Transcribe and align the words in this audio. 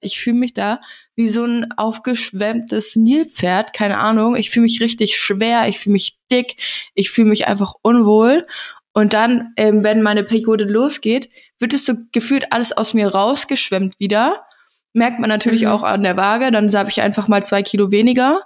Ich 0.00 0.20
fühle 0.20 0.36
mich 0.36 0.54
da 0.54 0.80
wie 1.16 1.28
so 1.28 1.44
ein 1.44 1.72
aufgeschwemmtes 1.76 2.96
Nilpferd, 2.96 3.72
keine 3.72 3.98
Ahnung. 3.98 4.36
Ich 4.36 4.50
fühle 4.50 4.64
mich 4.64 4.80
richtig 4.80 5.16
schwer, 5.16 5.68
ich 5.68 5.78
fühle 5.78 5.94
mich 5.94 6.18
dick, 6.30 6.56
ich 6.94 7.10
fühle 7.10 7.28
mich 7.28 7.46
einfach 7.46 7.74
unwohl. 7.82 8.46
Und 8.92 9.14
dann, 9.14 9.52
ähm, 9.56 9.84
wenn 9.84 10.02
meine 10.02 10.24
Periode 10.24 10.64
losgeht, 10.64 11.30
wird 11.58 11.74
es 11.74 11.84
so 11.84 11.94
gefühlt 12.12 12.52
alles 12.52 12.72
aus 12.72 12.94
mir 12.94 13.08
rausgeschwemmt 13.08 14.00
wieder. 14.00 14.44
Merkt 14.92 15.20
man 15.20 15.28
natürlich 15.28 15.62
mhm. 15.62 15.68
auch 15.68 15.82
an 15.82 16.02
der 16.02 16.16
Waage. 16.16 16.50
Dann 16.50 16.72
habe 16.72 16.90
ich 16.90 17.00
einfach 17.00 17.28
mal 17.28 17.42
zwei 17.42 17.62
Kilo 17.62 17.92
weniger. 17.92 18.40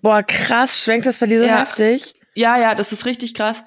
Boah, 0.00 0.22
krass, 0.22 0.82
schwenkt 0.82 1.06
das 1.06 1.18
bei 1.18 1.26
dir 1.26 1.40
so 1.40 1.46
ja. 1.46 1.58
heftig? 1.58 2.14
Ja, 2.34 2.56
ja, 2.56 2.74
das 2.74 2.92
ist 2.92 3.04
richtig 3.04 3.34
krass. 3.34 3.64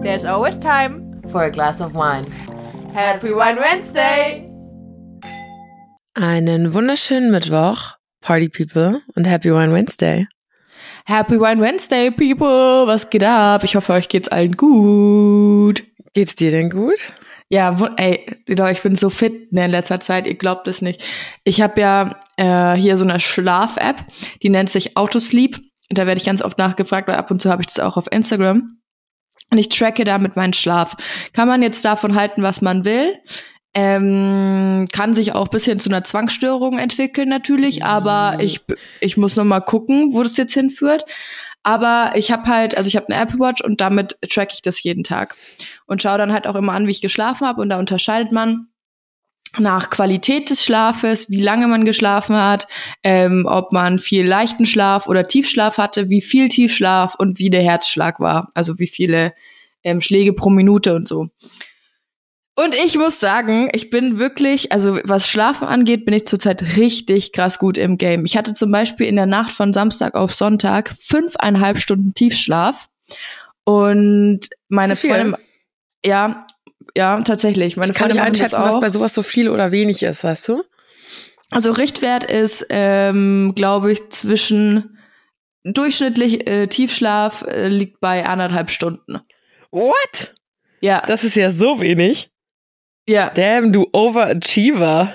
There's 0.00 0.24
always 0.24 0.58
time 0.58 1.20
for 1.30 1.42
a 1.42 1.50
glass 1.50 1.80
of 1.80 1.92
wine. 1.92 2.26
Happy 2.94 3.28
Wine 3.28 3.60
Wednesday! 3.60 4.49
Einen 6.14 6.74
wunderschönen 6.74 7.30
Mittwoch, 7.30 7.94
Party 8.20 8.48
People, 8.48 9.00
und 9.14 9.28
Happy 9.28 9.54
Wine 9.54 9.72
Wednesday. 9.72 10.26
Happy 11.06 11.38
Wine 11.38 11.60
Wednesday, 11.60 12.10
People! 12.10 12.88
Was 12.88 13.10
geht 13.10 13.22
ab? 13.22 13.62
Ich 13.62 13.76
hoffe, 13.76 13.92
euch 13.92 14.08
geht's 14.08 14.28
allen 14.28 14.56
gut. 14.56 15.84
Geht's 16.12 16.34
dir 16.34 16.50
denn 16.50 16.68
gut? 16.68 16.98
Ja, 17.48 17.76
ey, 17.96 18.26
ich 18.44 18.82
bin 18.82 18.96
so 18.96 19.08
fit 19.08 19.52
in 19.52 19.70
letzter 19.70 20.00
Zeit, 20.00 20.26
ihr 20.26 20.34
glaubt 20.34 20.66
es 20.66 20.82
nicht. 20.82 21.00
Ich 21.44 21.60
habe 21.60 21.80
ja 21.80 22.16
äh, 22.36 22.74
hier 22.74 22.96
so 22.96 23.04
eine 23.04 23.20
Schlaf-App, 23.20 24.04
die 24.42 24.48
nennt 24.48 24.70
sich 24.70 24.96
Autosleep. 24.96 25.60
Da 25.90 26.06
werde 26.06 26.20
ich 26.20 26.26
ganz 26.26 26.42
oft 26.42 26.58
nachgefragt, 26.58 27.06
weil 27.06 27.16
ab 27.16 27.30
und 27.30 27.40
zu 27.40 27.50
habe 27.50 27.62
ich 27.62 27.68
das 27.68 27.78
auch 27.78 27.96
auf 27.96 28.10
Instagram. 28.10 28.80
Und 29.50 29.58
ich 29.58 29.68
tracke 29.68 30.02
damit 30.02 30.34
meinen 30.34 30.54
Schlaf. 30.54 30.96
Kann 31.34 31.46
man 31.46 31.62
jetzt 31.62 31.84
davon 31.84 32.16
halten, 32.16 32.42
was 32.42 32.62
man 32.62 32.84
will. 32.84 33.16
Ähm, 33.72 34.86
kann 34.92 35.14
sich 35.14 35.32
auch 35.32 35.46
bisschen 35.48 35.78
zu 35.78 35.88
einer 35.90 36.02
Zwangsstörung 36.02 36.78
entwickeln 36.78 37.28
natürlich, 37.28 37.84
aber 37.84 38.38
ich, 38.40 38.62
ich 39.00 39.16
muss 39.16 39.36
noch 39.36 39.44
mal 39.44 39.60
gucken, 39.60 40.12
wo 40.12 40.24
das 40.24 40.36
jetzt 40.36 40.54
hinführt. 40.54 41.04
Aber 41.62 42.12
ich 42.16 42.32
habe 42.32 42.48
halt, 42.48 42.76
also 42.76 42.88
ich 42.88 42.96
habe 42.96 43.08
eine 43.08 43.22
Apple 43.22 43.38
Watch 43.38 43.62
und 43.62 43.80
damit 43.80 44.16
track 44.30 44.52
ich 44.52 44.62
das 44.62 44.82
jeden 44.82 45.04
Tag 45.04 45.36
und 45.86 46.00
schaue 46.02 46.18
dann 46.18 46.32
halt 46.32 46.46
auch 46.46 46.56
immer 46.56 46.72
an, 46.72 46.86
wie 46.86 46.90
ich 46.90 47.02
geschlafen 47.02 47.46
habe 47.46 47.60
und 47.60 47.68
da 47.68 47.78
unterscheidet 47.78 48.32
man 48.32 48.68
nach 49.58 49.90
Qualität 49.90 50.48
des 50.48 50.64
Schlafes, 50.64 51.28
wie 51.28 51.42
lange 51.42 51.66
man 51.66 51.84
geschlafen 51.84 52.36
hat, 52.36 52.66
ähm, 53.02 53.46
ob 53.48 53.72
man 53.72 53.98
viel 53.98 54.26
leichten 54.26 54.64
Schlaf 54.64 55.08
oder 55.08 55.26
Tiefschlaf 55.26 55.76
hatte, 55.76 56.08
wie 56.08 56.22
viel 56.22 56.48
Tiefschlaf 56.48 57.16
und 57.16 57.38
wie 57.38 57.50
der 57.50 57.62
Herzschlag 57.62 58.20
war, 58.20 58.48
also 58.54 58.78
wie 58.78 58.86
viele 58.86 59.34
ähm, 59.82 60.00
Schläge 60.00 60.32
pro 60.32 60.50
Minute 60.50 60.94
und 60.94 61.08
so. 61.08 61.28
Und 62.56 62.74
ich 62.74 62.98
muss 62.98 63.20
sagen, 63.20 63.70
ich 63.72 63.90
bin 63.90 64.18
wirklich, 64.18 64.70
also 64.72 64.98
was 65.04 65.28
Schlafen 65.28 65.66
angeht, 65.66 66.04
bin 66.04 66.14
ich 66.14 66.26
zurzeit 66.26 66.76
richtig 66.76 67.32
krass 67.32 67.58
gut 67.58 67.78
im 67.78 67.96
Game. 67.96 68.24
Ich 68.26 68.36
hatte 68.36 68.52
zum 68.52 68.70
Beispiel 68.70 69.06
in 69.06 69.16
der 69.16 69.26
Nacht 69.26 69.52
von 69.52 69.72
Samstag 69.72 70.14
auf 70.14 70.34
Sonntag 70.34 70.94
fünfeinhalb 71.00 71.78
Stunden 71.78 72.12
Tiefschlaf. 72.12 72.88
Und 73.64 74.40
meine 74.68 74.96
Freundin, 74.96 75.36
ja, 76.04 76.46
ja, 76.96 77.20
tatsächlich. 77.22 77.76
Meine 77.76 77.92
ich 77.92 77.98
kann 77.98 78.08
nicht 78.08 78.20
einschätzen, 78.20 78.58
was 78.58 78.80
bei 78.80 78.90
sowas 78.90 79.14
so 79.14 79.22
viel 79.22 79.48
oder 79.48 79.70
wenig 79.70 80.02
ist, 80.02 80.24
weißt 80.24 80.48
du? 80.48 80.62
Also 81.50 81.72
Richtwert 81.72 82.24
ist, 82.24 82.66
ähm, 82.68 83.54
glaube 83.56 83.92
ich, 83.92 84.08
zwischen 84.10 84.98
durchschnittlich 85.64 86.48
äh, 86.48 86.66
Tiefschlaf 86.68 87.42
äh, 87.42 87.68
liegt 87.68 88.00
bei 88.00 88.26
anderthalb 88.26 88.70
Stunden. 88.70 89.20
What? 89.70 90.34
Ja. 90.80 91.02
Das 91.06 91.24
ist 91.24 91.36
ja 91.36 91.50
so 91.50 91.80
wenig. 91.80 92.30
Ja. 93.08 93.30
Damn, 93.30 93.72
du 93.72 93.88
Overachiever. 93.92 95.12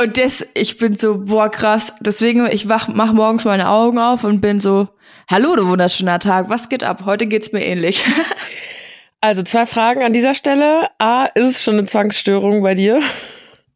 Und 0.00 0.16
das, 0.16 0.46
ich 0.54 0.76
bin 0.76 0.94
so, 0.94 1.18
boah, 1.18 1.50
krass. 1.50 1.92
Deswegen, 2.00 2.46
ich 2.50 2.68
wach, 2.68 2.88
mach 2.88 3.12
morgens 3.12 3.44
meine 3.44 3.68
Augen 3.68 3.98
auf 3.98 4.22
und 4.22 4.40
bin 4.40 4.60
so, 4.60 4.88
hallo, 5.28 5.56
du 5.56 5.66
wunderschöner 5.66 6.20
Tag, 6.20 6.48
was 6.48 6.68
geht 6.68 6.84
ab? 6.84 7.02
Heute 7.04 7.26
geht's 7.26 7.52
mir 7.52 7.64
ähnlich. 7.64 8.04
Also 9.20 9.42
zwei 9.42 9.66
Fragen 9.66 10.04
an 10.04 10.12
dieser 10.12 10.32
Stelle. 10.32 10.90
A, 10.98 11.24
ist 11.24 11.48
es 11.48 11.64
schon 11.64 11.74
eine 11.74 11.86
Zwangsstörung 11.86 12.62
bei 12.62 12.74
dir? 12.76 13.00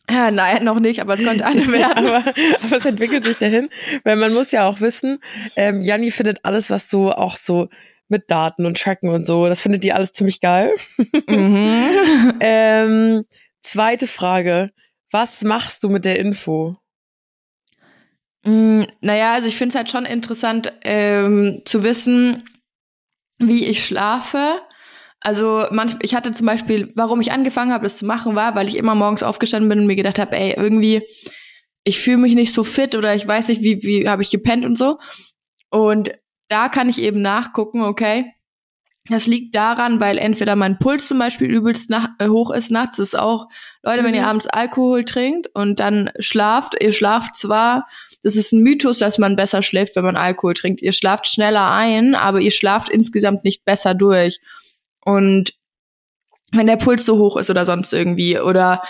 Ja, 0.08 0.30
nein, 0.30 0.64
noch 0.64 0.78
nicht, 0.78 1.00
aber 1.00 1.14
es 1.14 1.20
könnte 1.20 1.44
eine 1.44 1.66
werden. 1.72 2.06
aber, 2.06 2.18
aber, 2.18 2.76
es 2.76 2.86
entwickelt 2.86 3.24
sich 3.24 3.38
dahin, 3.38 3.68
weil 4.04 4.14
man 4.16 4.32
muss 4.34 4.52
ja 4.52 4.68
auch 4.68 4.80
wissen, 4.80 5.18
ähm, 5.56 5.82
Janni 5.82 6.10
findet 6.10 6.44
alles, 6.44 6.70
was 6.70 6.88
so 6.88 7.12
auch 7.12 7.36
so 7.36 7.68
mit 8.08 8.30
Daten 8.30 8.66
und 8.66 8.78
Tracken 8.80 9.08
und 9.08 9.24
so, 9.24 9.48
das 9.48 9.62
findet 9.62 9.82
die 9.84 9.92
alles 9.92 10.12
ziemlich 10.12 10.40
geil. 10.40 10.70
Mhm. 11.28 12.34
ähm, 12.40 13.24
zweite 13.62 14.06
Frage, 14.06 14.70
was 15.10 15.42
machst 15.42 15.84
du 15.84 15.88
mit 15.88 16.04
der 16.04 16.18
Info? 16.18 16.76
Mm, 18.44 18.82
naja, 19.00 19.34
also 19.34 19.48
ich 19.48 19.56
finde 19.56 19.70
es 19.70 19.76
halt 19.76 19.90
schon 19.90 20.04
interessant 20.04 20.72
ähm, 20.82 21.62
zu 21.64 21.82
wissen, 21.84 22.48
wie 23.38 23.64
ich 23.64 23.84
schlafe 23.84 24.60
also 25.24 25.66
manch, 25.70 25.94
ich 26.02 26.14
hatte 26.14 26.32
zum 26.32 26.46
Beispiel, 26.46 26.92
warum 26.96 27.20
ich 27.20 27.30
angefangen 27.30 27.72
habe, 27.72 27.84
das 27.84 27.96
zu 27.96 28.04
machen, 28.04 28.34
war, 28.34 28.56
weil 28.56 28.68
ich 28.68 28.76
immer 28.76 28.94
morgens 28.94 29.22
aufgestanden 29.22 29.68
bin 29.68 29.78
und 29.80 29.86
mir 29.86 29.96
gedacht 29.96 30.18
habe, 30.18 30.36
ey, 30.36 30.54
irgendwie, 30.56 31.02
ich 31.84 32.00
fühle 32.00 32.18
mich 32.18 32.34
nicht 32.34 32.52
so 32.52 32.64
fit 32.64 32.96
oder 32.96 33.14
ich 33.14 33.26
weiß 33.26 33.48
nicht, 33.48 33.62
wie, 33.62 33.82
wie 33.82 34.08
habe 34.08 34.22
ich 34.22 34.30
gepennt 34.30 34.64
und 34.64 34.76
so. 34.76 34.98
Und 35.70 36.10
da 36.48 36.68
kann 36.68 36.88
ich 36.88 37.00
eben 37.00 37.22
nachgucken, 37.22 37.82
okay, 37.82 38.32
das 39.08 39.26
liegt 39.26 39.56
daran, 39.56 39.98
weil 39.98 40.16
entweder 40.16 40.54
mein 40.54 40.78
Puls 40.78 41.08
zum 41.08 41.18
Beispiel 41.18 41.50
übelst 41.50 41.90
nach, 41.90 42.08
äh, 42.18 42.28
hoch 42.28 42.50
ist 42.50 42.70
nachts, 42.70 42.98
ist 43.00 43.18
auch, 43.18 43.48
Leute, 43.82 44.02
mhm. 44.02 44.06
wenn 44.06 44.14
ihr 44.14 44.22
mhm. 44.22 44.28
abends 44.28 44.46
Alkohol 44.46 45.04
trinkt 45.04 45.48
und 45.54 45.80
dann 45.80 46.10
schlaft, 46.20 46.80
ihr 46.80 46.92
schlaft 46.92 47.36
zwar, 47.36 47.86
das 48.22 48.36
ist 48.36 48.52
ein 48.52 48.62
Mythos, 48.62 48.98
dass 48.98 49.18
man 49.18 49.34
besser 49.34 49.62
schläft, 49.62 49.96
wenn 49.96 50.04
man 50.04 50.16
Alkohol 50.16 50.54
trinkt. 50.54 50.80
Ihr 50.82 50.92
schlaft 50.92 51.26
schneller 51.26 51.72
ein, 51.72 52.14
aber 52.14 52.40
ihr 52.40 52.52
schlaft 52.52 52.88
insgesamt 52.88 53.42
nicht 53.42 53.64
besser 53.64 53.94
durch. 53.94 54.38
Und 55.04 55.54
wenn 56.52 56.68
der 56.68 56.76
Puls 56.76 57.04
so 57.04 57.18
hoch 57.18 57.36
ist 57.36 57.50
oder 57.50 57.66
sonst 57.66 57.92
irgendwie 57.92 58.38
oder 58.38 58.80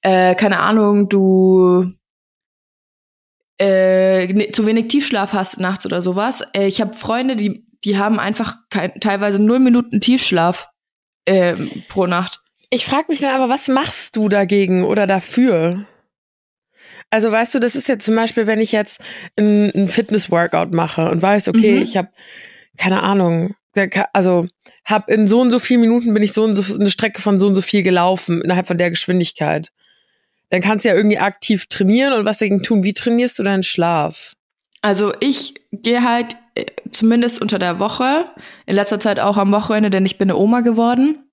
äh, 0.00 0.34
keine 0.34 0.60
Ahnung, 0.60 1.10
du 1.10 1.92
äh, 3.58 4.32
ne, 4.32 4.52
zu 4.52 4.66
wenig 4.66 4.88
Tiefschlaf 4.88 5.32
hast 5.32 5.60
nachts 5.60 5.84
oder 5.84 6.00
sowas. 6.00 6.42
Äh, 6.54 6.66
ich 6.66 6.80
habe 6.80 6.94
Freunde, 6.94 7.36
die 7.36 7.67
die 7.84 7.98
haben 7.98 8.18
einfach 8.18 8.56
kein, 8.70 8.94
teilweise 9.00 9.40
null 9.40 9.58
Minuten 9.58 10.00
Tiefschlaf 10.00 10.68
äh, 11.24 11.54
pro 11.88 12.06
Nacht. 12.06 12.40
Ich 12.70 12.84
frage 12.84 13.06
mich 13.08 13.20
dann 13.20 13.34
aber, 13.34 13.48
was 13.48 13.68
machst 13.68 14.16
du 14.16 14.28
dagegen 14.28 14.84
oder 14.84 15.06
dafür? 15.06 15.86
Also 17.10 17.32
weißt 17.32 17.54
du, 17.54 17.58
das 17.58 17.76
ist 17.76 17.88
jetzt 17.88 18.04
zum 18.04 18.14
Beispiel, 18.14 18.46
wenn 18.46 18.60
ich 18.60 18.72
jetzt 18.72 19.02
ein, 19.36 19.70
ein 19.74 19.88
Fitness-Workout 19.88 20.72
mache 20.72 21.10
und 21.10 21.22
weiß, 21.22 21.48
okay, 21.48 21.76
mhm. 21.76 21.82
ich 21.82 21.96
habe 21.96 22.10
keine 22.76 23.02
Ahnung, 23.02 23.54
also 24.12 24.46
habe 24.84 25.12
in 25.12 25.28
so 25.28 25.40
und 25.40 25.50
so 25.50 25.58
vielen 25.58 25.80
Minuten 25.80 26.14
bin 26.14 26.22
ich 26.22 26.32
so 26.32 26.44
und 26.44 26.54
so 26.54 26.78
eine 26.78 26.90
Strecke 26.90 27.20
von 27.20 27.38
so 27.38 27.46
und 27.46 27.54
so 27.54 27.62
viel 27.62 27.82
gelaufen 27.82 28.40
innerhalb 28.42 28.66
von 28.66 28.78
der 28.78 28.90
Geschwindigkeit. 28.90 29.70
Dann 30.50 30.62
kannst 30.62 30.84
du 30.84 30.88
ja 30.88 30.94
irgendwie 30.94 31.18
aktiv 31.18 31.66
trainieren 31.66 32.14
und 32.14 32.24
was 32.24 32.38
dagegen 32.38 32.62
tun. 32.62 32.82
Wie 32.82 32.94
trainierst 32.94 33.38
du 33.38 33.42
deinen 33.42 33.62
Schlaf? 33.62 34.34
Also 34.80 35.12
ich 35.20 35.54
gehe 35.72 36.02
halt 36.02 36.36
zumindest 36.90 37.40
unter 37.40 37.58
der 37.58 37.78
Woche, 37.78 38.30
in 38.66 38.76
letzter 38.76 39.00
Zeit 39.00 39.20
auch 39.20 39.36
am 39.36 39.52
Wochenende, 39.52 39.90
denn 39.90 40.06
ich 40.06 40.18
bin 40.18 40.30
eine 40.30 40.38
Oma 40.38 40.60
geworden, 40.60 41.30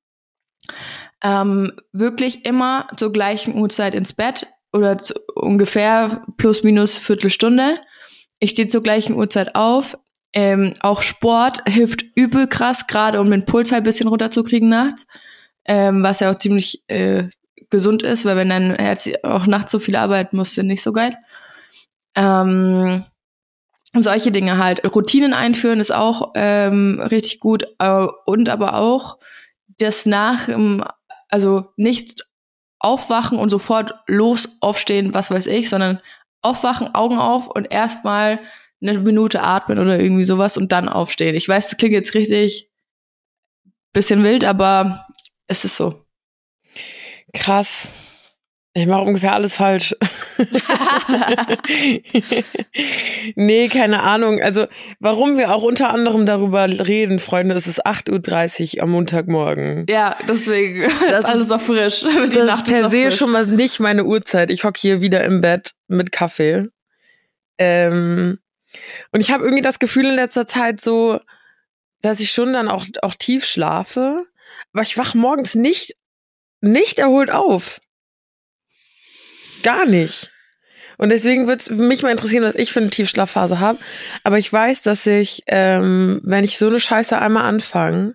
ähm, 1.23 1.71
wirklich 1.91 2.45
immer 2.45 2.87
zur 2.97 3.11
gleichen 3.11 3.55
Uhrzeit 3.55 3.95
ins 3.95 4.13
Bett 4.13 4.47
oder 4.73 4.97
zu, 4.97 5.13
ungefähr 5.35 6.23
plus 6.37 6.63
minus 6.63 6.97
Viertelstunde. 6.97 7.79
Ich 8.39 8.51
stehe 8.51 8.67
zur 8.67 8.83
gleichen 8.83 9.15
Uhrzeit 9.15 9.55
auf, 9.55 9.97
ähm, 10.33 10.73
auch 10.81 11.01
Sport 11.01 11.63
hilft 11.67 12.03
übel 12.15 12.47
krass, 12.47 12.87
gerade 12.87 13.21
um 13.21 13.31
den 13.31 13.45
Puls 13.45 13.71
halt 13.71 13.81
ein 13.81 13.85
bisschen 13.85 14.07
runterzukriegen 14.07 14.67
nachts, 14.67 15.07
ähm, 15.63 16.03
was 16.03 16.19
ja 16.19 16.31
auch 16.31 16.37
ziemlich 16.37 16.83
äh, 16.87 17.29
gesund 17.69 18.03
ist, 18.03 18.25
weil 18.25 18.35
wenn 18.35 18.49
dein 18.49 18.75
Herz 18.75 19.09
auch 19.23 19.47
nachts 19.47 19.71
so 19.71 19.79
viel 19.79 19.95
arbeiten 19.95 20.37
muss, 20.37 20.53
sind 20.53 20.67
nicht 20.67 20.83
so 20.83 20.91
geil. 20.91 21.17
Ähm, 22.15 23.03
solche 24.01 24.31
Dinge 24.31 24.57
halt. 24.57 24.83
Routinen 24.95 25.33
einführen 25.33 25.79
ist 25.79 25.91
auch 25.91 26.33
ähm, 26.35 26.99
richtig 26.99 27.39
gut 27.39 27.67
äh, 27.79 28.07
und 28.25 28.49
aber 28.49 28.75
auch 28.75 29.17
das 29.77 30.05
nach, 30.05 30.47
also 31.29 31.73
nicht 31.75 32.25
aufwachen 32.79 33.37
und 33.37 33.49
sofort 33.49 33.95
los 34.07 34.57
aufstehen, 34.61 35.13
was 35.13 35.31
weiß 35.31 35.47
ich, 35.47 35.69
sondern 35.69 35.99
aufwachen, 36.41 36.93
Augen 36.93 37.17
auf 37.17 37.47
und 37.47 37.71
erstmal 37.71 38.39
eine 38.81 38.99
Minute 38.99 39.41
atmen 39.41 39.79
oder 39.79 39.99
irgendwie 39.99 40.23
sowas 40.23 40.57
und 40.57 40.71
dann 40.71 40.87
aufstehen. 40.87 41.35
Ich 41.35 41.49
weiß, 41.49 41.69
das 41.69 41.77
klingt 41.77 41.93
jetzt 41.93 42.13
richtig 42.13 42.69
bisschen 43.93 44.23
wild, 44.23 44.43
aber 44.43 45.07
es 45.47 45.65
ist 45.65 45.77
so. 45.77 46.05
Krass. 47.33 47.87
Ich 48.77 48.87
mache 48.87 49.03
ungefähr 49.03 49.31
alles 49.31 49.55
falsch. 49.55 49.95
nee, 53.35 53.69
keine 53.69 54.03
Ahnung. 54.03 54.41
Also, 54.41 54.67
warum 54.99 55.37
wir 55.37 55.55
auch 55.55 55.63
unter 55.63 55.91
anderem 55.91 56.25
darüber 56.25 56.67
reden, 56.67 57.19
Freunde, 57.19 57.55
es 57.55 57.67
ist 57.67 57.85
8.30 57.85 58.75
Uhr 58.75 58.83
am 58.83 58.91
Montagmorgen. 58.91 59.85
Ja, 59.87 60.17
deswegen 60.27 60.81
das 61.09 61.19
ist 61.19 61.25
alles 61.25 61.47
noch 61.47 61.61
frisch. 61.61 62.01
Die 62.31 62.35
das 62.35 62.45
Nacht 62.45 62.67
ist 62.67 62.73
per 62.73 62.89
se 62.89 63.03
frisch. 63.03 63.15
schon 63.15 63.31
mal 63.31 63.47
nicht 63.47 63.79
meine 63.79 64.03
Uhrzeit. 64.03 64.51
Ich 64.51 64.65
hocke 64.65 64.77
hier 64.77 64.99
wieder 64.99 65.23
im 65.23 65.39
Bett 65.39 65.71
mit 65.87 66.11
Kaffee. 66.11 66.67
Ähm, 67.57 68.39
und 69.13 69.21
ich 69.21 69.31
habe 69.31 69.45
irgendwie 69.45 69.63
das 69.63 69.79
Gefühl 69.79 70.07
in 70.07 70.15
letzter 70.15 70.47
Zeit 70.47 70.81
so, 70.81 71.21
dass 72.01 72.19
ich 72.19 72.33
schon 72.33 72.51
dann 72.51 72.67
auch, 72.67 72.85
auch 73.03 73.15
tief 73.15 73.45
schlafe, 73.45 74.25
aber 74.73 74.83
ich 74.83 74.97
wach 74.97 75.13
morgens 75.13 75.55
nicht, 75.55 75.95
nicht 76.59 76.99
erholt 76.99 77.31
auf. 77.31 77.79
Gar 79.65 79.87
nicht. 79.87 80.31
Und 80.97 81.09
deswegen 81.09 81.47
würde 81.47 81.59
es 81.59 81.69
mich 81.69 82.03
mal 82.03 82.11
interessieren, 82.11 82.43
was 82.43 82.53
ich 82.55 82.71
für 82.71 82.79
eine 82.79 82.91
Tiefschlafphase 82.91 83.59
habe. 83.59 83.79
Aber 84.23 84.37
ich 84.37 84.53
weiß, 84.53 84.83
dass 84.83 85.05
ich, 85.07 85.41
ähm, 85.47 86.21
wenn 86.23 86.43
ich 86.43 86.59
so 86.59 86.67
eine 86.67 86.79
Scheiße 86.79 87.17
einmal 87.17 87.45
anfange, 87.45 88.13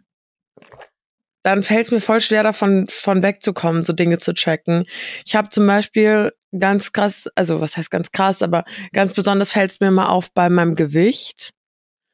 dann 1.43 1.63
fällt 1.63 1.87
es 1.87 1.91
mir 1.91 2.01
voll 2.01 2.21
schwer 2.21 2.45
davon 2.45 2.87
von 2.89 3.23
wegzukommen, 3.23 3.83
so 3.85 3.93
Dinge 3.93 4.19
zu 4.19 4.33
checken. 4.33 4.85
Ich 5.27 5.35
habe 5.35 5.49
zum 5.49 5.67
Beispiel 5.67 6.31
ganz 6.57 6.93
krass, 6.93 7.29
also 7.35 7.61
was 7.61 7.77
heißt 7.77 7.91
ganz 7.91 8.13
krass, 8.13 8.43
aber 8.43 8.65
ganz 8.93 9.13
besonders 9.13 9.53
fällt 9.53 9.73
es 9.73 9.81
mir 9.81 9.91
mal 9.91 10.07
auf 10.07 10.33
bei 10.33 10.49
meinem 10.49 10.77
Gewicht. 10.77 11.51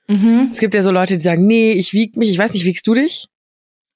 Mhm. 0.09 0.49
Es 0.51 0.61
gibt 0.61 0.73
ja 0.73 0.83
so 0.83 0.93
Leute, 0.93 1.15
die 1.15 1.23
sagen, 1.23 1.43
nee, 1.47 1.73
ich 1.73 1.93
wieg 1.93 2.17
mich. 2.17 2.31
Ich 2.31 2.39
weiß 2.39 2.55
nicht, 2.55 2.65
wiegst 2.65 2.87
du 2.87 2.95
dich? 2.95 3.29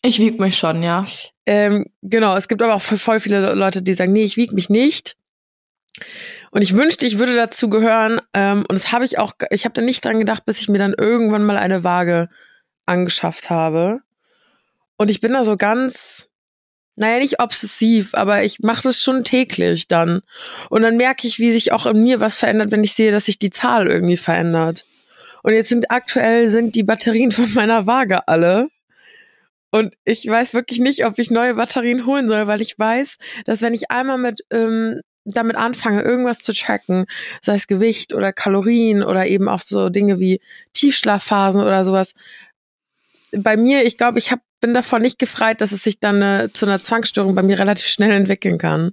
Ich 0.02 0.18
wieg 0.18 0.38
mich 0.38 0.58
schon, 0.58 0.82
ja. 0.82 1.06
Ähm, 1.46 1.86
genau, 2.02 2.36
es 2.36 2.48
gibt 2.48 2.62
aber 2.62 2.74
auch 2.74 2.82
voll 2.82 3.20
viele 3.20 3.54
Leute, 3.54 3.82
die 3.82 3.94
sagen, 3.94 4.12
nee, 4.12 4.24
ich 4.24 4.36
wieg 4.36 4.52
mich 4.52 4.68
nicht. 4.68 5.16
Und 6.50 6.62
ich 6.62 6.74
wünschte, 6.74 7.06
ich 7.06 7.18
würde 7.18 7.34
dazu 7.34 7.68
gehören. 7.68 8.20
Ähm, 8.34 8.64
und 8.68 8.72
das 8.72 8.92
habe 8.92 9.04
ich 9.04 9.18
auch, 9.18 9.34
ich 9.50 9.64
habe 9.64 9.74
da 9.74 9.82
nicht 9.82 10.04
dran 10.04 10.18
gedacht, 10.18 10.44
bis 10.44 10.60
ich 10.60 10.68
mir 10.68 10.78
dann 10.78 10.94
irgendwann 10.96 11.44
mal 11.44 11.56
eine 11.56 11.84
Waage 11.84 12.28
angeschafft 12.86 13.50
habe. 13.50 14.00
Und 14.96 15.10
ich 15.10 15.20
bin 15.20 15.32
da 15.32 15.44
so 15.44 15.56
ganz, 15.56 16.28
naja, 16.96 17.18
nicht 17.18 17.40
obsessiv, 17.40 18.14
aber 18.14 18.42
ich 18.42 18.60
mache 18.60 18.82
das 18.82 19.00
schon 19.00 19.24
täglich 19.24 19.88
dann. 19.88 20.20
Und 20.68 20.82
dann 20.82 20.96
merke 20.96 21.26
ich, 21.26 21.38
wie 21.38 21.52
sich 21.52 21.72
auch 21.72 21.86
in 21.86 22.02
mir 22.02 22.20
was 22.20 22.36
verändert, 22.36 22.70
wenn 22.70 22.84
ich 22.84 22.94
sehe, 22.94 23.12
dass 23.12 23.26
sich 23.26 23.38
die 23.38 23.50
Zahl 23.50 23.86
irgendwie 23.86 24.16
verändert. 24.16 24.84
Und 25.42 25.54
jetzt 25.54 25.70
sind 25.70 25.90
aktuell 25.90 26.48
sind 26.48 26.74
die 26.74 26.82
Batterien 26.82 27.32
von 27.32 27.52
meiner 27.54 27.86
Waage 27.86 28.28
alle. 28.28 28.68
Und 29.70 29.94
ich 30.04 30.26
weiß 30.26 30.52
wirklich 30.52 30.80
nicht, 30.80 31.06
ob 31.06 31.18
ich 31.18 31.30
neue 31.30 31.54
Batterien 31.54 32.04
holen 32.04 32.28
soll, 32.28 32.46
weil 32.46 32.60
ich 32.60 32.78
weiß, 32.78 33.18
dass 33.44 33.62
wenn 33.62 33.72
ich 33.72 33.90
einmal 33.90 34.18
mit 34.18 34.40
ähm, 34.50 35.00
damit 35.32 35.56
anfange, 35.56 36.02
irgendwas 36.02 36.38
zu 36.38 36.52
tracken, 36.52 37.06
sei 37.40 37.54
es 37.54 37.66
Gewicht 37.66 38.12
oder 38.14 38.32
Kalorien 38.32 39.02
oder 39.02 39.26
eben 39.26 39.48
auch 39.48 39.60
so 39.60 39.88
Dinge 39.88 40.18
wie 40.18 40.40
Tiefschlafphasen 40.72 41.62
oder 41.62 41.84
sowas, 41.84 42.14
bei 43.32 43.56
mir, 43.56 43.84
ich 43.84 43.98
glaube, 43.98 44.18
ich 44.18 44.32
hab, 44.32 44.40
bin 44.60 44.74
davon 44.74 45.02
nicht 45.02 45.18
gefreit, 45.18 45.60
dass 45.60 45.72
es 45.72 45.82
sich 45.82 46.00
dann 46.00 46.22
äh, 46.22 46.48
zu 46.52 46.66
einer 46.66 46.80
Zwangsstörung 46.82 47.34
bei 47.34 47.42
mir 47.42 47.58
relativ 47.58 47.86
schnell 47.86 48.10
entwickeln 48.12 48.58
kann. 48.58 48.92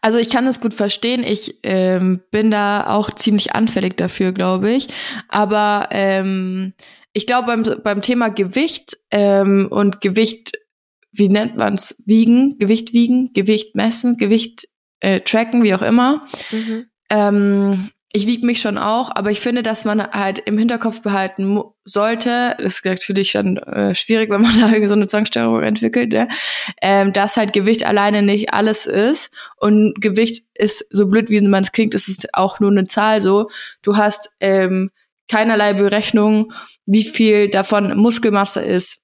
Also 0.00 0.18
ich 0.18 0.30
kann 0.30 0.46
das 0.46 0.60
gut 0.60 0.74
verstehen. 0.74 1.24
Ich 1.24 1.58
ähm, 1.62 2.20
bin 2.30 2.50
da 2.50 2.88
auch 2.88 3.10
ziemlich 3.10 3.54
anfällig 3.54 3.96
dafür, 3.96 4.32
glaube 4.32 4.70
ich. 4.70 4.88
Aber 5.28 5.88
ähm, 5.90 6.74
ich 7.12 7.26
glaube 7.26 7.46
beim, 7.46 7.82
beim 7.82 8.02
Thema 8.02 8.28
Gewicht 8.28 8.98
ähm, 9.10 9.68
und 9.70 10.00
Gewicht, 10.00 10.52
wie 11.12 11.28
nennt 11.28 11.56
man's? 11.56 12.02
Wiegen, 12.06 12.58
Gewicht 12.58 12.92
wiegen, 12.92 13.32
Gewicht 13.32 13.76
messen, 13.76 14.16
Gewicht 14.16 14.68
äh, 15.04 15.20
tracken, 15.20 15.62
wie 15.62 15.74
auch 15.74 15.82
immer. 15.82 16.24
Mhm. 16.50 16.86
Ähm, 17.10 17.90
ich 18.16 18.26
wiege 18.26 18.46
mich 18.46 18.60
schon 18.60 18.78
auch, 18.78 19.10
aber 19.14 19.32
ich 19.32 19.40
finde, 19.40 19.64
dass 19.64 19.84
man 19.84 20.00
halt 20.00 20.38
im 20.38 20.56
Hinterkopf 20.56 21.02
behalten 21.02 21.60
sollte, 21.82 22.54
das 22.58 22.76
ist 22.76 22.84
natürlich 22.84 23.32
dann 23.32 23.56
äh, 23.56 23.94
schwierig, 23.94 24.30
wenn 24.30 24.40
man 24.40 24.58
da 24.80 24.88
so 24.88 24.94
eine 24.94 25.08
Zwangsstörung 25.08 25.62
entwickelt, 25.62 26.12
ne? 26.12 26.28
ähm, 26.80 27.12
dass 27.12 27.36
halt 27.36 27.52
Gewicht 27.52 27.84
alleine 27.84 28.22
nicht 28.22 28.54
alles 28.54 28.86
ist 28.86 29.30
und 29.56 30.00
Gewicht 30.00 30.44
ist, 30.54 30.86
so 30.90 31.08
blöd 31.08 31.28
wie 31.28 31.40
man 31.40 31.64
es 31.64 31.72
klingt, 31.72 31.94
ist 31.94 32.08
es 32.08 32.18
auch 32.32 32.60
nur 32.60 32.70
eine 32.70 32.86
Zahl 32.86 33.20
so. 33.20 33.48
Du 33.82 33.96
hast 33.96 34.30
ähm, 34.40 34.90
keinerlei 35.28 35.74
Berechnung, 35.74 36.52
wie 36.86 37.04
viel 37.04 37.48
davon 37.50 37.96
Muskelmasse 37.96 38.60
ist, 38.60 39.00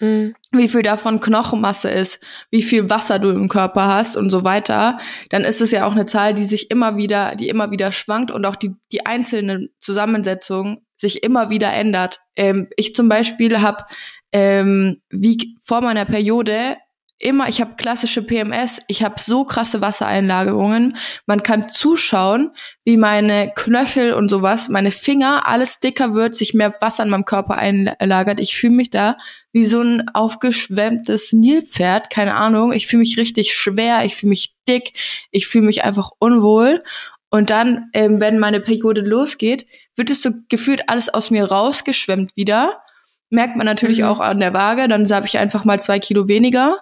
mhm. 0.00 0.34
wie 0.52 0.68
viel 0.68 0.82
davon 0.82 1.20
Knochenmasse 1.20 1.90
ist, 1.90 2.20
wie 2.50 2.62
viel 2.62 2.90
Wasser 2.90 3.18
du 3.18 3.30
im 3.30 3.48
Körper 3.48 3.86
hast 3.86 4.16
und 4.16 4.30
so 4.30 4.44
weiter, 4.44 4.98
dann 5.30 5.44
ist 5.44 5.60
es 5.60 5.70
ja 5.70 5.86
auch 5.86 5.92
eine 5.92 6.06
Zahl, 6.06 6.34
die 6.34 6.44
sich 6.44 6.70
immer 6.70 6.96
wieder, 6.96 7.36
die 7.36 7.48
immer 7.48 7.70
wieder 7.70 7.92
schwankt 7.92 8.30
und 8.30 8.44
auch 8.46 8.56
die, 8.56 8.74
die 8.92 9.06
einzelnen 9.06 9.70
Zusammensetzungen 9.78 10.78
sich 10.96 11.22
immer 11.22 11.50
wieder 11.50 11.72
ändert. 11.72 12.20
Ähm, 12.36 12.68
ich 12.76 12.94
zum 12.94 13.08
Beispiel 13.08 13.60
habe 13.60 13.84
ähm, 14.32 15.00
wie 15.10 15.56
vor 15.62 15.80
meiner 15.80 16.04
Periode 16.04 16.76
immer, 17.18 17.48
ich 17.48 17.60
habe 17.60 17.76
klassische 17.76 18.22
PMS, 18.22 18.80
ich 18.88 19.02
habe 19.02 19.14
so 19.18 19.44
krasse 19.44 19.80
Wassereinlagerungen. 19.80 20.96
Man 21.26 21.42
kann 21.42 21.68
zuschauen, 21.68 22.50
wie 22.84 22.96
meine 22.96 23.52
Knöchel 23.54 24.12
und 24.12 24.28
sowas, 24.28 24.68
meine 24.68 24.90
Finger, 24.90 25.46
alles 25.46 25.80
dicker 25.80 26.14
wird, 26.14 26.34
sich 26.34 26.54
mehr 26.54 26.74
Wasser 26.80 27.04
in 27.04 27.10
meinem 27.10 27.24
Körper 27.24 27.54
einlagert. 27.54 28.40
Ich 28.40 28.56
fühle 28.56 28.74
mich 28.74 28.90
da 28.90 29.16
wie 29.54 29.64
so 29.64 29.80
ein 29.80 30.08
aufgeschwemmtes 30.12 31.32
Nilpferd, 31.32 32.10
keine 32.10 32.34
Ahnung. 32.34 32.72
Ich 32.72 32.88
fühle 32.88 33.00
mich 33.00 33.16
richtig 33.16 33.54
schwer, 33.54 34.04
ich 34.04 34.16
fühle 34.16 34.30
mich 34.30 34.52
dick, 34.68 34.92
ich 35.30 35.46
fühle 35.46 35.66
mich 35.66 35.84
einfach 35.84 36.10
unwohl. 36.18 36.82
Und 37.30 37.50
dann, 37.50 37.88
ähm, 37.92 38.18
wenn 38.18 38.40
meine 38.40 38.60
Periode 38.60 39.00
losgeht, 39.00 39.66
wird 39.94 40.10
es 40.10 40.22
so 40.22 40.30
gefühlt 40.48 40.88
alles 40.88 41.08
aus 41.08 41.30
mir 41.30 41.44
rausgeschwemmt 41.44 42.36
wieder. 42.36 42.82
Merkt 43.30 43.54
man 43.54 43.64
natürlich 43.64 44.00
mhm. 44.00 44.06
auch 44.06 44.18
an 44.18 44.40
der 44.40 44.52
Waage. 44.52 44.88
Dann 44.88 45.08
habe 45.08 45.26
ich 45.26 45.38
einfach 45.38 45.64
mal 45.64 45.78
zwei 45.78 46.00
Kilo 46.00 46.26
weniger. 46.26 46.80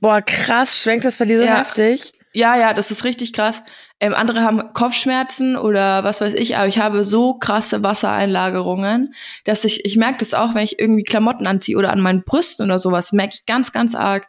Boah, 0.00 0.20
krass, 0.20 0.82
schwenkt 0.82 1.04
das 1.04 1.16
bei 1.16 1.26
dir 1.26 1.38
so 1.38 1.44
ja. 1.44 1.58
heftig? 1.58 2.12
Ja, 2.34 2.56
ja, 2.56 2.74
das 2.74 2.90
ist 2.90 3.04
richtig 3.04 3.32
krass. 3.32 3.62
Ähm, 4.00 4.12
andere 4.12 4.42
haben 4.42 4.72
Kopfschmerzen 4.72 5.56
oder 5.56 6.02
was 6.02 6.20
weiß 6.20 6.34
ich, 6.34 6.56
aber 6.56 6.66
ich 6.66 6.80
habe 6.80 7.04
so 7.04 7.34
krasse 7.34 7.84
Wassereinlagerungen, 7.84 9.14
dass 9.44 9.64
ich, 9.64 9.84
ich 9.84 9.96
merke 9.96 10.18
das 10.18 10.34
auch, 10.34 10.54
wenn 10.54 10.64
ich 10.64 10.80
irgendwie 10.80 11.04
Klamotten 11.04 11.46
anziehe 11.46 11.78
oder 11.78 11.92
an 11.92 12.00
meinen 12.00 12.24
Brüsten 12.24 12.66
oder 12.66 12.80
sowas, 12.80 13.12
merke 13.12 13.34
ich 13.34 13.46
ganz, 13.46 13.70
ganz 13.70 13.94
arg. 13.94 14.28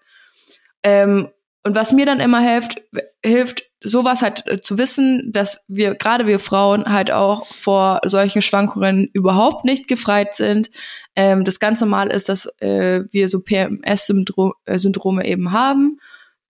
Ähm, 0.84 1.30
und 1.64 1.74
was 1.74 1.94
mir 1.94 2.06
dann 2.06 2.20
immer 2.20 2.42
hilft, 2.42 2.80
hilft, 3.24 3.64
sowas 3.82 4.22
halt 4.22 4.46
äh, 4.46 4.62
zu 4.62 4.78
wissen, 4.78 5.32
dass 5.34 5.66
wir, 5.68 5.96
gerade 5.96 6.28
wir 6.28 6.38
Frauen, 6.38 6.86
halt 6.86 7.10
auch 7.10 7.48
vor 7.48 8.02
solchen 8.06 8.44
Schwankungen 8.44 9.10
überhaupt 9.14 9.66
nicht 9.66 9.88
gefreit 9.88 10.36
sind. 10.36 10.70
Ähm, 11.16 11.44
das 11.44 11.60
ganz 11.60 11.82
normal 11.82 12.12
ist, 12.12 12.30
dass 12.30 12.46
äh, 12.60 13.04
wir 13.10 13.30
so 13.30 13.42
PMS-Syndrome 13.42 15.26
eben 15.26 15.52
haben. 15.52 15.98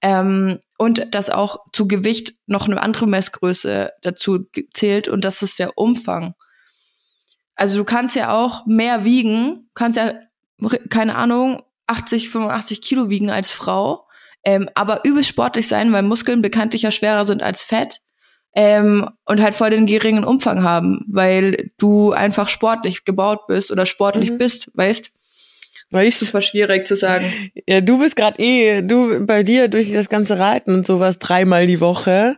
Ähm, 0.02 0.60
und 0.78 1.14
dass 1.14 1.30
auch 1.30 1.58
zu 1.74 1.88
Gewicht 1.88 2.36
noch 2.48 2.68
eine 2.68 2.82
andere 2.82 3.08
Messgröße 3.08 3.92
dazu 4.02 4.46
zählt 4.74 5.08
und 5.08 5.26
das 5.26 5.42
ist 5.42 5.60
der 5.60 5.78
Umfang. 5.78 6.34
Also 7.56 7.78
du 7.78 7.84
kannst 7.86 8.16
ja 8.16 8.34
auch 8.34 8.66
mehr 8.66 9.06
wiegen, 9.06 9.70
kannst 9.74 9.98
ja, 9.98 10.14
keine 10.90 11.16
Ahnung, 11.16 11.64
80, 11.88 12.30
85 12.30 12.82
Kilo 12.82 13.10
wiegen 13.10 13.30
als 13.30 13.52
Frau 13.52 14.06
ähm, 14.46 14.70
aber 14.76 15.04
übelst 15.04 15.30
sportlich 15.30 15.68
sein, 15.68 15.92
weil 15.92 16.04
Muskeln 16.04 16.42
bekanntlich 16.42 16.84
ja 16.84 16.92
schwerer 16.92 17.26
sind 17.26 17.42
als 17.42 17.64
Fett 17.64 18.02
ähm, 18.54 19.10
und 19.26 19.42
halt 19.42 19.56
voll 19.56 19.72
den 19.72 19.88
geringen 19.88 20.24
Umfang 20.24 20.64
haben, 20.64 21.04
weil 21.10 21.72
du 21.80 22.12
einfach 22.12 22.48
sportlich 22.48 23.04
gebaut 23.04 23.48
bist 23.48 23.72
oder 23.72 23.88
sportlich 23.88 24.32
mhm. 24.32 24.38
bist, 24.38 24.72
weißt? 24.76 25.12
Weißt 25.92 26.22
du? 26.22 26.26
Super 26.26 26.42
schwierig 26.42 26.88
zu 26.88 26.96
sagen. 26.96 27.26
Ja, 27.68 27.82
du 27.82 27.98
bist 27.98 28.16
gerade 28.16 28.40
eh, 28.40 28.82
du 28.84 29.26
bei 29.26 29.42
dir 29.42 29.68
durch 29.70 29.92
das 29.92 30.10
ganze 30.10 30.38
Reiten 30.38 30.74
und 30.76 30.86
sowas 30.86 31.18
dreimal 31.18 31.66
die 31.66 31.80
Woche 31.80 32.38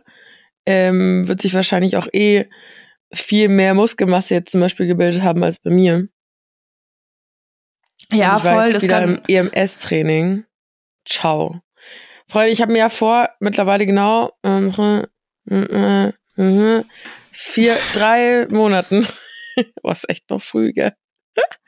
ähm, 0.64 1.28
wird 1.28 1.42
sich 1.42 1.54
wahrscheinlich 1.54 1.96
auch 1.96 2.08
eh 2.12 2.46
viel 3.12 3.48
mehr 3.48 3.74
Muskelmasse 3.74 4.34
jetzt 4.34 4.52
zum 4.52 4.60
Beispiel 4.60 4.86
gebildet 4.86 5.22
haben 5.22 5.42
als 5.42 5.58
bei 5.58 5.70
mir. 5.70 6.08
Ja, 8.12 8.38
voll. 8.38 8.72
das 8.72 8.82
wieder 8.82 9.00
kann 9.00 9.22
im 9.26 9.48
EMS-Training. 9.48 10.44
Ciao. 11.04 11.60
Freunde, 12.28 12.50
ich 12.50 12.60
habe 12.60 12.72
mir 12.72 12.78
ja 12.78 12.88
vor, 12.88 13.30
mittlerweile 13.40 13.86
genau 13.86 14.32
äh, 14.42 15.04
äh, 15.50 16.12
äh, 16.36 16.82
vier, 17.32 17.76
drei 17.94 18.46
Monaten, 18.50 19.06
was 19.82 20.04
echt 20.08 20.28
noch 20.30 20.42
früh, 20.42 20.72
gell? 20.72 20.92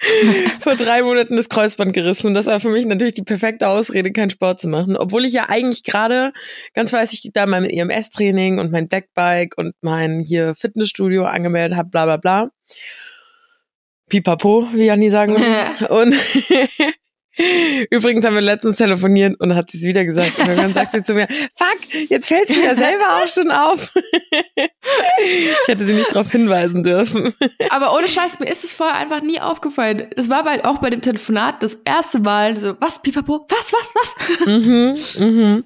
vor 0.61 0.77
drei 0.77 1.03
Monaten 1.03 1.37
das 1.37 1.49
Kreuzband 1.49 1.93
gerissen 1.93 2.27
und 2.27 2.35
das 2.35 2.47
war 2.47 2.61
für 2.61 2.71
mich 2.71 2.87
natürlich 2.87 3.15
die 3.15 3.23
perfekte 3.23 3.69
Ausrede, 3.69 4.13
keinen 4.13 4.31
Sport 4.31 4.61
zu 4.61 4.69
machen. 4.69 4.97
Obwohl 4.97 5.25
ich 5.25 5.33
ja 5.33 5.49
eigentlich 5.49 5.85
gerade 5.85 6.33
ganz 6.75 6.91
fleißig 6.91 7.31
da 7.33 7.47
mein 7.47 7.65
EMS-Training 7.65 8.59
und 8.59 8.73
mein 8.73 8.89
Backbike 8.89 9.57
und 9.57 9.75
mein 9.81 10.21
hier 10.21 10.55
Fitnessstudio 10.55 11.25
angemeldet 11.25 11.77
habe, 11.77 11.91
bla 11.91 12.05
bla 12.05 12.17
bla. 12.17 12.51
Pipapo, 14.09 14.69
wie 14.73 14.87
Janni 14.87 15.11
sagen 15.11 15.37
würde. 15.37 15.89
und 15.95 16.15
Übrigens 17.91 18.25
haben 18.25 18.35
wir 18.35 18.41
letztens 18.41 18.77
telefoniert 18.77 19.41
und 19.41 19.55
hat 19.55 19.71
sie 19.71 19.79
es 19.79 19.85
wieder 19.85 20.05
gesagt. 20.05 20.39
Und 20.39 20.57
dann 20.57 20.75
sagt 20.75 20.93
sie 20.93 21.03
zu 21.03 21.15
mir, 21.15 21.29
fuck, 21.55 22.09
jetzt 22.09 22.29
fällt 22.29 22.51
es 22.51 22.57
mir 22.57 22.65
ja 22.65 22.77
selber 22.77 23.17
auch 23.17 23.29
schon 23.29 23.51
auf. 23.51 23.93
ich 25.19 25.69
hätte 25.69 25.87
sie 25.87 25.95
nicht 25.95 26.11
darauf 26.15 26.31
hinweisen 26.31 26.83
dürfen. 26.83 27.33
Aber 27.71 27.95
ohne 27.97 28.09
Scheiß, 28.09 28.39
mir 28.41 28.47
ist 28.47 28.65
es 28.65 28.75
vorher 28.75 28.97
einfach 28.97 29.23
nie 29.23 29.41
aufgefallen. 29.41 30.09
Es 30.17 30.29
war 30.31 30.45
bei, 30.45 30.65
auch 30.65 30.79
bei 30.79 30.91
dem 30.91 31.03
Telefonat 31.03 31.63
das 31.63 31.75
erste 31.85 32.19
Mal 32.19 32.57
so, 32.57 32.77
was, 32.81 33.03
pipapo, 33.03 33.47
was, 33.49 33.73
was, 33.73 33.95
was? 33.95 34.47
Mhm, 34.47 34.97
mhm. 35.19 35.65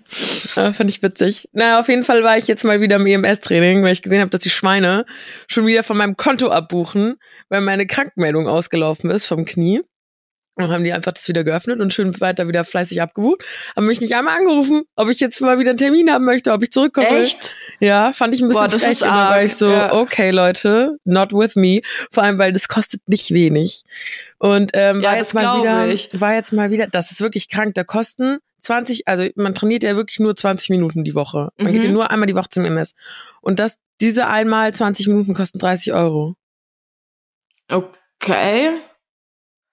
Ja, 0.56 0.72
fand 0.72 0.90
ich 0.90 1.02
witzig. 1.02 1.48
Naja, 1.52 1.80
auf 1.80 1.88
jeden 1.88 2.04
Fall 2.04 2.22
war 2.22 2.38
ich 2.38 2.46
jetzt 2.46 2.64
mal 2.64 2.80
wieder 2.80 2.96
im 2.96 3.06
EMS-Training, 3.06 3.82
weil 3.82 3.92
ich 3.92 4.02
gesehen 4.02 4.20
habe, 4.20 4.30
dass 4.30 4.40
die 4.40 4.50
Schweine 4.50 5.04
schon 5.48 5.66
wieder 5.66 5.82
von 5.82 5.96
meinem 5.96 6.16
Konto 6.16 6.48
abbuchen, 6.50 7.16
weil 7.48 7.60
meine 7.60 7.86
Krankmeldung 7.86 8.48
ausgelaufen 8.48 9.10
ist 9.10 9.26
vom 9.26 9.44
Knie. 9.44 9.82
Und 10.56 10.70
haben 10.70 10.84
die 10.84 10.92
einfach 10.92 11.10
das 11.12 11.26
wieder 11.26 11.42
geöffnet 11.42 11.80
und 11.80 11.92
schön 11.92 12.20
weiter 12.20 12.46
wieder 12.46 12.62
fleißig 12.62 13.02
abgebucht. 13.02 13.42
Haben 13.74 13.86
mich 13.86 14.00
nicht 14.00 14.14
einmal 14.14 14.38
angerufen, 14.38 14.82
ob 14.94 15.08
ich 15.08 15.18
jetzt 15.18 15.40
mal 15.40 15.58
wieder 15.58 15.70
einen 15.70 15.78
Termin 15.78 16.08
haben 16.12 16.24
möchte, 16.24 16.52
ob 16.52 16.62
ich 16.62 16.70
zurückkomme. 16.70 17.08
Echt? 17.08 17.56
Ja, 17.80 18.12
fand 18.12 18.34
ich 18.34 18.40
ein 18.40 18.46
bisschen 18.46 18.62
Boah, 18.62 18.68
das 18.68 18.82
frech, 18.82 18.92
ist 18.92 19.02
immer, 19.02 19.12
arg, 19.12 19.30
weil 19.34 19.46
ich 19.46 19.56
so, 19.56 19.68
ja. 19.68 19.92
okay, 19.92 20.30
Leute, 20.30 20.96
not 21.04 21.32
with 21.32 21.56
me. 21.56 21.80
Vor 22.12 22.22
allem, 22.22 22.38
weil 22.38 22.52
das 22.52 22.68
kostet 22.68 23.00
nicht 23.08 23.32
wenig. 23.32 23.82
Und 24.38 24.70
ähm, 24.74 25.00
Ja, 25.00 25.10
war 25.10 25.16
jetzt 25.16 25.34
mal 25.34 25.60
wieder, 25.60 25.88
ich. 25.88 26.08
war 26.20 26.34
jetzt 26.34 26.52
mal 26.52 26.70
wieder, 26.70 26.86
das 26.86 27.10
ist 27.10 27.20
wirklich 27.20 27.48
krank. 27.48 27.74
Da 27.74 27.82
kosten 27.82 28.38
20, 28.60 29.08
also 29.08 29.26
man 29.34 29.54
trainiert 29.56 29.82
ja 29.82 29.96
wirklich 29.96 30.20
nur 30.20 30.36
20 30.36 30.70
Minuten 30.70 31.02
die 31.02 31.16
Woche. 31.16 31.48
Man 31.58 31.72
geht 31.72 31.82
ja 31.82 31.88
Mhm. 31.88 31.94
nur 31.94 32.10
einmal 32.12 32.26
die 32.28 32.36
Woche 32.36 32.48
zum 32.50 32.64
MS. 32.64 32.94
Und 33.40 33.58
das, 33.58 33.78
diese 34.00 34.28
einmal 34.28 34.72
20 34.72 35.08
Minuten 35.08 35.34
kosten 35.34 35.58
30 35.58 35.92
Euro. 35.94 36.36
Okay. 37.68 38.70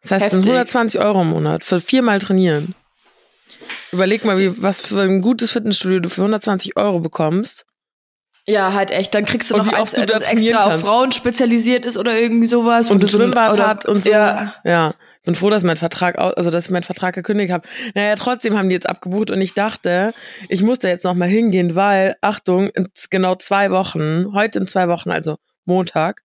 Das 0.02 0.12
heißt, 0.12 0.24
Heftig. 0.26 0.46
120 0.46 1.00
Euro 1.00 1.22
im 1.22 1.30
Monat 1.30 1.64
für 1.64 1.80
viermal 1.80 2.20
trainieren. 2.20 2.76
Überleg 3.92 4.26
mal, 4.26 4.38
wie, 4.40 4.62
was 4.62 4.82
für 4.82 5.02
ein 5.02 5.22
gutes 5.22 5.52
Fitnessstudio 5.52 6.00
du 6.00 6.10
für 6.10 6.22
120 6.22 6.78
Euro 6.78 7.00
bekommst. 7.00 7.66
Ja, 8.48 8.74
halt 8.74 8.90
echt. 8.92 9.14
Dann 9.14 9.26
kriegst 9.26 9.52
du 9.52 9.56
Und 9.56 9.68
noch 9.68 9.74
eins, 9.74 9.92
du 9.92 10.02
äh, 10.02 10.06
da 10.06 10.18
das 10.20 10.28
extra 10.32 10.64
auf 10.64 10.70
kannst. 10.72 10.86
Frauen 10.86 11.12
spezialisiert 11.12 11.86
ist 11.86 11.98
oder 11.98 12.20
irgendwie 12.20 12.48
sowas. 12.48 12.90
Und 12.90 13.04
du 13.04 13.08
Schwimmbad 13.08 13.54
oder- 13.54 13.68
hat 13.68 13.86
und 13.86 14.04
so. 14.04 14.10
Ja. 14.10 14.54
ja. 14.64 14.94
Bin 15.24 15.36
froh, 15.36 15.52
dass 15.52 15.62
mein 15.62 15.78
Vertrag, 15.78 16.18
also 16.18 16.50
dass 16.50 16.66
ich 16.66 16.72
meinen 16.72 16.82
Vertrag 16.82 17.14
gekündigt 17.14 17.52
habe. 17.54 17.68
Naja, 17.94 18.16
trotzdem 18.16 18.58
haben 18.58 18.70
die 18.70 18.74
jetzt 18.74 18.90
abgebucht 18.90 19.30
und 19.30 19.40
ich 19.40 19.54
dachte, 19.54 20.16
ich 20.50 20.64
muss 20.64 20.80
da 20.80 20.88
jetzt 20.88 21.06
noch 21.06 21.14
mal 21.14 21.28
hingehen, 21.30 21.76
weil, 21.76 22.16
Achtung, 22.22 22.70
in 22.70 22.88
genau 23.12 23.36
zwei 23.36 23.70
Wochen, 23.70 24.34
heute 24.34 24.58
in 24.58 24.66
zwei 24.66 24.88
Wochen, 24.88 25.12
also 25.12 25.38
Montag, 25.66 26.24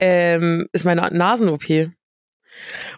ähm, 0.00 0.66
ist 0.72 0.84
meine 0.84 1.02
Nasen-OP. 1.08 1.92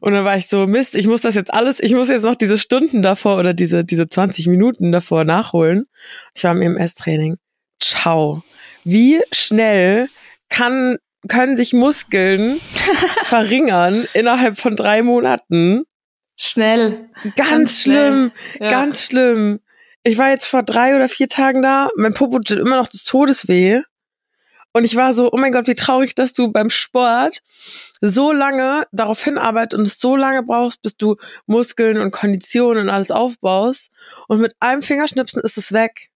Und 0.00 0.12
dann 0.12 0.24
war 0.24 0.36
ich 0.36 0.48
so, 0.48 0.66
Mist, 0.66 0.94
ich 0.96 1.06
muss 1.06 1.20
das 1.20 1.34
jetzt 1.34 1.52
alles, 1.52 1.80
ich 1.80 1.92
muss 1.94 2.08
jetzt 2.08 2.22
noch 2.22 2.34
diese 2.34 2.58
Stunden 2.58 3.02
davor 3.02 3.38
oder 3.38 3.54
diese, 3.54 3.84
diese 3.84 4.08
20 4.08 4.46
Minuten 4.46 4.92
davor 4.92 5.24
nachholen. 5.24 5.86
Ich 6.34 6.44
war 6.44 6.52
im 6.52 6.62
EMS-Training. 6.62 7.36
Ciao. 7.80 8.42
Wie 8.84 9.20
schnell 9.32 10.08
kann, 10.48 10.96
können 11.28 11.56
sich 11.56 11.72
Muskeln 11.72 12.60
verringern 13.24 14.06
innerhalb 14.14 14.58
von 14.58 14.76
drei 14.76 15.02
Monaten? 15.02 15.84
Schnell. 16.36 17.08
Ganz, 17.36 17.36
Ganz 17.36 17.82
schnell. 17.82 18.06
schlimm, 18.12 18.32
Ja. 18.60 18.70
ganz 18.70 19.04
schlimm. 19.06 19.60
Ich 20.04 20.16
war 20.16 20.30
jetzt 20.30 20.46
vor 20.46 20.62
drei 20.62 20.94
oder 20.94 21.08
vier 21.08 21.28
Tagen 21.28 21.60
da, 21.60 21.88
mein 21.96 22.14
Popo 22.14 22.38
tut 22.38 22.58
immer 22.58 22.76
noch 22.76 22.88
des 22.88 23.04
Todes 23.04 23.48
weh. 23.48 23.80
Und 24.78 24.84
ich 24.84 24.94
war 24.94 25.12
so, 25.12 25.32
oh 25.32 25.36
mein 25.36 25.50
Gott, 25.50 25.66
wie 25.66 25.74
traurig, 25.74 26.14
dass 26.14 26.32
du 26.32 26.52
beim 26.52 26.70
Sport 26.70 27.40
so 28.00 28.30
lange 28.32 28.84
darauf 28.92 29.22
hinarbeitest 29.24 29.76
und 29.76 29.86
es 29.88 29.98
so 29.98 30.14
lange 30.14 30.44
brauchst, 30.44 30.82
bis 30.82 30.96
du 30.96 31.16
Muskeln 31.46 31.98
und 31.98 32.12
Kondition 32.12 32.76
und 32.76 32.88
alles 32.88 33.10
aufbaust. 33.10 33.90
Und 34.28 34.40
mit 34.40 34.54
einem 34.60 34.82
Fingerschnipsen 34.82 35.42
ist 35.42 35.58
es 35.58 35.72
weg. 35.72 36.10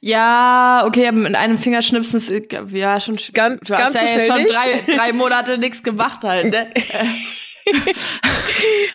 Ja, 0.00 0.82
okay, 0.86 1.06
aber 1.06 1.18
mit 1.18 1.36
einem 1.36 1.56
Fingerschnipsen 1.56 2.16
ist, 2.16 2.32
ja, 2.72 3.00
schon, 3.00 3.16
Ganz- 3.32 3.60
du 3.64 3.74
hast 3.76 3.92
ganz 3.92 3.94
ja 3.94 4.02
jetzt 4.16 4.26
schon 4.26 4.42
nicht. 4.42 4.52
drei, 4.52 4.82
drei 4.92 5.12
Monate 5.12 5.56
nichts 5.56 5.84
gemacht 5.84 6.24
halt, 6.24 6.50
ne? 6.50 6.68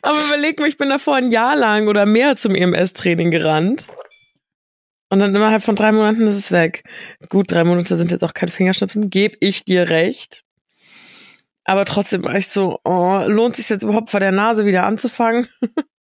Aber 0.01 0.17
überleg 0.27 0.59
mal, 0.59 0.67
ich 0.67 0.75
bin 0.77 0.89
davor 0.89 1.15
ein 1.15 1.31
Jahr 1.31 1.55
lang 1.55 1.87
oder 1.87 2.05
mehr 2.05 2.35
zum 2.35 2.53
EMS-Training 2.55 3.31
gerannt. 3.31 3.87
Und 5.09 5.19
dann 5.19 5.35
innerhalb 5.35 5.63
von 5.63 5.75
drei 5.75 5.91
Monaten 5.91 6.25
ist 6.27 6.35
es 6.35 6.51
weg. 6.51 6.83
Gut, 7.29 7.51
drei 7.51 7.63
Monate 7.63 7.95
sind 7.97 8.11
jetzt 8.11 8.23
auch 8.23 8.33
kein 8.33 8.49
Fingerschnipsen, 8.49 9.09
geb 9.09 9.37
ich 9.39 9.63
dir 9.63 9.89
recht. 9.89 10.43
Aber 11.63 11.85
trotzdem 11.85 12.23
war 12.23 12.35
ich 12.35 12.47
so, 12.47 12.79
oh, 12.83 13.23
lohnt 13.25 13.55
sich 13.55 13.69
jetzt 13.69 13.83
überhaupt 13.83 14.09
vor 14.09 14.19
der 14.19 14.31
Nase 14.31 14.65
wieder 14.65 14.85
anzufangen? 14.85 15.47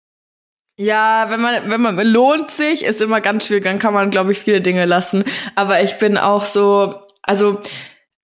Ja, 0.78 1.28
wenn 1.30 1.42
man, 1.42 1.70
wenn 1.70 1.82
man 1.82 2.08
lohnt 2.08 2.50
sich, 2.50 2.84
ist 2.84 3.02
immer 3.02 3.22
ganz 3.22 3.46
schwierig, 3.46 3.66
dann 3.66 3.78
kann 3.78 3.94
man, 3.94 4.10
glaube 4.10 4.32
ich, 4.32 4.40
viele 4.40 4.62
Dinge 4.62 4.86
lassen. 4.86 5.24
Aber 5.54 5.84
ich 5.84 6.00
bin 6.00 6.18
auch 6.18 6.46
so, 6.46 7.02
also 7.22 7.62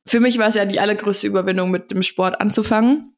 für 0.07 0.19
mich 0.19 0.39
war 0.39 0.47
es 0.47 0.55
ja 0.55 0.65
die 0.65 0.79
allergrößte 0.79 1.27
Überwindung, 1.27 1.69
mit 1.69 1.91
dem 1.91 2.01
Sport 2.01 2.41
anzufangen. 2.41 3.15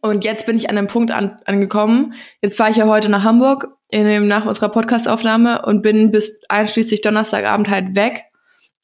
Und 0.00 0.24
jetzt 0.24 0.46
bin 0.46 0.56
ich 0.56 0.70
an 0.70 0.78
einem 0.78 0.86
Punkt 0.86 1.10
an, 1.10 1.36
angekommen. 1.44 2.14
Jetzt 2.40 2.56
fahre 2.56 2.70
ich 2.70 2.78
ja 2.78 2.86
heute 2.86 3.10
nach 3.10 3.22
Hamburg 3.22 3.75
in 3.90 4.04
dem, 4.04 4.26
nach 4.26 4.46
unserer 4.46 4.68
Podcastaufnahme 4.68 5.62
und 5.64 5.82
bin 5.82 6.10
bis 6.10 6.40
einschließlich 6.48 7.00
Donnerstagabend 7.02 7.68
halt 7.68 7.94
weg. 7.94 8.24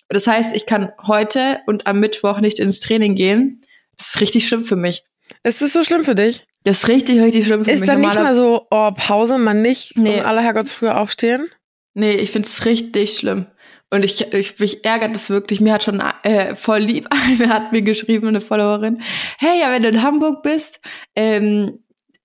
Das 0.09 0.27
heißt, 0.27 0.55
ich 0.55 0.67
kann 0.67 0.93
heute 1.07 1.61
und 1.67 1.87
am 1.87 2.01
Mittwoch 2.01 2.41
nicht 2.41 2.59
ins 2.59 2.81
Training 2.81 3.15
gehen. 3.15 3.63
Das 3.97 4.09
ist 4.09 4.21
richtig 4.21 4.47
schlimm 4.47 4.65
für 4.65 4.77
mich. 4.77 5.05
Ist 5.43 5.63
das 5.63 5.73
so 5.73 5.83
schlimm 5.83 6.05
für 6.05 6.15
dich? 6.15 6.47
Das 6.65 6.79
ist 6.83 6.89
richtig, 6.89 7.21
richtig 7.21 7.47
schlimm 7.47 7.65
für 7.65 7.71
Ist 7.71 7.81
mich. 7.81 7.89
dann 7.89 8.01
nicht 8.01 8.15
mal 8.15 8.35
so, 8.35 8.67
oh, 8.71 8.91
Pause, 8.93 9.39
man 9.39 9.63
nicht 9.63 9.97
Nee. 9.97 10.21
um 10.21 10.27
aller 10.27 10.43
Herrgotts 10.43 10.75
früher 10.75 10.99
aufstehen? 10.99 11.49
Nee, 11.95 12.13
ich 12.13 12.31
find's 12.31 12.65
richtig 12.65 13.15
schlimm. 13.19 13.47
Und 13.91 14.05
ich, 14.07 14.33
ich 14.33 14.59
mich 14.59 14.85
ärgert 14.87 15.15
es 15.15 15.29
wirklich. 15.29 15.61
Mir 15.61 15.75
hat 15.75 15.83
schon 15.83 16.03
äh, 16.23 16.57
voll 16.57 16.79
lieb, 16.79 17.09
eine 17.11 17.53
hat 17.53 17.73
mir 17.73 17.83
geschrieben, 17.83 18.29
eine 18.29 18.41
Followerin, 18.41 19.03
hey, 19.39 19.61
ja, 19.61 19.71
wenn 19.71 19.83
du 19.83 19.89
in 19.91 20.03
Hamburg 20.03 20.43
bist 20.43 20.81
ähm, 21.15 21.81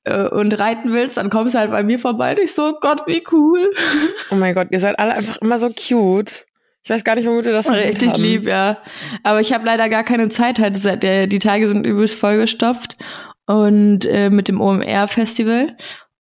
äh, 0.07 0.29
und 0.29 0.57
reiten 0.59 0.91
willst, 0.93 1.17
dann 1.17 1.29
kommst 1.29 1.55
du 1.55 1.59
halt 1.59 1.71
bei 1.71 1.83
mir 1.83 1.99
vorbei. 1.99 2.31
Und 2.31 2.39
ich 2.39 2.53
so, 2.53 2.73
Gott, 2.79 3.03
wie 3.07 3.23
cool. 3.31 3.71
Oh 4.31 4.35
mein 4.35 4.53
Gott, 4.53 4.67
ihr 4.71 4.79
seid 4.79 4.97
alle 4.99 5.13
einfach 5.13 5.37
immer 5.37 5.57
so 5.57 5.69
cute. 5.69 6.45
Ich 6.87 6.89
weiß 6.89 7.03
gar 7.03 7.15
nicht, 7.15 7.27
womit 7.27 7.45
ihr 7.45 7.51
das 7.51 7.69
Richtig 7.69 8.13
haben. 8.13 8.21
lieb, 8.21 8.47
ja. 8.47 8.77
Aber 9.23 9.41
ich 9.41 9.51
habe 9.51 9.65
leider 9.65 9.89
gar 9.89 10.03
keine 10.03 10.29
Zeit. 10.29 10.57
Halt, 10.57 10.77
die 11.03 11.39
Tage 11.39 11.67
sind 11.67 11.85
übelst 11.85 12.17
vollgestopft. 12.17 12.93
Und 13.45 14.05
äh, 14.05 14.29
mit 14.29 14.47
dem 14.47 14.61
OMR-Festival. 14.61 15.75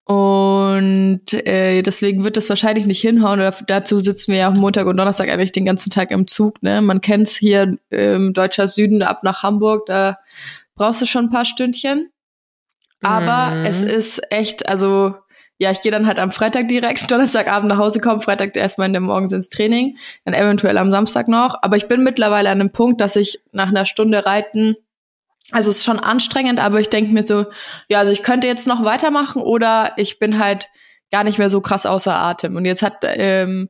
Und 0.04 1.32
äh, 1.32 1.82
deswegen 1.82 2.22
wird 2.22 2.36
das 2.36 2.48
wahrscheinlich 2.48 2.86
nicht 2.86 3.00
hinhauen. 3.00 3.40
Oder 3.40 3.52
dazu 3.66 3.98
sitzen 3.98 4.30
wir 4.30 4.38
ja 4.38 4.50
auch 4.52 4.54
Montag 4.54 4.86
und 4.86 4.96
Donnerstag 4.96 5.28
eigentlich 5.30 5.50
den 5.50 5.64
ganzen 5.64 5.90
Tag 5.90 6.12
im 6.12 6.28
Zug. 6.28 6.62
Ne? 6.62 6.80
Man 6.80 7.00
kennt's 7.00 7.34
hier 7.34 7.76
im 7.90 8.32
deutscher 8.32 8.68
Süden 8.68 9.02
ab 9.02 9.24
nach 9.24 9.42
Hamburg. 9.42 9.86
Da 9.86 10.18
brauchst 10.76 11.02
du 11.02 11.06
schon 11.06 11.24
ein 11.24 11.30
paar 11.30 11.44
Stündchen. 11.44 12.11
Aber 13.02 13.56
Mhm. 13.56 13.64
es 13.64 13.80
ist 13.82 14.20
echt, 14.30 14.68
also 14.68 15.14
ja, 15.58 15.70
ich 15.70 15.80
gehe 15.80 15.92
dann 15.92 16.06
halt 16.06 16.18
am 16.18 16.30
Freitag 16.30 16.68
direkt, 16.68 17.08
Donnerstagabend 17.10 17.68
nach 17.68 17.78
Hause 17.78 18.00
kommen, 18.00 18.20
Freitag 18.20 18.56
erstmal 18.56 18.86
in 18.86 18.92
der 18.94 19.00
Morgens 19.02 19.32
ins 19.32 19.48
Training, 19.48 19.96
dann 20.24 20.34
eventuell 20.34 20.76
am 20.78 20.90
Samstag 20.90 21.28
noch. 21.28 21.56
Aber 21.62 21.76
ich 21.76 21.86
bin 21.88 22.02
mittlerweile 22.02 22.50
an 22.50 22.60
einem 22.60 22.70
Punkt, 22.72 23.00
dass 23.00 23.16
ich 23.16 23.40
nach 23.52 23.68
einer 23.68 23.84
Stunde 23.86 24.24
Reiten, 24.26 24.76
also 25.52 25.70
es 25.70 25.78
ist 25.78 25.84
schon 25.84 25.98
anstrengend, 25.98 26.58
aber 26.60 26.80
ich 26.80 26.88
denke 26.88 27.12
mir 27.12 27.24
so, 27.26 27.46
ja, 27.88 27.98
also 27.98 28.10
ich 28.12 28.22
könnte 28.22 28.46
jetzt 28.46 28.66
noch 28.66 28.84
weitermachen 28.84 29.42
oder 29.42 29.92
ich 29.96 30.18
bin 30.18 30.38
halt 30.38 30.68
gar 31.10 31.24
nicht 31.24 31.38
mehr 31.38 31.50
so 31.50 31.60
krass 31.60 31.84
außer 31.86 32.16
Atem. 32.16 32.56
Und 32.56 32.64
jetzt 32.64 32.82
hat 32.82 32.98
ähm, 33.02 33.68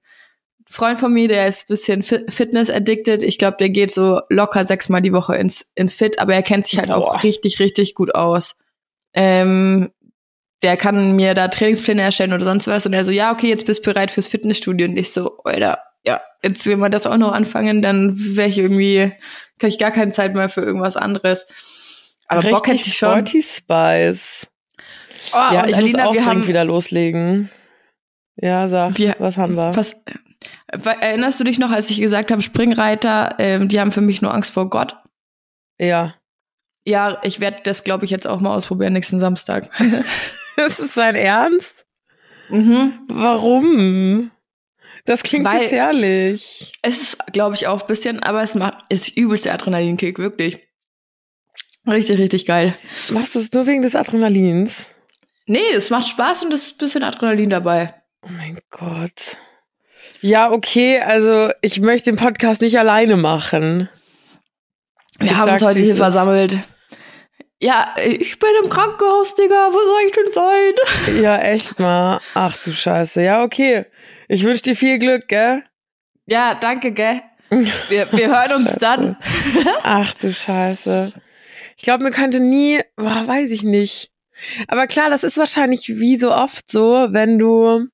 ein 0.61 0.65
Freund 0.73 0.99
von 0.99 1.13
mir, 1.13 1.27
der 1.29 1.49
ist 1.49 1.63
ein 1.63 1.67
bisschen 1.69 2.03
Fi- 2.03 2.25
Fitness-addicted. 2.29 3.23
Ich 3.25 3.37
glaube, 3.37 3.57
der 3.59 3.69
geht 3.71 3.91
so 3.91 4.21
locker 4.29 4.65
sechsmal 4.65 5.03
die 5.03 5.13
Woche 5.13 5.35
ins, 5.37 5.67
ins 5.75 5.95
Fit, 5.95 6.19
aber 6.21 6.35
er 6.35 6.43
kennt 6.43 6.67
sich 6.67 6.79
halt 6.79 6.89
Boah. 6.89 6.97
auch 6.97 7.23
richtig, 7.25 7.59
richtig 7.59 7.95
gut 7.95 8.15
aus. 8.15 8.55
Ähm, 9.15 9.91
der 10.63 10.77
kann 10.77 11.17
mir 11.17 11.35
da 11.35 11.49
Trainingspläne 11.49 12.03
erstellen 12.03 12.33
oder 12.33 12.45
sonst 12.45 12.67
was. 12.69 12.87
Und 12.87 12.93
er 12.93 13.05
so, 13.05 13.11
ja, 13.11 13.33
okay, 13.33 13.49
jetzt 13.49 13.67
bist 13.67 13.85
du 13.85 13.93
bereit 13.93 14.11
fürs 14.11 14.29
Fitnessstudio. 14.29 14.87
Und 14.87 14.97
ich 14.97 15.13
so, 15.13 15.39
Alter, 15.45 15.79
ja, 16.07 16.21
jetzt 16.43 16.65
will 16.67 16.77
man 16.77 16.93
das 16.93 17.07
auch 17.07 17.17
noch 17.17 17.33
anfangen, 17.33 17.83
dann 17.83 18.15
wäre 18.37 18.49
ich 18.49 18.59
irgendwie, 18.59 19.13
kann 19.59 19.71
ich 19.71 19.79
gar 19.79 19.91
keine 19.91 20.13
Zeit 20.13 20.35
mehr 20.35 20.49
für 20.49 20.61
irgendwas 20.63 20.97
anderes. 20.97 21.47
Aber 22.29 22.43
Bock 22.43 22.67
hätte 22.67 22.75
Richtig 22.75 22.93
ich 22.93 22.99
schon. 22.99 23.11
Sporty 23.27 23.43
Spice. 23.43 24.47
Oh, 25.33 25.37
ja, 25.37 25.67
ich 25.67 25.77
Alina, 25.77 25.99
muss 26.05 26.09
auch 26.09 26.15
wir 26.15 26.23
dringend 26.23 26.27
haben, 26.27 26.47
wieder 26.49 26.65
loslegen. 26.65 27.51
Ja, 28.37 28.69
sag, 28.69 28.99
Wir- 28.99 29.17
was 29.19 29.37
haben 29.37 29.57
wir? 29.57 29.77
Was, 29.77 29.93
äh, 29.93 30.97
erinnerst 31.01 31.39
du 31.39 31.45
dich 31.45 31.59
noch, 31.59 31.71
als 31.71 31.91
ich 31.91 32.01
gesagt 32.01 32.31
habe, 32.31 32.43
Springreiter, 32.43 33.37
ähm, 33.39 33.69
die 33.69 33.81
haben 33.81 33.93
für 33.93 34.01
mich 34.01 34.23
nur 34.23 34.33
Angst 34.35 34.51
vor 34.51 34.71
Gott? 34.71 34.97
Ja. 35.79 36.15
Ja, 36.85 37.21
ich 37.23 37.41
werde 37.41 37.59
das, 37.63 37.85
glaube 37.85 38.05
ich, 38.05 38.11
jetzt 38.11 38.27
auch 38.27 38.41
mal 38.41 38.55
ausprobieren 38.57 38.93
nächsten 38.93 39.21
Samstag. 39.21 39.69
Das 40.55 40.81
ist 40.81 40.93
sein 40.93 41.15
Ernst? 41.15 41.87
mhm. 42.51 43.01
Warum? 43.09 44.31
Das 45.07 45.23
klingt 45.23 45.47
Weil- 45.47 45.63
gefährlich. 45.63 46.73
Es 46.83 47.01
ist, 47.01 47.27
glaube 47.33 47.55
ich, 47.55 47.67
auch 47.67 47.81
ein 47.81 47.87
bisschen, 47.87 48.23
aber 48.23 48.43
es 48.43 48.55
macht, 48.55 48.75
ist 48.91 49.17
übelst 49.17 49.47
der 49.47 49.55
Adrenalinkick, 49.55 50.19
wirklich. 50.19 50.61
Richtig, 51.89 52.19
richtig 52.19 52.45
geil. 52.45 52.75
Machst 53.11 53.35
du 53.35 53.39
es 53.39 53.51
nur 53.53 53.67
wegen 53.67 53.81
des 53.81 53.97
Adrenalins? 53.97 54.89
Nee, 55.47 55.59
das 55.73 55.89
macht 55.89 56.07
Spaß 56.09 56.43
und 56.45 56.53
es 56.53 56.67
ist 56.67 56.75
ein 56.75 56.79
bisschen 56.79 57.03
Adrenalin 57.03 57.49
dabei. 57.49 57.89
Oh 58.23 58.29
mein 58.31 58.59
Gott. 58.71 59.39
Ja, 60.21 60.53
okay, 60.53 61.01
also 61.01 61.51
ich 61.63 61.81
möchte 61.81 62.11
den 62.11 62.17
Podcast 62.19 62.61
nicht 62.61 62.79
alleine 62.79 63.17
machen. 63.17 63.89
Wir 65.23 65.33
Ich 65.33 65.39
haben 65.39 65.53
uns 65.53 65.63
heute 65.63 65.81
hier 65.81 65.97
versammelt. 65.97 66.59
Ja, 67.61 67.95
ich 68.05 68.39
bin 68.41 68.49
im 68.63 68.69
Krankenhaus, 68.69 69.35
Digga. 69.37 69.69
Wo 69.71 69.79
soll 69.79 70.01
ich 70.07 70.13
denn 70.13 70.33
sein? 70.33 71.23
Ja, 71.23 71.39
echt 71.39 71.79
mal. 71.79 72.19
Ach 72.35 72.57
du 72.65 72.73
Scheiße. 72.73 73.23
Ja, 73.23 73.45
okay. 73.45 73.87
Ich 74.29 74.43
wünsche 74.43 74.63
dir 74.63 74.75
viel 74.75 74.99
Glück, 74.99 75.29
gell? 75.29 75.63
Ja, 76.27 76.55
danke, 76.55 76.91
gell? 76.93 77.23
Wir, 77.89 78.11
wir 78.11 78.29
hören 78.29 78.63
uns 78.63 78.77
dann. 78.77 79.17
Ach 79.83 80.15
du 80.15 80.33
Scheiße. 80.33 81.13
Ich 81.77 81.83
glaube, 81.83 82.03
mir 82.03 82.11
könnte 82.11 82.41
nie, 82.41 82.81
boah, 82.97 83.27
weiß 83.27 83.51
ich 83.51 83.63
nicht. 83.63 84.11
Aber 84.69 84.87
klar, 84.87 85.11
das 85.11 85.23
ist 85.23 85.37
wahrscheinlich 85.37 85.89
wie 85.89 86.17
so 86.17 86.33
oft 86.35 86.71
so, 86.71 87.09
wenn 87.11 87.39
du, 87.39 87.89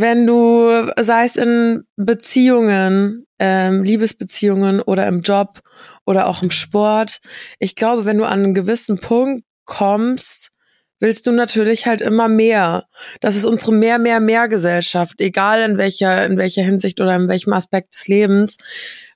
wenn 0.00 0.26
du, 0.26 0.92
sei 1.00 1.24
es 1.24 1.36
in 1.36 1.84
Beziehungen, 1.96 3.26
ähm, 3.38 3.82
Liebesbeziehungen 3.82 4.80
oder 4.80 5.06
im 5.06 5.22
Job 5.22 5.60
oder 6.04 6.26
auch 6.26 6.42
im 6.42 6.50
Sport. 6.50 7.20
Ich 7.58 7.74
glaube, 7.74 8.04
wenn 8.04 8.18
du 8.18 8.24
an 8.24 8.44
einen 8.44 8.54
gewissen 8.54 8.98
Punkt 8.98 9.44
kommst, 9.64 10.50
willst 11.00 11.26
du 11.26 11.32
natürlich 11.32 11.86
halt 11.86 12.00
immer 12.00 12.28
mehr. 12.28 12.86
Das 13.20 13.36
ist 13.36 13.44
unsere 13.44 13.72
mehr, 13.72 13.98
mehr, 13.98 14.20
mehr 14.20 14.48
Gesellschaft, 14.48 15.20
egal 15.20 15.70
in 15.70 15.78
welcher, 15.78 16.24
in 16.26 16.38
welcher 16.38 16.62
Hinsicht 16.62 17.00
oder 17.00 17.14
in 17.14 17.28
welchem 17.28 17.52
Aspekt 17.52 17.94
des 17.94 18.08
Lebens. 18.08 18.56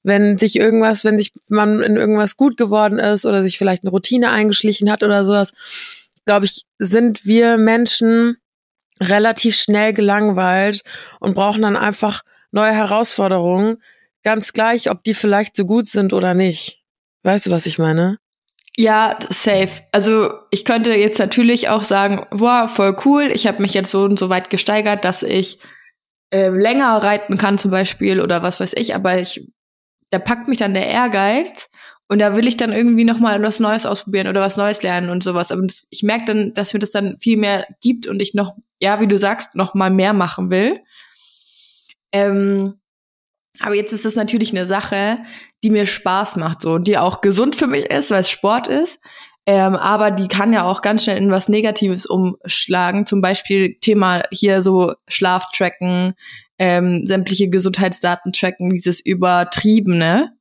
Wenn 0.03 0.37
sich 0.37 0.57
irgendwas, 0.57 1.05
wenn 1.05 1.19
sich 1.19 1.33
man 1.49 1.83
in 1.83 1.97
irgendwas 1.97 2.37
gut 2.37 2.57
geworden 2.57 2.99
ist 2.99 3.27
oder 3.27 3.43
sich 3.43 3.59
vielleicht 3.59 3.83
eine 3.83 3.91
Routine 3.91 4.31
eingeschlichen 4.31 4.91
hat 4.91 5.03
oder 5.03 5.25
sowas, 5.25 5.53
glaube 6.25 6.47
ich, 6.47 6.67
sind 6.79 7.27
wir 7.27 7.57
Menschen 7.57 8.37
relativ 9.03 9.57
schnell 9.57 9.93
gelangweilt 9.93 10.83
und 11.21 11.35
brauchen 11.35 11.63
dann 11.63 11.77
einfach 11.77 12.23
neue 12.51 12.73
Herausforderungen, 12.73 13.83
ganz 14.23 14.53
gleich, 14.53 14.91
ob 14.91 15.03
die 15.05 15.15
vielleicht 15.15 15.57
so 15.57 15.65
gut 15.65 15.87
sind 15.87 16.13
oder 16.13 16.35
nicht. 16.35 16.83
Weißt 17.23 17.47
du, 17.47 17.51
was 17.51 17.67
ich 17.67 17.79
meine? 17.79 18.19
Ja, 18.77 19.19
safe. 19.29 19.83
Also 19.93 20.33
ich 20.51 20.65
könnte 20.65 20.93
jetzt 20.93 21.19
natürlich 21.19 21.69
auch 21.69 21.85
sagen, 21.85 22.27
wow, 22.31 22.71
voll 22.71 22.97
cool. 23.05 23.31
Ich 23.33 23.47
habe 23.47 23.61
mich 23.61 23.75
jetzt 23.75 23.91
so 23.91 24.03
und 24.03 24.19
so 24.19 24.31
weit 24.31 24.49
gesteigert, 24.49 25.05
dass 25.05 25.23
ich 25.23 25.59
ähm, 26.31 26.59
länger 26.59 26.97
reiten 27.03 27.37
kann 27.37 27.59
zum 27.59 27.71
Beispiel 27.71 28.21
oder 28.21 28.43
was 28.43 28.61
weiß 28.61 28.73
ich. 28.75 28.95
Aber 28.95 29.19
ich, 29.19 29.47
da 30.11 30.19
packt 30.19 30.49
mich 30.49 30.59
dann 30.59 30.73
der 30.73 30.87
Ehrgeiz 30.87 31.69
und 32.09 32.19
da 32.19 32.37
will 32.37 32.47
ich 32.47 32.57
dann 32.57 32.73
irgendwie 32.73 33.05
noch 33.05 33.21
mal 33.21 33.43
was 33.43 33.61
Neues 33.61 33.87
ausprobieren 33.87 34.29
oder 34.29 34.41
was 34.41 34.57
Neues 34.57 34.83
lernen 34.83 35.09
und 35.09 35.23
sowas. 35.23 35.51
Aber 35.51 35.63
ich 35.91 36.03
merke 36.03 36.27
dann, 36.27 36.55
dass 36.55 36.75
mir 36.75 36.81
das 36.81 36.91
dann 36.91 37.17
viel 37.19 37.39
mehr 37.39 37.67
gibt 37.81 38.07
und 38.07 38.21
ich 38.21 38.35
noch, 38.35 38.57
ja, 38.81 39.01
wie 39.01 39.07
du 39.07 39.17
sagst, 39.17 39.55
noch 39.55 39.75
mal 39.75 39.91
mehr 39.91 40.13
machen 40.13 40.51
will. 40.51 40.81
Ähm, 42.13 42.75
aber 43.61 43.75
jetzt 43.75 43.93
ist 43.93 44.05
das 44.05 44.15
natürlich 44.15 44.51
eine 44.51 44.67
Sache, 44.67 45.19
die 45.63 45.71
mir 45.71 45.87
Spaß 45.87 46.37
macht 46.37 46.63
so 46.63 46.73
und 46.73 46.87
die 46.87 46.99
auch 46.99 47.21
gesund 47.21 47.57
für 47.57 47.67
mich 47.67 47.87
ist, 47.87 48.11
weil 48.11 48.21
es 48.21 48.31
Sport 48.31 48.69
ist. 48.69 49.01
Ähm, 49.47 49.75
aber 49.75 50.11
die 50.11 50.29
kann 50.29 50.53
ja 50.53 50.65
auch 50.65 50.83
ganz 50.83 51.05
schnell 51.05 51.17
in 51.17 51.31
was 51.31 51.49
Negatives 51.49 52.07
umschlagen. 52.07 53.07
Zum 53.07 53.21
Beispiel 53.21 53.77
Thema 53.81 54.23
hier 54.31 54.63
so 54.63 54.95
Schlaf 55.09 55.47
tracken, 55.53 56.13
ähm, 56.59 57.07
sämtliche 57.07 57.49
Gesundheitsdaten 57.49 58.33
tracken, 58.33 58.71
dieses 58.71 59.01
Übertriebene. 59.01 60.33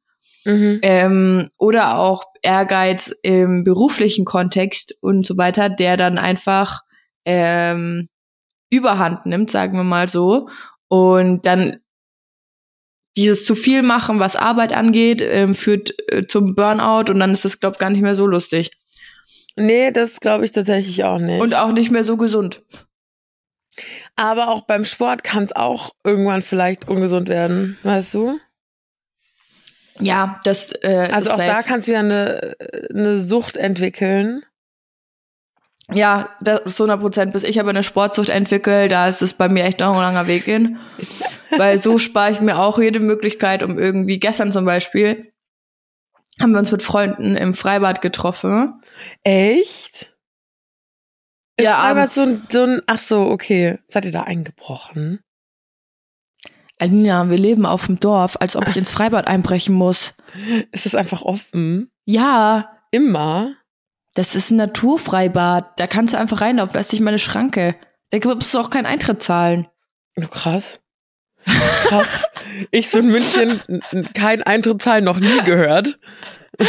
Mhm. 0.46 0.80
Ähm, 0.82 1.50
oder 1.58 1.98
auch 2.00 2.24
Ehrgeiz 2.42 3.14
im 3.22 3.64
beruflichen 3.64 4.26
Kontext 4.26 4.96
und 5.02 5.26
so 5.26 5.38
weiter, 5.38 5.70
der 5.70 5.98
dann 5.98 6.18
einfach 6.18 6.82
ähm, 7.26 8.10
Überhand 8.70 9.26
nimmt, 9.26 9.52
sagen 9.52 9.78
wir 9.78 9.84
mal 9.84 10.08
so. 10.08 10.48
Und 10.88 11.46
dann 11.46 11.78
dieses 13.18 13.46
zu 13.46 13.56
viel 13.56 13.84
machen, 13.84 14.20
was 14.20 14.36
Arbeit 14.36 14.74
angeht, 14.74 15.22
ähm, 15.22 15.54
führt 15.56 15.94
äh, 16.08 16.26
zum 16.28 16.56
Burnout 16.56 17.12
und 17.12 17.20
dann 17.20 17.32
ist 17.32 17.46
das, 17.46 17.60
glaube 17.60 17.76
ich, 17.76 17.80
gar 17.80 17.90
nicht 17.90 18.02
mehr 18.02 18.16
so 18.16 18.26
lustig. 18.26 18.72
Nee, 19.56 19.92
das 19.92 20.20
glaube 20.20 20.46
ich 20.46 20.52
tatsächlich 20.52 21.04
auch 21.04 21.20
nicht. 21.20 21.42
Und 21.42 21.56
auch 21.56 21.74
nicht 21.74 21.92
mehr 21.92 22.04
so 22.04 22.16
gesund. 22.16 22.64
Aber 24.16 24.50
auch 24.50 24.62
beim 24.62 24.86
Sport 24.86 25.24
kann 25.24 25.44
es 25.44 25.56
auch 25.56 25.92
irgendwann 26.04 26.42
vielleicht 26.42 26.88
ungesund 26.88 27.30
werden, 27.30 27.78
weißt 27.84 28.14
du? 28.14 28.40
Ja, 30.00 30.40
das 30.44 30.72
äh, 30.84 31.10
Also 31.12 31.30
das 31.30 31.34
auch 31.34 31.38
da 31.46 31.56
safe. 31.58 31.68
kannst 31.68 31.88
du 31.88 31.92
ja 31.94 32.00
eine, 32.00 32.56
eine 32.94 33.20
Sucht 33.20 33.58
entwickeln. 33.58 34.44
Ja, 35.94 36.30
das 36.40 36.62
ist 36.62 36.80
100 36.80 37.02
Prozent. 37.02 37.34
Bis 37.34 37.44
ich 37.44 37.60
aber 37.60 37.72
eine 37.72 37.84
Sportsucht 37.84 38.30
entwickle, 38.30 38.88
da 38.88 39.08
ist 39.08 39.22
es 39.22 39.34
bei 39.34 39.50
mir 39.50 39.66
echt 39.66 39.80
noch 39.80 39.94
ein 39.94 40.02
langer 40.02 40.28
Weg 40.28 40.46
hin. 40.46 40.80
Weil 41.58 41.82
so 41.82 41.98
spare 41.98 42.32
ich 42.32 42.40
mir 42.42 42.60
auch 42.60 42.80
jede 42.80 43.02
Möglichkeit, 43.02 43.62
um 43.62 43.78
irgendwie, 43.78 44.18
gestern 44.20 44.52
zum 44.54 44.64
Beispiel, 44.66 45.34
haben 46.40 46.54
wir 46.54 46.60
uns 46.60 46.72
mit 46.72 46.82
Freunden 46.82 47.36
im 47.36 47.54
Freibad 47.54 48.02
getroffen. 48.02 48.82
Echt? 49.24 50.14
Ist 51.58 51.66
Ja, 51.66 51.76
aber 51.78 52.02
abends. 52.02 52.16
so 52.16 52.22
ein, 52.22 52.48
so 52.50 52.64
ein, 52.64 52.82
ach 52.88 53.00
so, 53.00 53.24
okay. 53.26 53.78
Seid 53.88 54.06
ihr 54.06 54.12
da 54.14 54.24
eingebrochen? 54.24 55.20
Alina, 56.82 57.30
wir 57.30 57.38
leben 57.38 57.66
auf 57.66 57.86
dem 57.86 58.00
Dorf, 58.00 58.38
als 58.40 58.56
ob 58.56 58.68
ich 58.68 58.76
ins 58.76 58.90
Freibad 58.92 59.28
einbrechen 59.28 59.76
muss. 59.76 60.14
Ist 60.72 60.86
das 60.88 60.96
einfach 60.96 61.22
offen? 61.22 61.92
Ja, 62.06 62.72
Immer? 62.92 63.54
das 64.16 64.36
ist 64.36 64.50
ein 64.52 64.58
Naturfreibad. 64.58 65.80
Da 65.80 65.88
kannst 65.88 66.14
du 66.14 66.18
einfach 66.18 66.42
reinlaufen. 66.42 66.74
Da 66.74 66.80
ist 66.80 66.92
nicht 66.92 67.02
meine 67.02 67.20
Schranke. 67.20 67.76
Da 68.10 68.18
musst 68.34 68.54
du 68.54 68.60
auch 68.60 68.70
keinen 68.70 68.86
Eintritt 68.88 69.22
zahlen. 69.24 69.68
Oh, 70.18 70.28
krass. 70.28 70.82
Krass. 71.46 72.26
ich 72.72 72.90
so 72.90 73.00
in 73.00 73.08
München 73.08 73.62
n- 73.68 73.82
n- 73.92 74.10
kein 74.14 74.44
Eintritt 74.44 74.82
zahlen 74.82 75.04
noch 75.06 75.20
nie 75.20 75.42
gehört. 75.46 76.00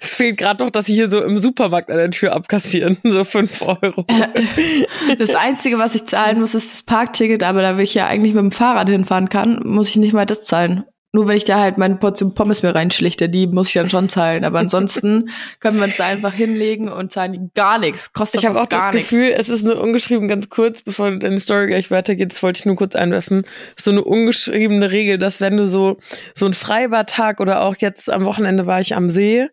es 0.00 0.14
fehlt 0.14 0.38
gerade 0.38 0.64
noch, 0.64 0.70
dass 0.70 0.86
sie 0.86 0.94
hier 0.94 1.10
so 1.10 1.22
im 1.22 1.38
Supermarkt 1.38 1.90
an 1.90 1.98
der 1.98 2.10
Tür 2.10 2.32
abkassieren. 2.34 2.98
So 3.08 3.24
fünf 3.24 3.62
Euro. 3.62 4.04
Das 5.18 5.34
Einzige, 5.34 5.78
was 5.78 5.94
ich 5.94 6.04
zahlen 6.06 6.40
muss, 6.40 6.54
ist 6.54 6.72
das 6.72 6.82
Parkticket, 6.82 7.42
aber 7.42 7.62
da 7.62 7.78
ich 7.78 7.94
ja 7.94 8.06
eigentlich 8.06 8.34
mit 8.34 8.42
dem 8.42 8.50
Fahrrad 8.50 8.88
hinfahren 8.88 9.28
kann, 9.28 9.60
muss 9.64 9.88
ich 9.88 9.96
nicht 9.96 10.12
mal 10.12 10.26
das 10.26 10.44
zahlen. 10.44 10.84
Nur 11.12 11.26
wenn 11.26 11.38
ich 11.38 11.44
da 11.44 11.58
halt 11.60 11.78
meine 11.78 11.96
Portion 11.96 12.34
Pommes 12.34 12.62
mir 12.62 12.74
reinschlichte, 12.74 13.30
die 13.30 13.46
muss 13.46 13.68
ich 13.68 13.74
dann 13.74 13.88
schon 13.88 14.10
zahlen. 14.10 14.44
Aber 14.44 14.58
ansonsten 14.58 15.30
können 15.60 15.78
wir 15.78 15.84
uns 15.84 15.96
da 15.96 16.04
einfach 16.06 16.34
hinlegen 16.34 16.88
und 16.90 17.10
zahlen 17.12 17.50
gar 17.54 17.78
nichts. 17.78 18.12
Kostet 18.12 18.42
Ich 18.42 18.46
habe 18.46 18.60
auch 18.60 18.66
das 18.66 18.92
nichts. 18.92 19.08
Gefühl, 19.08 19.30
es 19.34 19.48
ist 19.48 19.64
nur 19.64 19.80
ungeschrieben, 19.80 20.28
ganz 20.28 20.50
kurz, 20.50 20.82
bevor 20.82 21.10
deine 21.10 21.38
Story 21.40 21.68
gleich 21.68 21.90
weitergeht, 21.90 22.32
das 22.32 22.42
wollte 22.42 22.60
ich 22.60 22.66
nur 22.66 22.76
kurz 22.76 22.94
einwerfen, 22.94 23.44
ist 23.74 23.84
so 23.86 23.90
eine 23.90 24.04
ungeschriebene 24.04 24.90
Regel, 24.92 25.16
dass 25.16 25.40
wenn 25.40 25.56
du 25.56 25.66
so, 25.66 25.96
so 26.34 26.44
ein 26.44 26.52
Freibadtag 26.52 27.40
oder 27.40 27.62
auch 27.62 27.76
jetzt 27.78 28.10
am 28.10 28.26
Wochenende 28.26 28.66
war 28.66 28.80
ich 28.82 28.94
am 28.94 29.08
See, 29.08 29.48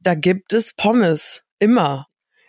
da 0.00 0.14
gibt 0.16 0.52
es 0.52 0.74
Pommes. 0.74 1.44
Immer. 1.60 2.06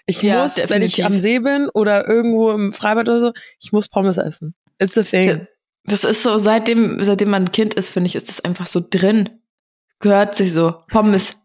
Ich 0.07 0.23
Ja, 0.23 0.43
muss, 0.43 0.57
wenn 0.57 0.81
ich 0.81 0.95
definitiv. 0.95 1.05
am 1.05 1.19
See 1.19 1.39
bin 1.39 1.69
oder 1.71 2.07
irgendwo 2.07 2.49
im 2.51 2.71
Freibad 2.71 3.07
oder 3.09 3.19
so, 3.19 3.31
ich 3.59 3.71
muss 3.71 3.89
Pommes 3.89 4.17
essen. 4.17 4.55
It's 4.79 4.97
a 4.97 5.03
thing. 5.03 5.47
Das 5.89 6.03
ist 6.03 6.23
so, 6.23 6.37
seitdem, 6.37 7.03
seitdem 7.03 7.29
man 7.31 7.43
ein 7.43 7.51
Kind 7.51 7.73
ist, 7.73 7.89
finde 7.89 8.07
ich, 8.07 8.15
ist 8.15 8.29
das 8.29 8.41
einfach 8.41 8.67
so 8.67 8.81
drin. 8.87 9.41
Gehört 9.99 10.35
sich 10.35 10.53
so. 10.53 10.83
Pommes. 10.91 11.37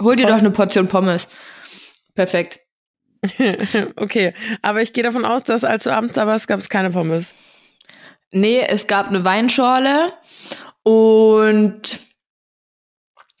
Hol 0.00 0.16
dir 0.16 0.26
doch 0.26 0.38
eine 0.38 0.50
Portion 0.50 0.88
Pommes. 0.88 1.28
Perfekt. 2.14 2.60
okay, 3.96 4.32
aber 4.62 4.80
ich 4.80 4.92
gehe 4.92 5.02
davon 5.02 5.24
aus, 5.24 5.42
dass 5.42 5.64
als 5.64 5.84
du 5.84 5.92
abends 5.92 6.14
da 6.14 6.26
warst, 6.26 6.46
gab 6.46 6.60
es 6.60 6.68
keine 6.68 6.90
Pommes. 6.90 7.34
Nee, 8.30 8.60
es 8.60 8.86
gab 8.86 9.08
eine 9.08 9.24
Weinschorle 9.24 10.12
und 10.84 11.98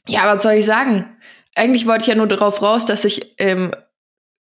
ja, 0.08 0.24
was 0.26 0.42
soll 0.42 0.54
ich 0.54 0.64
sagen? 0.64 1.16
Eigentlich 1.54 1.86
wollte 1.86 2.02
ich 2.02 2.08
ja 2.08 2.14
nur 2.14 2.26
darauf 2.26 2.60
raus, 2.60 2.86
dass 2.86 3.04
ich 3.04 3.34
ähm, 3.38 3.72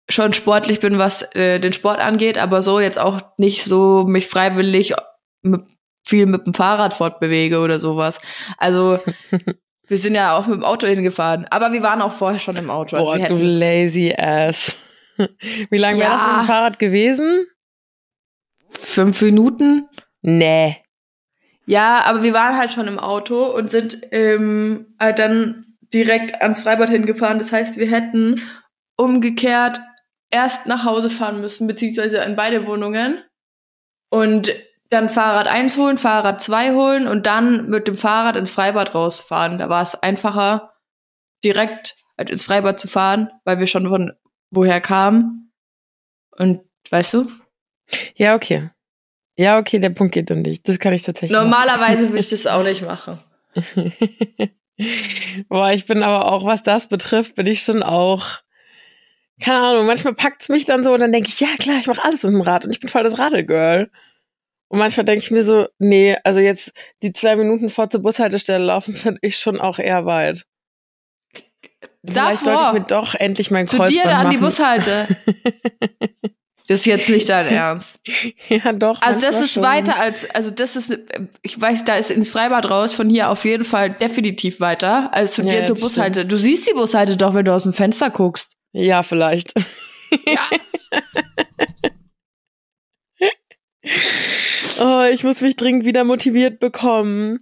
schon 0.10 0.34
sportlich 0.34 0.80
bin, 0.80 0.98
was 0.98 1.24
äh, 1.36 1.60
den 1.60 1.74
Sport 1.74 2.00
angeht, 2.00 2.38
aber 2.38 2.62
so 2.62 2.80
jetzt 2.80 2.98
auch 2.98 3.20
nicht 3.38 3.66
so 3.66 4.06
mich 4.08 4.28
freiwillig 4.28 4.96
mit, 5.44 5.62
viel 6.10 6.26
mit 6.26 6.46
dem 6.46 6.54
Fahrrad 6.54 6.94
fortbewege 6.94 7.60
oder 7.60 7.80
sowas. 7.80 8.20
Also 8.58 9.00
wir 9.88 9.98
sind 9.98 10.16
ja 10.16 10.38
auch 10.38 10.48
mit 10.48 10.58
dem 10.58 10.64
Auto 10.64 10.88
hingefahren, 10.88 11.46
aber 11.50 11.72
wir 11.72 11.84
waren 11.84 12.02
auch 12.02 12.14
vorher 12.14 12.40
schon 12.40 12.56
im 12.58 12.70
Auto. 12.70 12.98
Also 12.98 13.12
Boah, 13.12 13.18
wir 13.18 13.30
du 13.30 13.36
lazy 13.38 14.14
ass. 14.18 14.76
Wie 15.70 15.78
lange 15.78 16.00
Ja. 16.00 16.10
war 16.10 16.18
das 16.18 16.24
mit 16.28 16.36
dem 16.42 16.48
Fahrrad 16.48 16.80
gewesen? 16.80 17.46
fünf 18.72 19.22
Minuten 19.22 19.88
Nee. 20.22 20.78
Ja, 21.66 22.02
aber 22.06 22.24
wir 22.24 22.34
waren 22.34 22.58
halt 22.58 22.74
schon 22.74 22.88
im 22.88 23.00
Auto 23.00 23.46
und 23.46 23.72
sind 23.72 24.02
ähm, 24.12 24.96
halt 25.00 25.20
dann 25.20 25.66
direkt 25.94 26.42
ans 26.42 26.60
Freibad 26.60 26.90
hingefahren. 26.90 27.40
Das 27.40 27.52
heißt, 27.52 27.78
wir 27.78 27.90
hätten 27.90 28.42
umgekehrt 28.98 29.80
erst 30.32 30.66
nach 30.66 30.84
Hause 30.84 31.10
fahren 31.10 31.42
müssen, 31.42 31.68
beziehungsweise 31.68 32.18
in 32.20 32.36
beide 32.36 32.66
Wohnungen. 32.68 33.20
Und 34.10 34.54
dann 34.90 35.10
Fahrrad 35.10 35.48
1 35.48 35.78
holen, 35.78 35.98
Fahrrad 35.98 36.42
2 36.42 36.74
holen 36.74 37.08
und 37.08 37.26
dann 37.26 37.70
mit 37.70 37.88
dem 37.88 37.96
Fahrrad 37.96 38.36
ins 38.36 38.52
Freibad 38.52 38.96
rausfahren. 38.96 39.60
Da 39.60 39.70
war 39.70 39.84
es 39.84 39.96
einfacher, 39.96 40.74
direkt 41.44 41.96
halt 42.18 42.30
ins 42.30 42.44
Freibad 42.44 42.80
zu 42.80 42.88
fahren, 42.88 43.30
weil 43.46 43.60
wir 43.60 43.68
schon 43.68 43.88
von 43.88 44.14
woher 44.52 44.82
kam. 44.82 45.52
Und 46.38 46.62
weißt 46.90 47.14
du? 47.14 47.32
Ja, 48.16 48.36
okay. 48.36 48.70
Ja, 49.38 49.58
okay, 49.58 49.80
der 49.80 49.92
Punkt 49.92 50.14
geht 50.14 50.30
dann 50.30 50.42
nicht. 50.42 50.68
Das 50.68 50.80
kann 50.80 50.94
ich 50.94 51.04
tatsächlich. 51.04 51.38
Normalerweise 51.38 52.10
würde 52.10 52.20
ich 52.20 52.30
das 52.30 52.46
auch 52.46 52.64
nicht 52.64 52.82
machen. 52.82 53.20
Boah, 55.50 55.72
ich 55.72 55.86
bin 55.86 56.04
aber 56.04 56.32
auch, 56.32 56.46
was 56.46 56.64
das 56.64 56.88
betrifft, 56.88 57.36
bin 57.36 57.46
ich 57.46 57.62
schon 57.62 57.84
auch. 57.84 58.26
Keine 59.42 59.60
Ahnung, 59.60 59.86
manchmal 59.86 60.14
packt's 60.14 60.50
mich 60.50 60.66
dann 60.66 60.84
so 60.84 60.94
und 60.94 61.00
dann 61.00 61.14
denke 61.14 61.30
ich, 61.30 61.40
ja 61.40 61.48
klar, 61.58 61.78
ich 61.80 61.88
mache 61.88 62.04
alles 62.04 62.24
mit 62.24 62.34
dem 62.34 62.42
Rad 62.42 62.66
und 62.66 62.72
ich 62.72 62.82
bin 62.82 62.90
voll 62.90 63.04
das 63.04 63.18
Radelgirl. 63.18 63.90
Und 64.70 64.80
manchmal 64.80 65.04
denke 65.04 65.24
ich 65.24 65.32
mir 65.32 65.44
so, 65.44 65.68
nee, 65.80 66.16
also 66.24 66.40
jetzt 66.40 66.72
die 67.02 67.12
zwei 67.12 67.36
Minuten 67.36 67.70
vor 67.70 67.90
zur 67.90 68.02
Bushaltestelle 68.02 68.64
laufen, 68.64 68.94
finde 68.96 69.20
ich 69.22 69.38
schon 69.38 69.60
auch 69.60 69.80
eher 69.80 70.06
weit. 70.06 70.46
Vielleicht 72.06 72.46
sollte 72.46 72.64
ich 72.68 72.74
mir 72.74 72.86
doch 72.86 73.16
endlich 73.16 73.52
mein 73.52 73.68
Zu 73.68 73.78
Kreuzband 73.78 74.06
dir 74.06 74.10
da 74.10 74.20
an 74.20 74.30
die. 74.30 74.38
Bushalte. 74.38 75.08
Das 76.68 76.82
ist 76.82 76.86
jetzt 76.86 77.10
nicht 77.10 77.28
dein 77.28 77.48
Ernst. 77.48 78.00
ja, 78.48 78.72
doch. 78.74 79.02
Also 79.02 79.22
das 79.22 79.42
ist 79.42 79.54
schon. 79.54 79.64
weiter 79.64 80.00
als, 80.00 80.30
also 80.30 80.52
das 80.52 80.76
ist, 80.76 80.96
ich 81.42 81.60
weiß, 81.60 81.84
da 81.84 81.96
ist 81.96 82.12
ins 82.12 82.30
Freibad 82.30 82.70
raus, 82.70 82.94
von 82.94 83.10
hier 83.10 83.32
auf 83.32 83.44
jeden 83.44 83.66
Fall 83.66 83.90
definitiv 83.90 84.60
weiter 84.60 85.12
als 85.12 85.34
zu 85.34 85.42
Ja, 85.42 85.62
dir 85.62 85.66
zur 85.66 85.78
Bushalte. 85.78 86.28
Du 86.28 86.38
siehst 86.38 86.70
die 86.70 86.76
Bushalte 86.76 87.18
doch, 87.18 87.34
wenn 87.34 87.46
du 87.46 87.56
aus 87.56 87.64
dem 87.64 87.74
Fenster 87.74 88.12
guckst. 88.12 88.56
Ja, 88.72 89.02
vielleicht. 89.02 89.52
Ja. 90.28 90.42
Oh, 94.80 95.04
ich 95.12 95.24
muss 95.24 95.42
mich 95.42 95.56
dringend 95.56 95.86
wieder 95.86 96.04
motiviert 96.04 96.60
bekommen. 96.60 97.40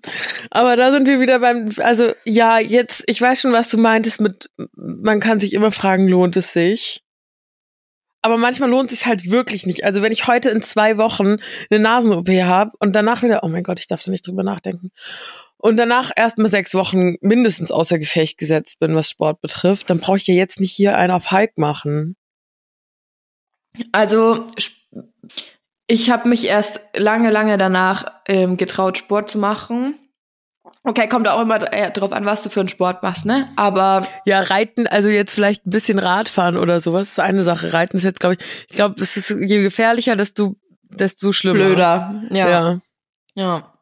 Aber 0.50 0.76
da 0.76 0.92
sind 0.92 1.08
wir 1.08 1.20
wieder 1.20 1.40
beim, 1.40 1.70
also 1.78 2.14
ja, 2.24 2.60
jetzt, 2.60 3.04
ich 3.08 3.22
weiß 3.22 3.42
schon, 3.42 3.54
was 3.54 3.70
du 3.70 3.78
meintest 3.78 4.22
mit, 4.22 4.50
man 4.76 5.20
kann 5.20 5.40
sich 5.40 5.54
immer 5.54 5.72
fragen, 5.72 6.08
lohnt 6.08 6.36
es 6.38 6.54
sich? 6.54 7.04
Aber 8.22 8.38
manchmal 8.38 8.70
lohnt 8.70 8.92
es 8.92 9.00
sich 9.00 9.08
halt 9.08 9.30
wirklich 9.30 9.66
nicht. 9.66 9.84
Also 9.84 10.02
wenn 10.02 10.12
ich 10.12 10.28
heute 10.28 10.50
in 10.50 10.62
zwei 10.62 10.98
Wochen 10.98 11.38
eine 11.70 11.80
Nasen-OP 11.80 12.28
habe 12.28 12.72
und 12.80 12.96
danach 12.96 13.22
wieder, 13.24 13.44
oh 13.44 13.48
mein 13.48 13.64
Gott, 13.64 13.80
ich 13.80 13.88
darf 13.88 14.04
da 14.04 14.12
nicht 14.12 14.26
drüber 14.26 14.44
nachdenken. 14.44 14.92
Und 15.58 15.78
danach 15.78 16.12
erst 16.16 16.38
mal 16.38 16.48
sechs 16.48 16.74
Wochen 16.74 17.16
mindestens 17.22 17.72
außer 17.72 18.00
Gefecht 18.00 18.38
gesetzt 18.38 18.80
bin, 18.80 18.96
was 18.96 19.10
Sport 19.10 19.42
betrifft, 19.42 19.90
dann 19.90 20.00
brauche 20.00 20.18
ich 20.18 20.28
ja 20.28 20.34
jetzt 20.34 20.60
nicht 20.60 20.72
hier 20.72 20.98
einen 20.98 21.12
auf 21.12 21.32
Hulk 21.32 21.58
machen. 21.58 22.16
Also 23.92 24.48
ich 25.88 26.10
habe 26.10 26.30
mich 26.30 26.48
erst 26.48 26.82
lange, 26.96 27.32
lange 27.32 27.58
danach 27.58 28.06
ähm, 28.28 28.58
getraut, 28.58 28.98
Sport 28.98 29.30
zu 29.30 29.38
machen. 29.38 29.96
Okay, 30.84 31.08
kommt 31.08 31.28
auch 31.30 31.42
immer 31.42 31.60
drauf 31.60 32.12
an, 32.12 32.26
was 32.26 32.44
du 32.44 32.50
für 32.50 32.60
einen 32.60 32.68
Sport 32.70 33.02
machst, 33.04 33.26
ne? 33.26 33.48
Aber 33.56 34.06
Ja, 34.26 34.42
Reiten, 34.42 34.86
also 34.86 35.08
jetzt 35.08 35.34
vielleicht 35.34 35.66
ein 35.66 35.70
bisschen 35.70 35.98
Radfahren 35.98 36.58
oder 36.58 36.82
sowas, 36.82 37.10
ist 37.10 37.20
eine 37.22 37.44
Sache. 37.44 37.72
Reiten 37.72 37.96
ist 37.96 38.04
jetzt, 38.04 38.20
glaube 38.20 38.36
ich, 38.36 38.42
ich 38.70 38.76
glaube, 38.76 39.02
es 39.02 39.16
ist 39.16 39.30
je 39.30 39.64
gefährlicher, 39.64 40.18
desto, 40.18 40.56
desto 40.84 41.32
schlimmer. 41.32 41.66
blöder. 41.66 42.22
Ja. 42.32 42.50
ja. 42.50 42.80
Ja. 43.36 43.74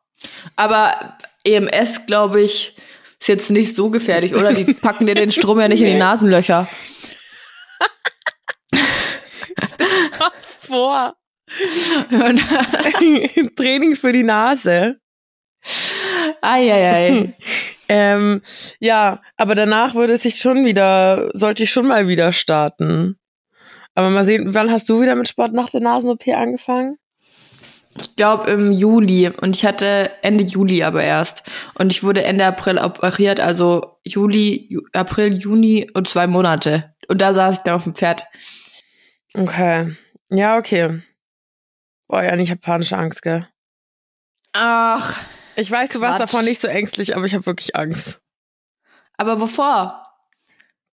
Aber 0.55 1.17
EMS, 1.43 2.05
glaube 2.05 2.41
ich, 2.41 2.75
ist 3.19 3.27
jetzt 3.27 3.49
nicht 3.49 3.75
so 3.75 3.89
gefährlich, 3.89 4.35
oder? 4.35 4.53
Die 4.53 4.73
packen 4.73 5.07
dir 5.07 5.15
den 5.15 5.31
Strom 5.31 5.59
ja 5.59 5.67
nicht 5.67 5.81
in 5.81 5.87
die 5.87 5.95
Nasenlöcher. 5.95 6.67
Vor. 10.39 11.15
Training 13.55 13.95
für 13.95 14.11
die 14.11 14.23
Nase. 14.23 14.97
Eieiei. 16.41 17.33
Ähm, 17.87 18.41
ja, 18.79 19.21
aber 19.37 19.53
danach 19.53 19.93
würde 19.93 20.13
es 20.13 20.23
sich 20.23 20.37
schon 20.37 20.65
wieder, 20.65 21.29
sollte 21.33 21.61
ich 21.61 21.71
schon 21.71 21.85
mal 21.85 22.07
wieder 22.07 22.31
starten. 22.31 23.19
Aber 23.93 24.09
mal 24.09 24.23
sehen, 24.23 24.55
wann 24.55 24.71
hast 24.71 24.89
du 24.89 25.01
wieder 25.01 25.13
mit 25.13 25.27
Sport 25.27 25.53
nach 25.53 25.69
der 25.69 25.81
Nasen-OP 25.81 26.27
angefangen? 26.29 26.97
Ich 27.97 28.15
glaube 28.15 28.49
im 28.49 28.71
Juli 28.71 29.29
und 29.29 29.55
ich 29.55 29.65
hatte 29.65 30.11
Ende 30.21 30.43
Juli 30.43 30.83
aber 30.83 31.03
erst 31.03 31.43
und 31.75 31.93
ich 31.93 32.03
wurde 32.03 32.23
Ende 32.23 32.45
April 32.45 32.77
operiert, 32.77 33.39
also 33.39 33.97
Juli, 34.03 34.67
Ju 34.69 34.81
April, 34.91 35.35
Juni 35.35 35.89
und 35.93 36.09
zwei 36.09 36.27
Monate 36.27 36.93
und 37.07 37.21
da 37.21 37.33
saß 37.33 37.57
ich 37.57 37.63
dann 37.63 37.75
auf 37.75 37.83
dem 37.83 37.95
Pferd. 37.95 38.25
Okay. 39.33 39.95
Ja, 40.29 40.57
okay. 40.57 41.01
Boah, 42.07 42.23
ja, 42.23 42.35
ich 42.37 42.51
habe 42.51 42.59
panische 42.61 42.97
Angst, 42.97 43.21
gell? 43.21 43.47
Ach, 44.53 45.19
Ich 45.55 45.69
weiß, 45.71 45.89
du 45.89 46.01
warst 46.01 46.17
Quatsch. 46.17 46.31
davon 46.33 46.45
nicht 46.45 46.61
so 46.61 46.67
ängstlich, 46.67 47.15
aber 47.15 47.25
ich 47.25 47.33
habe 47.33 47.45
wirklich 47.45 47.75
Angst. 47.75 48.19
aber 49.17 49.39
wovor? 49.41 50.03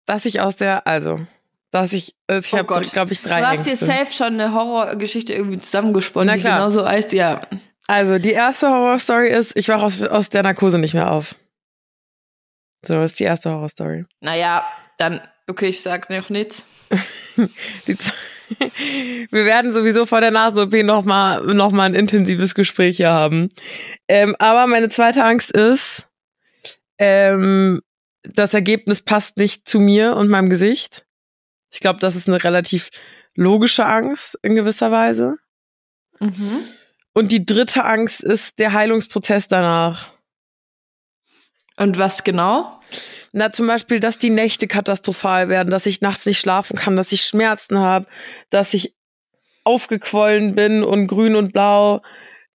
Dass 0.06 0.24
ich 0.24 0.40
aus 0.40 0.56
der, 0.56 0.86
also, 0.86 1.26
dass 1.70 1.92
ich, 1.92 2.14
also 2.26 2.44
ich 2.46 2.52
Oh 2.54 2.58
habe, 2.58 2.88
glaube 2.90 3.12
ich, 3.12 3.20
drei 3.22 3.40
Du 3.40 3.46
hast 3.46 3.66
dir 3.66 3.76
safe 3.76 4.12
schon 4.12 4.34
eine 4.40 4.52
Horrorgeschichte 4.54 5.32
irgendwie 5.32 5.58
zusammengesponnen, 5.58 6.28
Na 6.28 6.34
die 6.34 6.40
klar. 6.40 6.58
genauso 6.58 6.86
heißt, 6.86 7.12
ja. 7.12 7.42
Also, 7.86 8.18
die 8.18 8.32
erste 8.32 8.68
Horrorstory 8.68 9.28
ist, 9.30 9.56
ich 9.56 9.68
wache 9.68 9.84
aus, 9.84 10.02
aus 10.02 10.28
der 10.30 10.42
Narkose 10.42 10.78
nicht 10.78 10.94
mehr 10.94 11.10
auf. 11.10 11.34
So, 12.86 12.94
das 12.94 13.12
ist 13.12 13.20
die 13.20 13.24
erste 13.24 13.50
Horrorstory. 13.50 14.06
Naja, 14.20 14.64
dann, 14.96 15.20
okay, 15.48 15.66
ich 15.66 15.82
sag 15.82 16.08
noch 16.08 16.30
nichts. 16.30 16.64
Die 17.86 17.96
z- 17.96 18.12
Wir 19.30 19.44
werden 19.44 19.72
sowieso 19.72 20.06
vor 20.06 20.20
der 20.20 20.30
Nasen-OP 20.30 20.72
nochmal 20.82 21.42
noch 21.42 21.72
mal 21.72 21.84
ein 21.84 21.94
intensives 21.94 22.54
Gespräch 22.54 22.96
hier 22.96 23.10
haben. 23.10 23.50
Ähm, 24.08 24.36
aber 24.38 24.66
meine 24.66 24.88
zweite 24.88 25.24
Angst 25.24 25.50
ist, 25.50 26.06
ähm, 26.98 27.80
das 28.22 28.54
Ergebnis 28.54 29.00
passt 29.02 29.36
nicht 29.36 29.68
zu 29.68 29.80
mir 29.80 30.16
und 30.16 30.28
meinem 30.28 30.50
Gesicht. 30.50 31.06
Ich 31.70 31.80
glaube, 31.80 32.00
das 32.00 32.16
ist 32.16 32.28
eine 32.28 32.42
relativ 32.42 32.90
logische 33.34 33.86
Angst 33.86 34.38
in 34.42 34.54
gewisser 34.54 34.90
Weise. 34.90 35.36
Mhm. 36.18 36.64
Und 37.14 37.32
die 37.32 37.44
dritte 37.44 37.84
Angst 37.84 38.22
ist 38.22 38.58
der 38.58 38.72
Heilungsprozess 38.72 39.48
danach. 39.48 40.12
Und 41.76 41.98
was 41.98 42.24
genau? 42.24 42.80
Na, 43.32 43.52
zum 43.52 43.66
Beispiel, 43.66 44.00
dass 44.00 44.18
die 44.18 44.30
Nächte 44.30 44.66
katastrophal 44.66 45.48
werden, 45.48 45.70
dass 45.70 45.86
ich 45.86 46.00
nachts 46.00 46.26
nicht 46.26 46.40
schlafen 46.40 46.76
kann, 46.76 46.96
dass 46.96 47.12
ich 47.12 47.24
Schmerzen 47.24 47.78
habe, 47.78 48.06
dass 48.50 48.74
ich 48.74 48.94
aufgequollen 49.64 50.54
bin 50.54 50.82
und 50.82 51.06
grün 51.06 51.36
und 51.36 51.52
blau, 51.52 52.02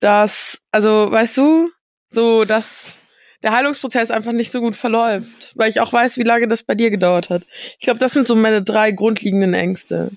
dass, 0.00 0.60
also, 0.70 1.10
weißt 1.10 1.38
du, 1.38 1.70
so, 2.08 2.44
dass 2.44 2.96
der 3.42 3.52
Heilungsprozess 3.52 4.10
einfach 4.10 4.32
nicht 4.32 4.52
so 4.52 4.60
gut 4.60 4.76
verläuft, 4.76 5.52
weil 5.54 5.70
ich 5.70 5.80
auch 5.80 5.92
weiß, 5.92 6.18
wie 6.18 6.24
lange 6.24 6.46
das 6.46 6.62
bei 6.62 6.74
dir 6.74 6.90
gedauert 6.90 7.30
hat. 7.30 7.42
Ich 7.78 7.84
glaube, 7.84 8.00
das 8.00 8.12
sind 8.12 8.26
so 8.26 8.34
meine 8.36 8.62
drei 8.62 8.90
grundlegenden 8.90 9.54
Ängste. 9.54 10.10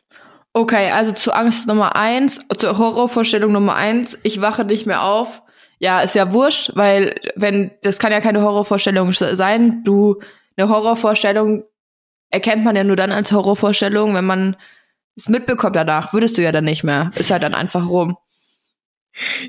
Okay, 0.51 0.91
also 0.91 1.13
zu 1.13 1.32
Angst 1.32 1.67
Nummer 1.67 1.95
eins, 1.95 2.39
zur 2.58 2.77
Horrorvorstellung 2.77 3.51
Nummer 3.51 3.75
eins, 3.75 4.19
ich 4.23 4.41
wache 4.41 4.65
nicht 4.65 4.86
mehr 4.86 5.03
auf. 5.03 5.41
Ja, 5.84 6.00
ist 6.00 6.15
ja 6.15 6.32
wurscht, 6.32 6.72
weil 6.76 7.19
wenn, 7.36 7.72
das 7.82 8.00
kann 8.00 8.13
ja 8.13 8.22
keine 8.22 8.41
Horrorvorstellung 8.41 9.12
sein. 9.12 9.84
Du, 9.84 10.22
eine 10.56 10.69
Horrorvorstellung 10.69 11.65
erkennt 12.30 12.63
man 12.63 12.78
ja 12.78 12.86
nur 12.86 12.96
dann 12.96 13.12
als 13.12 13.34
Horrorvorstellung, 13.34 14.15
wenn 14.15 14.24
man 14.24 14.56
es 15.17 15.28
mitbekommt 15.28 15.76
danach. 15.76 16.13
Würdest 16.13 16.38
du 16.38 16.41
ja 16.41 16.54
dann 16.54 16.63
nicht 16.63 16.86
mehr. 16.86 17.12
Ist 17.15 17.32
halt 17.32 17.43
dann 17.43 17.54
einfach 17.54 17.89
rum. 17.89 18.15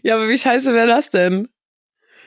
Ja, 0.02 0.16
aber 0.16 0.28
wie 0.28 0.36
scheiße 0.36 0.74
wäre 0.74 0.88
das 0.88 1.10
denn? 1.10 1.46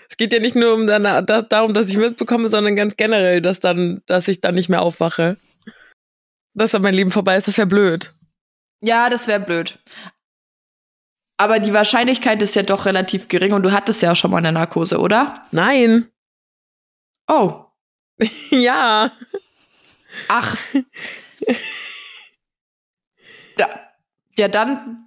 Es 0.09 0.15
geht 0.15 0.31
ja 0.31 0.39
nicht 0.39 0.55
nur 0.55 0.73
um 0.73 0.87
dann, 0.87 1.03
da, 1.03 1.41
darum, 1.41 1.73
dass 1.73 1.89
ich 1.89 1.97
mitbekomme, 1.97 2.47
sondern 2.47 2.77
ganz 2.77 2.95
generell, 2.95 3.41
dass 3.41 3.59
dann, 3.59 4.03
dass 4.05 4.29
ich 4.29 4.39
dann 4.39 4.55
nicht 4.55 4.69
mehr 4.69 4.83
aufwache. 4.83 5.35
Dass 6.53 6.71
dann 6.71 6.81
mein 6.81 6.93
Leben 6.93 7.11
vorbei 7.11 7.35
ist, 7.35 7.49
das 7.49 7.57
wäre 7.57 7.67
blöd. 7.67 8.13
Ja, 8.79 9.09
das 9.09 9.27
wäre 9.27 9.41
blöd. 9.41 9.79
Aber 11.37 11.59
die 11.59 11.73
Wahrscheinlichkeit 11.73 12.41
ist 12.41 12.55
ja 12.55 12.63
doch 12.63 12.87
relativ 12.87 13.27
gering 13.27 13.53
und 13.53 13.61
du 13.61 13.71
hattest 13.71 14.01
ja 14.01 14.11
auch 14.11 14.15
schon 14.15 14.31
mal 14.31 14.37
eine 14.37 14.51
Narkose, 14.51 14.99
oder? 14.99 15.45
Nein. 15.51 16.09
Oh. 17.27 17.65
ja. 18.49 19.11
Ach. 20.27 20.57
ja, 23.59 23.69
ja, 24.37 24.47
dann 24.47 25.05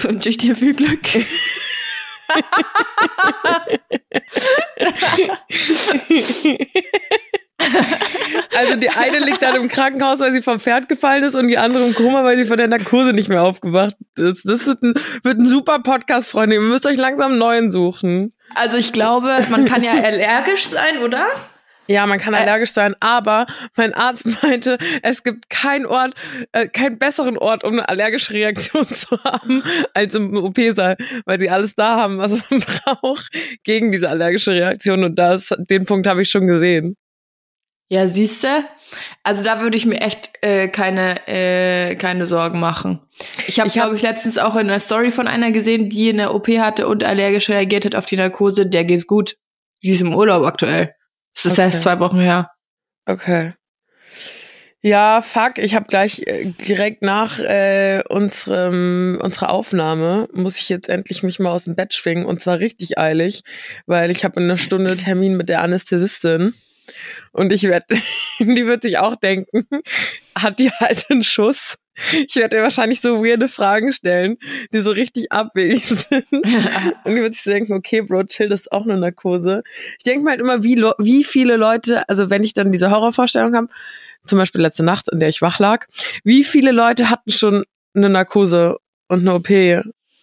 wünsche 0.00 0.30
ich 0.30 0.38
dir 0.38 0.56
viel 0.56 0.74
Glück. 0.74 1.02
Also 8.56 8.76
die 8.76 8.90
eine 8.90 9.18
liegt 9.18 9.42
dann 9.42 9.56
im 9.56 9.68
Krankenhaus, 9.68 10.20
weil 10.20 10.32
sie 10.32 10.42
vom 10.42 10.60
Pferd 10.60 10.88
gefallen 10.88 11.22
ist 11.22 11.34
und 11.34 11.48
die 11.48 11.58
andere 11.58 11.84
im 11.84 11.94
Koma, 11.94 12.22
weil 12.24 12.36
sie 12.36 12.44
von 12.44 12.56
der 12.56 12.68
Narkose 12.68 13.12
nicht 13.12 13.28
mehr 13.28 13.42
aufgewacht 13.42 13.96
ist. 14.16 14.44
Das 14.44 14.66
ist 14.66 14.82
ein, 14.82 14.94
wird 15.22 15.38
ein 15.38 15.46
super 15.46 15.80
Podcast, 15.80 16.30
Freunde. 16.30 16.56
Ihr 16.56 16.60
müsst 16.60 16.86
euch 16.86 16.96
langsam 16.96 17.32
einen 17.32 17.38
neuen 17.38 17.70
suchen. 17.70 18.34
Also 18.54 18.76
ich 18.76 18.92
glaube, 18.92 19.46
man 19.50 19.64
kann 19.64 19.82
ja 19.82 19.92
allergisch 19.92 20.66
sein, 20.66 20.98
oder? 21.02 21.26
Ja, 21.88 22.06
man 22.06 22.18
kann 22.18 22.34
allergisch 22.34 22.72
sein, 22.72 22.94
aber 23.00 23.46
mein 23.76 23.92
Arzt 23.92 24.26
meinte, 24.42 24.78
es 25.02 25.22
gibt 25.24 25.50
keinen 25.50 25.84
Ort, 25.84 26.14
äh, 26.52 26.68
keinen 26.68 26.98
besseren 26.98 27.36
Ort, 27.36 27.64
um 27.64 27.72
eine 27.72 27.88
allergische 27.88 28.32
Reaktion 28.32 28.86
zu 28.94 29.22
haben, 29.24 29.62
als 29.92 30.14
im 30.14 30.36
OP-Saal, 30.36 30.96
weil 31.24 31.40
sie 31.40 31.50
alles 31.50 31.74
da 31.74 31.96
haben, 31.96 32.18
was 32.18 32.48
man 32.50 32.60
braucht 32.60 33.30
gegen 33.64 33.90
diese 33.90 34.08
allergische 34.08 34.52
Reaktion. 34.52 35.02
Und 35.04 35.18
das, 35.18 35.52
den 35.58 35.84
Punkt 35.84 36.06
habe 36.06 36.22
ich 36.22 36.30
schon 36.30 36.46
gesehen. 36.46 36.96
Ja, 37.88 38.06
siehste. 38.06 38.64
Also 39.22 39.42
da 39.42 39.60
würde 39.60 39.76
ich 39.76 39.84
mir 39.84 40.00
echt 40.00 40.30
äh, 40.40 40.68
keine 40.68 41.28
äh, 41.28 41.94
keine 41.96 42.24
Sorgen 42.24 42.58
machen. 42.58 43.00
Ich 43.46 43.60
habe, 43.60 43.68
glaube 43.70 43.96
ich, 43.96 44.02
letztens 44.02 44.38
auch 44.38 44.54
in 44.56 44.68
einer 44.70 44.80
Story 44.80 45.10
von 45.10 45.28
einer 45.28 45.50
gesehen, 45.52 45.90
die 45.90 46.08
eine 46.08 46.32
OP 46.32 46.48
hatte 46.48 46.88
und 46.88 47.04
allergisch 47.04 47.50
reagiert 47.50 47.84
hat 47.84 47.94
auf 47.94 48.06
die 48.06 48.16
Narkose. 48.16 48.66
Der 48.66 48.84
geht's 48.84 49.06
gut. 49.06 49.36
Sie 49.78 49.90
ist 49.92 50.00
im 50.00 50.14
Urlaub 50.14 50.44
aktuell. 50.46 50.94
Das 51.34 51.44
ist 51.44 51.52
Okay. 51.52 51.62
erst 51.62 51.82
zwei 51.82 52.00
Wochen 52.00 52.18
her. 52.18 52.50
Okay. 53.04 53.52
Ja, 54.84 55.22
fuck, 55.22 55.58
ich 55.58 55.76
habe 55.76 55.86
gleich 55.86 56.26
äh, 56.26 56.44
direkt 56.66 57.02
nach 57.02 57.38
äh, 57.38 58.02
unserem 58.08 59.18
unserer 59.22 59.50
Aufnahme 59.50 60.28
muss 60.32 60.58
ich 60.58 60.68
jetzt 60.68 60.88
endlich 60.88 61.22
mich 61.22 61.38
mal 61.38 61.50
aus 61.52 61.64
dem 61.64 61.76
Bett 61.76 61.94
schwingen 61.94 62.24
und 62.26 62.40
zwar 62.40 62.58
richtig 62.58 62.98
eilig, 62.98 63.44
weil 63.86 64.10
ich 64.10 64.24
habe 64.24 64.40
in 64.40 64.44
einer 64.46 64.56
Stunde 64.56 64.96
Termin 64.96 65.36
mit 65.36 65.48
der 65.48 65.62
Anästhesistin 65.62 66.54
und 67.32 67.52
ich 67.52 67.64
werde 67.64 67.96
die 68.38 68.66
wird 68.66 68.82
sich 68.82 68.98
auch 68.98 69.16
denken, 69.16 69.66
hat 70.36 70.58
die 70.58 70.70
halt 70.70 71.06
einen 71.10 71.22
Schuss. 71.22 71.76
Ich 72.12 72.36
werde 72.36 72.56
ihr 72.56 72.62
wahrscheinlich 72.62 73.00
so 73.00 73.22
weirde 73.22 73.48
Fragen 73.48 73.92
stellen, 73.92 74.38
die 74.72 74.80
so 74.80 74.92
richtig 74.92 75.30
abwegig 75.30 75.84
sind. 75.84 76.26
Und 76.32 77.14
die 77.14 77.20
wird 77.20 77.34
sich 77.34 77.44
denken, 77.44 77.74
okay, 77.74 78.00
Bro, 78.00 78.24
chill, 78.24 78.48
das 78.48 78.60
ist 78.60 78.72
auch 78.72 78.84
eine 78.84 78.96
Narkose. 78.96 79.62
Ich 79.98 80.04
denke 80.04 80.24
mir 80.24 80.30
halt 80.30 80.40
immer, 80.40 80.62
wie, 80.62 80.76
wie 80.98 81.22
viele 81.22 81.56
Leute, 81.56 82.08
also 82.08 82.30
wenn 82.30 82.44
ich 82.44 82.54
dann 82.54 82.72
diese 82.72 82.90
Horrorvorstellung 82.90 83.54
habe, 83.54 83.68
zum 84.24 84.38
Beispiel 84.38 84.62
letzte 84.62 84.84
Nacht, 84.84 85.10
in 85.10 85.20
der 85.20 85.28
ich 85.28 85.42
wach 85.42 85.58
lag, 85.58 85.86
wie 86.24 86.44
viele 86.44 86.72
Leute 86.72 87.10
hatten 87.10 87.30
schon 87.30 87.64
eine 87.94 88.08
Narkose 88.08 88.78
und 89.08 89.20
eine 89.20 89.34
OP 89.34 89.50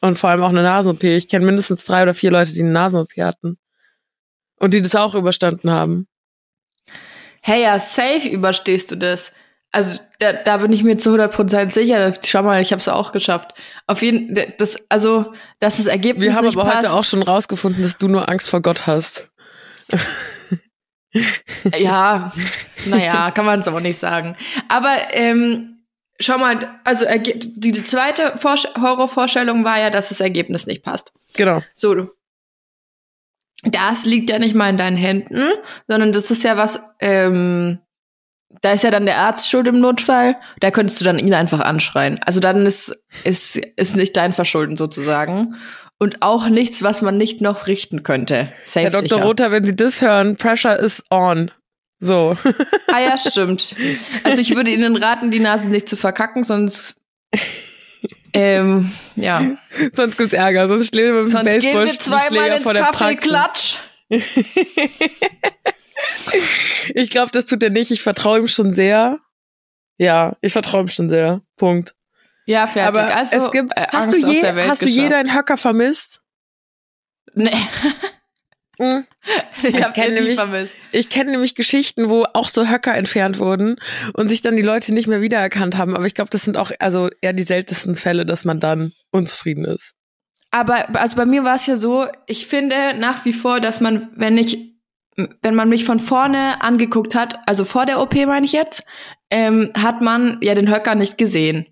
und 0.01 0.17
vor 0.17 0.29
allem 0.31 0.43
auch 0.43 0.49
eine 0.49 0.63
Nasen-OP. 0.63 1.03
Ich 1.03 1.27
kenne 1.27 1.45
mindestens 1.45 1.85
drei 1.85 2.03
oder 2.03 2.13
vier 2.13 2.31
Leute, 2.31 2.53
die 2.53 2.61
eine 2.61 2.71
Nasen-OP 2.71 3.15
hatten. 3.17 3.57
Und 4.57 4.73
die 4.73 4.81
das 4.81 4.95
auch 4.95 5.15
überstanden 5.15 5.71
haben. 5.71 6.08
Hey, 7.41 7.63
ja, 7.63 7.79
safe 7.79 8.27
überstehst 8.27 8.91
du 8.91 8.95
das. 8.95 9.31
Also 9.71 9.99
da, 10.19 10.33
da 10.33 10.57
bin 10.57 10.73
ich 10.73 10.83
mir 10.83 10.97
zu 10.97 11.11
100% 11.11 11.71
sicher. 11.71 12.13
Schau 12.25 12.43
mal, 12.43 12.61
ich 12.61 12.71
habe 12.71 12.79
es 12.79 12.87
auch 12.87 13.11
geschafft. 13.11 13.53
Auf 13.87 14.01
jeden 14.01 14.35
das 14.57 14.77
also, 14.89 15.33
dass 15.59 15.77
das 15.77 15.85
Ergebnis 15.85 16.25
Wir 16.27 16.35
haben 16.35 16.47
aber 16.47 16.63
passt. 16.63 16.77
heute 16.77 16.93
auch 16.93 17.03
schon 17.03 17.21
rausgefunden, 17.21 17.83
dass 17.83 17.97
du 17.97 18.07
nur 18.07 18.27
Angst 18.29 18.49
vor 18.49 18.61
Gott 18.61 18.87
hast. 18.87 19.29
Ja, 21.77 22.31
naja, 22.85 23.31
kann 23.31 23.45
man 23.45 23.61
es 23.61 23.67
auch 23.67 23.79
nicht 23.79 23.97
sagen. 23.97 24.35
Aber 24.67 24.95
ähm, 25.11 25.79
schau 26.19 26.37
mal, 26.37 26.59
also 26.83 27.05
diese 27.23 27.83
zweite 27.83 28.35
Horrorvorstellung 28.79 29.63
war 29.63 29.79
ja, 29.79 29.89
dass 29.89 30.09
das 30.09 30.19
Ergebnis 30.19 30.67
nicht 30.67 30.83
passt. 30.83 31.11
Genau. 31.35 31.63
So. 31.73 32.11
Das 33.63 34.05
liegt 34.05 34.29
ja 34.29 34.39
nicht 34.39 34.55
mal 34.55 34.69
in 34.69 34.77
deinen 34.77 34.97
Händen, 34.97 35.43
sondern 35.87 36.13
das 36.13 36.31
ist 36.31 36.43
ja 36.43 36.55
was, 36.55 36.81
ähm, 36.99 37.79
da 38.61 38.71
ist 38.71 38.83
ja 38.83 38.91
dann 38.91 39.05
der 39.05 39.17
Arzt 39.17 39.49
schuld 39.49 39.67
im 39.67 39.79
Notfall. 39.79 40.37
Da 40.59 40.71
könntest 40.71 40.99
du 41.01 41.05
dann 41.05 41.19
ihn 41.19 41.33
einfach 41.33 41.59
anschreien. 41.59 42.19
Also 42.23 42.39
dann 42.39 42.65
ist, 42.65 42.95
ist, 43.23 43.57
ist 43.57 43.95
nicht 43.95 44.17
dein 44.17 44.33
Verschulden 44.33 44.77
sozusagen. 44.77 45.55
Und 45.99 46.21
auch 46.21 46.47
nichts, 46.47 46.81
was 46.81 47.01
man 47.01 47.17
nicht 47.17 47.41
noch 47.41 47.67
richten 47.67 48.03
könnte. 48.03 48.51
Safe 48.63 48.85
Herr 48.85 48.91
Dr. 48.91 49.17
sicher. 49.17 49.23
Rother, 49.23 49.51
wenn 49.51 49.65
Sie 49.65 49.75
das 49.75 50.01
hören, 50.01 50.37
Pressure 50.37 50.79
is 50.79 51.03
on. 51.09 51.51
So. 51.99 52.37
Ah 52.87 53.01
ja, 53.01 53.17
stimmt. 53.17 53.75
Also 54.23 54.41
ich 54.41 54.55
würde 54.55 54.71
Ihnen 54.71 54.95
raten, 54.95 55.31
die 55.31 55.41
Nase 55.41 55.67
nicht 55.67 55.89
zu 55.89 55.97
verkacken, 55.97 56.45
sonst 56.45 56.95
ähm, 58.33 58.91
ja. 59.15 59.41
Sonst 59.93 60.17
gibt's 60.17 60.33
Ärger. 60.33 60.67
Sonst 60.67 60.87
stehen 60.87 61.13
wir 61.13 61.23
mit 61.23 61.27
dem 61.27 61.31
Sonst 61.31 61.59
gehen 61.59 61.77
wir 61.77 61.99
zweimal 61.99 62.49
ins 62.49 62.63
vor 62.63 62.73
der 62.73 62.83
Kaffee 62.83 63.15
Praxis. 63.15 63.29
Klatsch. 63.29 63.75
Ich 66.93 67.09
glaube, 67.09 67.31
das 67.31 67.45
tut 67.45 67.61
er 67.61 67.69
nicht. 67.69 67.91
Ich 67.91 68.01
vertraue 68.01 68.39
ihm 68.39 68.47
schon 68.47 68.71
sehr. 68.71 69.19
Ja, 69.97 70.35
ich 70.41 70.53
vertraue 70.53 70.81
ihm 70.81 70.87
schon 70.87 71.09
sehr. 71.09 71.41
Punkt. 71.57 71.93
Ja, 72.45 72.67
fertig. 72.67 73.01
Aber 73.01 73.15
also, 73.15 73.35
es 73.35 73.51
gibt. 73.51 73.73
äh, 73.75 73.81
hast 73.81 73.93
Angst 73.93 74.13
du 74.13 74.31
je, 74.31 74.41
hast 74.43 74.81
du 74.81 74.85
geschafft. 74.85 75.03
je 75.03 75.09
deinen 75.09 75.35
Höcker 75.35 75.57
vermisst? 75.57 76.21
Nee, 77.35 77.51
Mhm. 78.79 79.05
ich 79.61 79.93
kenn 79.93 80.15
den 80.15 80.23
nie 80.23 80.35
nämlich-. 80.35 80.75
Ich 80.91 81.09
kenne 81.09 81.31
nämlich 81.31 81.53
Geschichten, 81.53 82.09
wo 82.09 82.25
auch 82.33 82.47
so 82.47 82.67
Höcker 82.67 82.95
entfernt 82.95 83.37
wurden 83.39 83.75
und 84.13 84.29
sich 84.29 84.41
dann 84.41 84.55
die 84.55 84.61
Leute 84.61 84.93
nicht 84.93 85.07
mehr 85.07 85.21
wiedererkannt 85.21 85.77
haben. 85.77 85.95
Aber 85.95 86.05
ich 86.05 86.15
glaube, 86.15 86.31
das 86.31 86.43
sind 86.43 86.57
auch 86.57 86.71
also 86.79 87.09
eher 87.21 87.33
die 87.33 87.43
seltensten 87.43 87.95
Fälle, 87.95 88.25
dass 88.25 88.45
man 88.45 88.59
dann 88.59 88.93
unzufrieden 89.11 89.65
ist. 89.65 89.95
Aber 90.51 90.95
also 90.99 91.15
bei 91.15 91.25
mir 91.25 91.43
war 91.43 91.55
es 91.55 91.67
ja 91.67 91.75
so, 91.75 92.07
ich 92.25 92.47
finde 92.47 92.95
nach 92.97 93.25
wie 93.25 93.33
vor, 93.33 93.59
dass 93.59 93.81
man, 93.81 94.09
wenn 94.15 94.37
ich, 94.37 94.73
wenn 95.41 95.55
man 95.55 95.69
mich 95.69 95.85
von 95.85 95.99
vorne 95.99 96.61
angeguckt 96.61 97.13
hat, 97.13 97.37
also 97.45 97.65
vor 97.65 97.85
der 97.85 98.01
OP 98.01 98.15
meine 98.15 98.45
ich 98.45 98.53
jetzt, 98.53 98.83
ähm, 99.29 99.71
hat 99.77 100.01
man 100.01 100.37
ja 100.41 100.55
den 100.55 100.73
Höcker 100.73 100.95
nicht 100.95 101.17
gesehen. 101.17 101.67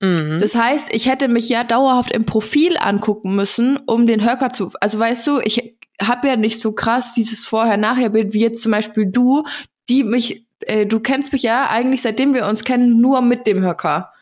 Mhm. 0.00 0.38
Das 0.40 0.54
heißt, 0.54 0.88
ich 0.92 1.08
hätte 1.08 1.28
mich 1.28 1.48
ja 1.48 1.62
dauerhaft 1.62 2.10
im 2.10 2.24
Profil 2.24 2.76
angucken 2.78 3.36
müssen, 3.36 3.76
um 3.86 4.06
den 4.06 4.28
Höcker 4.28 4.50
zu. 4.50 4.70
Also 4.80 4.98
weißt 4.98 5.26
du, 5.26 5.40
ich 5.44 5.76
habe 6.00 6.28
ja 6.28 6.36
nicht 6.36 6.60
so 6.60 6.72
krass 6.72 7.14
dieses 7.14 7.46
Vorher-Nachher-Bild 7.46 8.32
wie 8.32 8.40
jetzt 8.40 8.62
zum 8.62 8.72
Beispiel 8.72 9.06
du, 9.06 9.44
die 9.88 10.04
mich, 10.04 10.44
äh, 10.60 10.86
du 10.86 11.00
kennst 11.00 11.32
mich 11.32 11.42
ja 11.42 11.68
eigentlich 11.68 12.02
seitdem 12.02 12.34
wir 12.34 12.46
uns 12.46 12.64
kennen 12.64 13.00
nur 13.00 13.20
mit 13.22 13.46
dem 13.46 13.62
Höcker. 13.62 14.12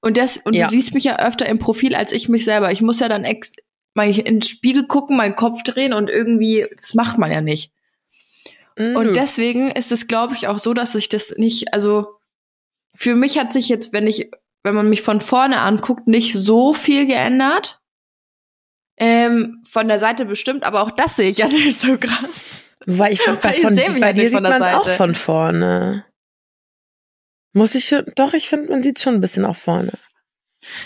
Und 0.00 0.16
das 0.16 0.36
und 0.38 0.54
Ja. 0.54 0.66
du 0.66 0.72
siehst 0.72 0.94
mich 0.94 1.04
ja 1.04 1.18
öfter 1.18 1.46
im 1.46 1.58
Profil 1.58 1.94
als 1.94 2.12
ich 2.12 2.28
mich 2.28 2.44
selber. 2.44 2.72
Ich 2.72 2.82
muss 2.82 3.00
ja 3.00 3.08
dann 3.08 3.24
ex 3.24 3.52
mal 3.94 4.08
in 4.08 4.24
den 4.24 4.42
Spiegel 4.42 4.86
gucken, 4.86 5.16
meinen 5.16 5.36
Kopf 5.36 5.62
drehen 5.62 5.92
und 5.92 6.08
irgendwie, 6.08 6.66
das 6.74 6.94
macht 6.94 7.18
man 7.18 7.30
ja 7.30 7.40
nicht. 7.40 7.70
Mhm. 8.78 8.96
Und 8.96 9.14
deswegen 9.14 9.70
ist 9.70 9.92
es, 9.92 10.08
glaube 10.08 10.34
ich, 10.34 10.48
auch 10.48 10.58
so, 10.58 10.72
dass 10.74 10.94
ich 10.94 11.08
das 11.08 11.34
nicht, 11.36 11.74
also 11.74 12.08
für 12.94 13.14
mich 13.14 13.38
hat 13.38 13.52
sich 13.52 13.68
jetzt, 13.68 13.92
wenn 13.92 14.06
ich, 14.06 14.30
wenn 14.62 14.74
man 14.74 14.88
mich 14.88 15.02
von 15.02 15.20
vorne 15.20 15.60
anguckt, 15.60 16.08
nicht 16.08 16.34
so 16.34 16.72
viel 16.72 17.06
geändert. 17.06 17.81
Ähm, 19.04 19.60
von 19.68 19.88
der 19.88 19.98
Seite 19.98 20.26
bestimmt, 20.26 20.62
aber 20.62 20.80
auch 20.80 20.92
das 20.92 21.16
sehe 21.16 21.28
ich 21.28 21.38
ja 21.38 21.48
nicht 21.48 21.80
so 21.80 21.98
krass. 21.98 22.62
Weil 22.86 23.12
ich 23.12 23.20
fand, 23.20 23.40
bei, 23.42 23.50
ich 23.50 23.60
von, 23.60 23.74
mich 23.74 24.00
bei 24.00 24.12
dir 24.12 24.22
sieht 24.22 24.34
von 24.34 24.44
man 24.44 24.62
es 24.62 24.74
auch 24.74 24.88
von 24.90 25.16
vorne. 25.16 26.04
Muss 27.52 27.74
ich 27.74 27.86
schon, 27.86 28.04
doch, 28.14 28.32
ich 28.32 28.48
finde, 28.48 28.70
man 28.70 28.84
sieht 28.84 29.00
schon 29.00 29.14
ein 29.14 29.20
bisschen 29.20 29.44
auch 29.44 29.56
vorne. 29.56 29.90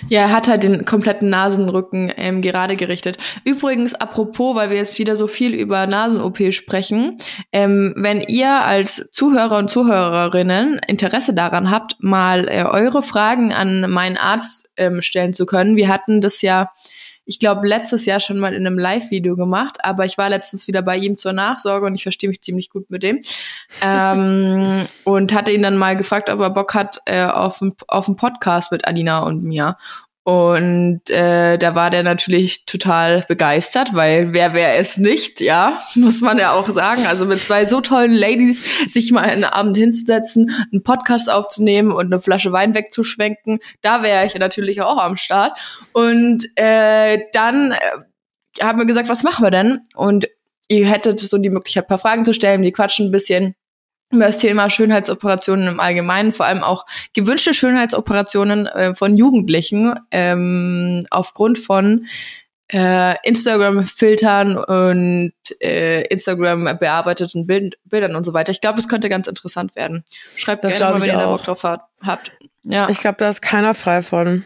Ja, 0.08 0.22
er 0.22 0.32
hat 0.32 0.48
halt 0.48 0.62
den 0.62 0.86
kompletten 0.86 1.28
Nasenrücken 1.28 2.10
ähm, 2.16 2.40
gerade 2.40 2.76
gerichtet. 2.76 3.18
Übrigens, 3.44 3.94
apropos, 3.94 4.56
weil 4.56 4.70
wir 4.70 4.78
jetzt 4.78 4.98
wieder 4.98 5.14
so 5.14 5.26
viel 5.26 5.52
über 5.52 5.86
Nasen-OP 5.86 6.54
sprechen, 6.54 7.18
ähm, 7.52 7.92
wenn 7.98 8.22
ihr 8.22 8.50
als 8.50 9.10
Zuhörer 9.12 9.58
und 9.58 9.70
Zuhörerinnen 9.70 10.80
Interesse 10.86 11.34
daran 11.34 11.70
habt, 11.70 11.96
mal 11.98 12.48
äh, 12.48 12.64
eure 12.64 13.02
Fragen 13.02 13.52
an 13.52 13.90
meinen 13.90 14.16
Arzt 14.16 14.70
ähm, 14.78 15.02
stellen 15.02 15.34
zu 15.34 15.44
können. 15.44 15.76
Wir 15.76 15.88
hatten 15.88 16.22
das 16.22 16.40
ja, 16.40 16.72
ich 17.26 17.40
glaube, 17.40 17.66
letztes 17.66 18.06
Jahr 18.06 18.20
schon 18.20 18.38
mal 18.38 18.54
in 18.54 18.64
einem 18.66 18.78
Live-Video 18.78 19.36
gemacht, 19.36 19.78
aber 19.82 20.04
ich 20.04 20.16
war 20.16 20.30
letztens 20.30 20.68
wieder 20.68 20.80
bei 20.80 20.96
ihm 20.96 21.18
zur 21.18 21.32
Nachsorge 21.32 21.86
und 21.86 21.94
ich 21.96 22.04
verstehe 22.04 22.30
mich 22.30 22.40
ziemlich 22.40 22.70
gut 22.70 22.88
mit 22.88 23.02
dem. 23.02 23.20
ähm, 23.82 24.86
und 25.04 25.34
hatte 25.34 25.50
ihn 25.50 25.62
dann 25.62 25.76
mal 25.76 25.96
gefragt, 25.96 26.30
ob 26.30 26.40
er 26.40 26.50
Bock 26.50 26.74
hat 26.74 27.00
äh, 27.04 27.24
auf, 27.24 27.60
ein, 27.60 27.74
auf 27.88 28.06
einen 28.06 28.16
Podcast 28.16 28.70
mit 28.70 28.86
Alina 28.86 29.18
und 29.20 29.42
mir. 29.42 29.76
Und 30.28 31.08
äh, 31.08 31.56
da 31.56 31.76
war 31.76 31.90
der 31.90 32.02
natürlich 32.02 32.66
total 32.66 33.24
begeistert, 33.28 33.94
weil 33.94 34.34
wer 34.34 34.54
wäre 34.54 34.74
es 34.74 34.98
nicht, 34.98 35.40
ja, 35.40 35.78
muss 35.94 36.20
man 36.20 36.36
ja 36.36 36.50
auch 36.50 36.68
sagen. 36.68 37.06
Also 37.06 37.26
mit 37.26 37.44
zwei 37.44 37.64
so 37.64 37.80
tollen 37.80 38.12
Ladies 38.12 38.60
sich 38.92 39.12
mal 39.12 39.22
einen 39.22 39.44
Abend 39.44 39.76
hinzusetzen, 39.76 40.50
einen 40.72 40.82
Podcast 40.82 41.30
aufzunehmen 41.30 41.92
und 41.92 42.06
eine 42.06 42.18
Flasche 42.18 42.50
Wein 42.50 42.74
wegzuschwenken, 42.74 43.60
da 43.82 44.02
wäre 44.02 44.26
ich 44.26 44.34
natürlich 44.34 44.80
auch 44.80 44.98
am 44.98 45.16
Start. 45.16 45.56
Und 45.92 46.44
äh, 46.56 47.20
dann 47.32 47.70
äh, 47.70 47.78
haben 48.60 48.80
wir 48.80 48.86
gesagt, 48.86 49.08
was 49.08 49.22
machen 49.22 49.44
wir 49.44 49.52
denn? 49.52 49.82
Und 49.94 50.26
ihr 50.66 50.88
hättet 50.88 51.20
so 51.20 51.38
die 51.38 51.50
Möglichkeit, 51.50 51.84
ein 51.84 51.88
paar 51.88 51.98
Fragen 51.98 52.24
zu 52.24 52.34
stellen, 52.34 52.62
die 52.62 52.72
quatschen 52.72 53.06
ein 53.06 53.12
bisschen 53.12 53.54
über 54.12 54.26
das 54.26 54.38
Thema 54.38 54.70
Schönheitsoperationen 54.70 55.68
im 55.68 55.80
Allgemeinen, 55.80 56.32
vor 56.32 56.46
allem 56.46 56.62
auch 56.62 56.86
gewünschte 57.12 57.54
Schönheitsoperationen 57.54 58.66
äh, 58.66 58.94
von 58.94 59.16
Jugendlichen 59.16 59.94
ähm, 60.10 61.06
aufgrund 61.10 61.58
von 61.58 62.06
äh, 62.72 63.14
Instagram-Filtern 63.22 64.56
und 64.56 65.32
äh, 65.60 66.02
Instagram 66.02 66.78
bearbeiteten 66.78 67.46
Bild 67.46 67.78
Bildern 67.84 68.16
und 68.16 68.24
so 68.24 68.32
weiter. 68.32 68.50
Ich 68.50 68.60
glaube, 68.60 68.76
das 68.76 68.88
könnte 68.88 69.08
ganz 69.08 69.26
interessant 69.26 69.76
werden. 69.76 70.04
Schreibt 70.36 70.64
Das 70.64 70.76
gerne 70.76 70.94
mal, 70.94 71.00
wenn 71.00 71.10
ihr 71.10 71.16
da. 71.16 71.30
Bock 71.30 71.44
drauf 71.44 71.62
habt. 71.62 72.32
Ja. 72.64 72.88
Ich 72.88 72.98
glaube, 72.98 73.18
da 73.18 73.28
ist 73.28 73.42
keiner 73.42 73.74
frei 73.74 74.02
von. 74.02 74.44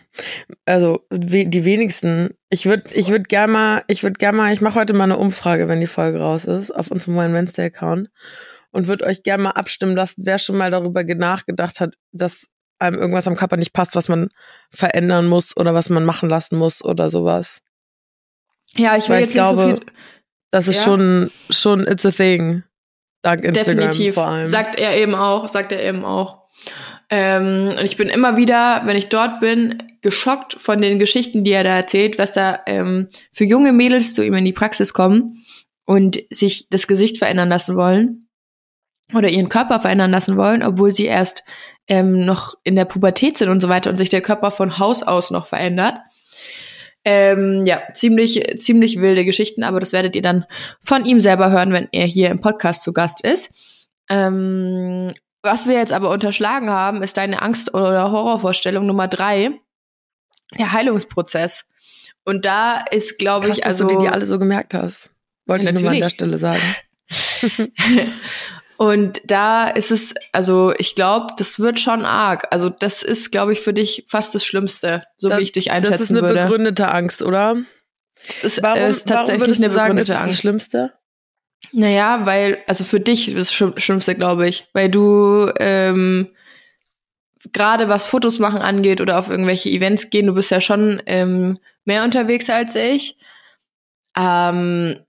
Also 0.67 1.07
we 1.09 1.47
die 1.47 1.65
wenigsten. 1.65 2.37
Ich 2.51 2.67
würde, 2.67 2.91
ich 2.93 3.09
würde 3.09 3.23
gerne 3.23 3.53
mal, 3.53 3.83
ich 3.87 4.03
würde 4.03 4.19
gerne 4.19 4.37
mal, 4.37 4.53
ich 4.53 4.61
mache 4.61 4.79
heute 4.79 4.93
mal 4.93 5.05
eine 5.05 5.17
Umfrage, 5.17 5.69
wenn 5.69 5.81
die 5.81 5.87
Folge 5.87 6.21
raus 6.21 6.45
ist, 6.45 6.71
auf 6.71 6.91
unserem 6.91 7.17
Wine 7.17 7.33
Wednesday 7.33 7.67
Account 7.67 8.11
und 8.73 8.87
würde 8.87 9.05
euch 9.07 9.23
gerne 9.23 9.43
mal 9.45 9.51
abstimmen 9.53 9.97
lassen, 9.97 10.23
wer 10.25 10.39
schon 10.39 10.57
mal 10.57 10.71
darüber 10.71 11.05
ge- 11.05 11.15
nachgedacht 11.17 11.81
hat, 11.81 11.95
dass 12.13 12.47
einem 12.79 12.99
irgendwas 12.99 13.27
am 13.29 13.37
Körper 13.37 13.57
nicht 13.57 13.73
passt, 13.73 13.95
was 13.97 14.09
man 14.09 14.29
verändern 14.71 15.27
muss 15.27 15.57
oder 15.57 15.75
was 15.75 15.91
man 15.91 16.05
machen 16.05 16.29
lassen 16.31 16.57
muss 16.57 16.83
oder 16.85 17.11
sowas. 17.11 17.61
ja, 18.77 18.97
ich 18.97 19.05
will 19.09 19.17
weil 19.17 19.21
jetzt 19.23 19.31
ich 19.31 19.35
glaube, 19.35 19.67
nicht 19.67 19.77
so 19.81 19.85
viel. 19.85 19.95
Das 20.53 20.69
ist 20.69 20.77
Ja. 20.77 20.83
schon, 20.85 21.31
schon, 21.51 21.87
it's 21.87 22.07
a 22.07 22.11
thing. 22.11 22.63
Dank 23.23 23.45
Instagram 23.45 23.77
Definitiv. 23.91 24.15
vor 24.15 24.27
allem. 24.29 24.47
Sagt 24.47 24.79
er 24.81 24.97
eben 24.97 25.15
auch, 25.15 25.47
sagt 25.49 25.73
er 25.73 25.83
eben 25.85 26.05
auch. 26.05 26.41
Ähm, 27.11 27.69
und 27.77 27.83
ich 27.85 27.97
bin 27.97 28.09
immer 28.09 28.37
wieder, 28.37 28.83
wenn 28.85 28.97
ich 28.97 29.09
dort 29.09 29.41
bin, 29.41 29.83
geschockt 30.01 30.55
von 30.55 30.81
den 30.81 30.99
Geschichten, 30.99 31.45
die 31.45 31.51
er 31.53 31.65
da 31.65 31.77
erzählt, 31.77 32.19
was 32.19 32.33
da 32.33 32.61
ähm, 32.67 33.09
für 33.33 33.45
junge 33.45 33.73
Mädels 33.73 34.15
zu 34.15 34.25
ihm 34.25 34.35
in 34.35 34.45
die 34.45 34.53
Praxis 34.53 34.93
kommen 34.95 35.45
und 35.85 36.19
sich 36.31 36.69
das 36.71 36.87
Gesicht 36.87 37.19
verändern 37.19 37.49
lassen 37.49 37.77
wollen 37.77 38.29
oder 39.15 39.29
ihren 39.29 39.49
Körper 39.49 39.81
verändern 39.81 40.11
lassen 40.11 40.37
wollen, 40.37 40.63
obwohl 40.63 40.93
sie 40.93 41.07
erst 41.07 41.45
ähm, 41.89 42.25
noch 42.25 42.55
in 42.65 42.77
der 42.77 42.85
Pubertät 42.85 43.39
sind 43.39 43.49
und 43.49 43.61
so 43.61 43.69
weiter 43.69 43.91
und 43.91 43.97
sich 43.97 44.09
der 44.09 44.21
Körper 44.21 44.51
von 44.51 44.79
Haus 44.79 45.03
aus 45.03 45.31
noch 45.31 45.47
verändert. 45.47 45.99
Ähm, 47.05 47.65
ja, 47.67 47.83
ziemlich, 47.95 48.43
ziemlich 48.59 49.01
wilde 49.01 49.25
Geschichten, 49.25 49.65
aber 49.65 49.81
das 49.81 49.93
werdet 49.93 50.15
ihr 50.15 50.23
dann 50.23 50.45
von 50.83 51.05
ihm 51.05 51.21
selber 51.21 51.51
hören, 51.51 51.73
wenn 51.73 51.89
er 51.93 52.07
hier 52.07 52.31
im 52.31 52.41
Podcast 52.41 52.83
zu 52.83 52.93
Gast 52.93 53.25
ist. 53.25 53.89
Ähm, 54.11 55.11
was 55.43 55.67
wir 55.67 55.77
jetzt 55.77 55.93
aber 55.93 56.11
unterschlagen 56.11 56.69
haben, 56.69 57.03
ist 57.03 57.17
deine 57.17 57.41
Angst- 57.41 57.73
oder 57.73 58.13
Horrorvorstellung 58.13 58.85
Nummer 58.85 59.09
drei, 59.09 59.53
der 60.59 60.73
Heilungsprozess. 60.73 61.65
Und 62.25 62.45
da 62.45 62.85
ist, 62.91 63.19
glaube 63.19 63.49
ich, 63.49 63.57
dass 63.57 63.67
also 63.67 63.89
du 63.89 63.95
dir 63.95 64.01
die 64.01 64.09
alle 64.11 64.27
so 64.27 64.39
gemerkt 64.39 64.75
hast. 64.75 65.11
Wollte 65.47 65.69
ich 65.69 65.73
nur 65.73 65.83
mal 65.83 65.95
an 65.95 66.01
der. 66.01 66.11
Stelle 66.11 66.39
sagen. 66.39 66.61
Und 68.83 69.21
da 69.27 69.69
ist 69.69 69.91
es, 69.91 70.15
also 70.33 70.73
ich 70.79 70.95
glaube, 70.95 71.35
das 71.37 71.61
wird 71.61 71.79
schon 71.79 72.07
arg. 72.07 72.47
Also 72.51 72.71
das 72.71 73.03
ist, 73.03 73.31
glaube 73.31 73.53
ich, 73.53 73.61
für 73.61 73.75
dich 73.75 74.07
fast 74.09 74.35
das 74.35 74.43
Schlimmste, 74.43 75.03
so 75.19 75.29
Das- 75.29 75.39
wie 75.39 75.43
ich 75.43 75.53
dich 75.53 75.67
Das 75.67 75.83
ist 75.83 75.85
einschätzen 75.91 76.17
eine 76.17 76.27
würde. 76.27 76.43
begründete 76.45 76.89
Angst, 76.89 77.21
oder? 77.21 77.57
Es 78.27 78.43
ist, 78.43 78.63
Warum, 78.63 78.79
äh, 78.79 78.89
ist 78.89 79.07
warum 79.11 79.19
tatsächlich 79.19 79.43
würdest 79.43 79.61
eine 79.61 79.69
du 79.69 79.75
sagen, 79.75 79.97
begründete 79.97 80.13
ist 80.13 80.17
das 80.17 80.17
das 80.19 80.29
Angst. 80.29 80.41
Schlimmste? 80.41 80.93
Naja, 81.73 82.25
weil, 82.25 82.57
also 82.67 82.85
für 82.85 83.01
dich 83.01 83.35
das 83.35 83.53
Schlimm- 83.53 83.75
Schlimmste, 83.77 84.15
glaube 84.15 84.49
ich, 84.49 84.67
weil 84.73 84.89
du 84.89 85.53
ähm, 85.59 86.31
gerade 87.53 87.91
was 87.91 88.07
Fotos 88.07 88.39
machen 88.39 88.63
angeht 88.63 89.03
oder 89.03 89.19
auf 89.19 89.29
irgendwelche 89.29 89.69
Events 89.69 90.09
gehen, 90.09 90.27
du 90.27 90.33
bist 90.33 90.51
ja 90.51 90.63
schon 90.63 91.03
ähm, 91.05 91.59
mehr 91.85 92.03
unterwegs 92.03 92.49
als 92.49 92.75
ich. 92.77 93.19
Ähm, 94.17 95.01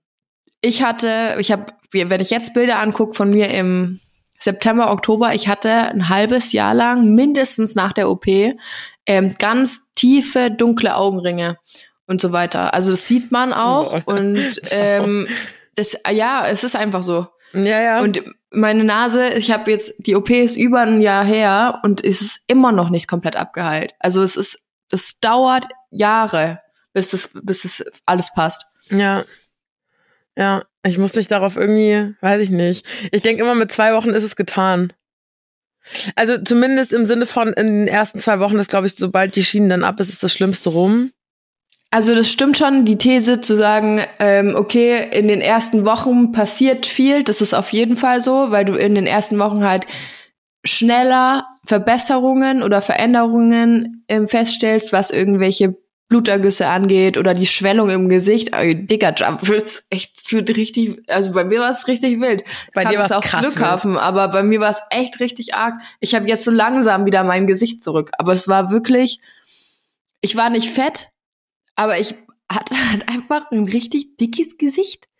ich 0.62 0.82
hatte, 0.82 1.36
ich 1.38 1.52
habe, 1.52 1.66
wenn 1.92 2.20
ich 2.20 2.30
jetzt 2.30 2.54
Bilder 2.54 2.78
angucke 2.78 3.14
von 3.14 3.30
mir 3.30 3.50
im 3.50 4.00
September, 4.38 4.90
Oktober, 4.90 5.34
ich 5.34 5.48
hatte 5.48 5.70
ein 5.70 6.08
halbes 6.08 6.52
Jahr 6.52 6.74
lang, 6.74 7.14
mindestens 7.14 7.74
nach 7.74 7.92
der 7.92 8.08
OP, 8.08 8.26
ähm, 8.26 9.34
ganz 9.38 9.82
tiefe, 9.94 10.50
dunkle 10.50 10.96
Augenringe 10.96 11.58
und 12.06 12.20
so 12.20 12.32
weiter. 12.32 12.72
Also 12.74 12.92
das 12.92 13.06
sieht 13.06 13.30
man 13.30 13.52
auch 13.52 13.92
Lol. 13.92 14.02
und 14.06 14.60
ähm, 14.70 15.28
das, 15.74 15.96
ja, 16.10 16.46
es 16.48 16.64
ist 16.64 16.76
einfach 16.76 17.02
so. 17.02 17.26
Ja, 17.52 17.80
ja. 17.80 18.00
Und 18.00 18.22
meine 18.50 18.84
Nase, 18.84 19.28
ich 19.34 19.50
habe 19.50 19.70
jetzt, 19.70 19.94
die 19.98 20.14
OP 20.14 20.30
ist 20.30 20.56
über 20.56 20.80
ein 20.80 21.00
Jahr 21.00 21.24
her 21.24 21.80
und 21.82 22.04
es 22.04 22.20
ist 22.20 22.40
immer 22.46 22.72
noch 22.72 22.90
nicht 22.90 23.08
komplett 23.08 23.36
abgeheilt. 23.36 23.94
Also 23.98 24.22
es 24.22 24.36
ist, 24.36 24.58
es 24.90 25.20
dauert 25.20 25.66
Jahre, 25.90 26.60
bis 26.92 27.10
das, 27.10 27.30
bis 27.42 27.62
das 27.62 27.84
alles 28.06 28.32
passt. 28.34 28.66
Ja. 28.90 29.24
Ja, 30.36 30.64
ich 30.84 30.98
muss 30.98 31.14
mich 31.14 31.28
darauf 31.28 31.56
irgendwie, 31.56 32.14
weiß 32.20 32.40
ich 32.40 32.50
nicht. 32.50 32.86
Ich 33.12 33.22
denke 33.22 33.42
immer, 33.42 33.54
mit 33.54 33.70
zwei 33.70 33.94
Wochen 33.94 34.10
ist 34.10 34.24
es 34.24 34.36
getan. 34.36 34.92
Also 36.14 36.38
zumindest 36.38 36.92
im 36.92 37.06
Sinne 37.06 37.26
von, 37.26 37.48
in 37.52 37.66
den 37.66 37.88
ersten 37.88 38.18
zwei 38.18 38.40
Wochen 38.40 38.58
ist, 38.58 38.70
glaube 38.70 38.86
ich, 38.86 38.94
sobald 38.94 39.36
die 39.36 39.44
Schienen 39.44 39.68
dann 39.68 39.84
ab 39.84 40.00
ist, 40.00 40.08
ist 40.08 40.22
das 40.22 40.32
Schlimmste 40.32 40.70
rum. 40.70 41.12
Also 41.90 42.14
das 42.14 42.30
stimmt 42.30 42.56
schon, 42.56 42.86
die 42.86 42.96
These 42.96 43.42
zu 43.42 43.54
sagen, 43.54 44.00
ähm, 44.18 44.54
okay, 44.56 45.10
in 45.12 45.28
den 45.28 45.42
ersten 45.42 45.84
Wochen 45.84 46.32
passiert 46.32 46.86
viel, 46.86 47.22
das 47.22 47.42
ist 47.42 47.52
auf 47.52 47.70
jeden 47.70 47.96
Fall 47.96 48.22
so, 48.22 48.50
weil 48.50 48.64
du 48.64 48.74
in 48.74 48.94
den 48.94 49.06
ersten 49.06 49.38
Wochen 49.38 49.62
halt 49.62 49.86
schneller 50.64 51.46
Verbesserungen 51.66 52.62
oder 52.62 52.80
Veränderungen 52.80 54.04
ähm, 54.08 54.26
feststellst, 54.26 54.92
was 54.92 55.10
irgendwelche 55.10 55.76
Blutergüsse 56.12 56.66
angeht 56.66 57.16
oder 57.16 57.32
die 57.32 57.46
Schwellung 57.46 57.88
im 57.88 58.10
Gesicht. 58.10 58.54
Ey, 58.54 58.74
Digga, 58.86 59.14
Jump 59.16 59.48
wird's 59.48 59.82
echt 59.88 60.18
es 60.18 60.30
wird 60.30 60.54
richtig, 60.58 61.02
also 61.08 61.32
bei 61.32 61.42
mir 61.42 61.60
war 61.60 61.70
es 61.70 61.88
richtig 61.88 62.20
wild. 62.20 62.44
Bei 62.74 62.82
Kann 62.82 62.92
dir 62.92 62.98
es 62.98 63.08
war's 63.08 63.12
auch 63.12 63.40
Glück 63.40 63.56
wild. 63.56 63.64
haben, 63.64 63.96
aber 63.96 64.28
bei 64.28 64.42
mir 64.42 64.60
war 64.60 64.70
es 64.70 64.82
echt 64.90 65.20
richtig 65.20 65.54
arg. 65.54 65.80
Ich 66.00 66.14
habe 66.14 66.28
jetzt 66.28 66.44
so 66.44 66.50
langsam 66.50 67.06
wieder 67.06 67.24
mein 67.24 67.46
Gesicht 67.46 67.82
zurück, 67.82 68.10
aber 68.18 68.32
es 68.32 68.46
war 68.46 68.70
wirklich, 68.70 69.20
ich 70.20 70.36
war 70.36 70.50
nicht 70.50 70.68
fett, 70.68 71.08
aber 71.76 71.98
ich 71.98 72.14
hatte 72.46 72.74
halt 72.90 73.08
einfach 73.08 73.50
ein 73.50 73.64
richtig 73.64 74.18
dickes 74.18 74.58
Gesicht. 74.58 75.08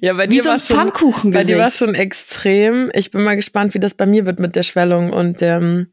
Ja, 0.00 0.14
bei 0.14 0.24
Wie 0.24 0.36
dir 0.36 0.42
so 0.42 0.48
war 0.48 0.58
schon, 0.58 1.30
bei 1.30 1.44
dir 1.44 1.58
war 1.58 1.70
schon 1.70 1.94
extrem. 1.94 2.90
Ich 2.94 3.10
bin 3.10 3.22
mal 3.22 3.36
gespannt, 3.36 3.74
wie 3.74 3.78
das 3.78 3.92
bei 3.92 4.06
mir 4.06 4.24
wird 4.24 4.38
mit 4.38 4.56
der 4.56 4.62
Schwellung 4.62 5.12
und 5.12 5.42
dem, 5.42 5.92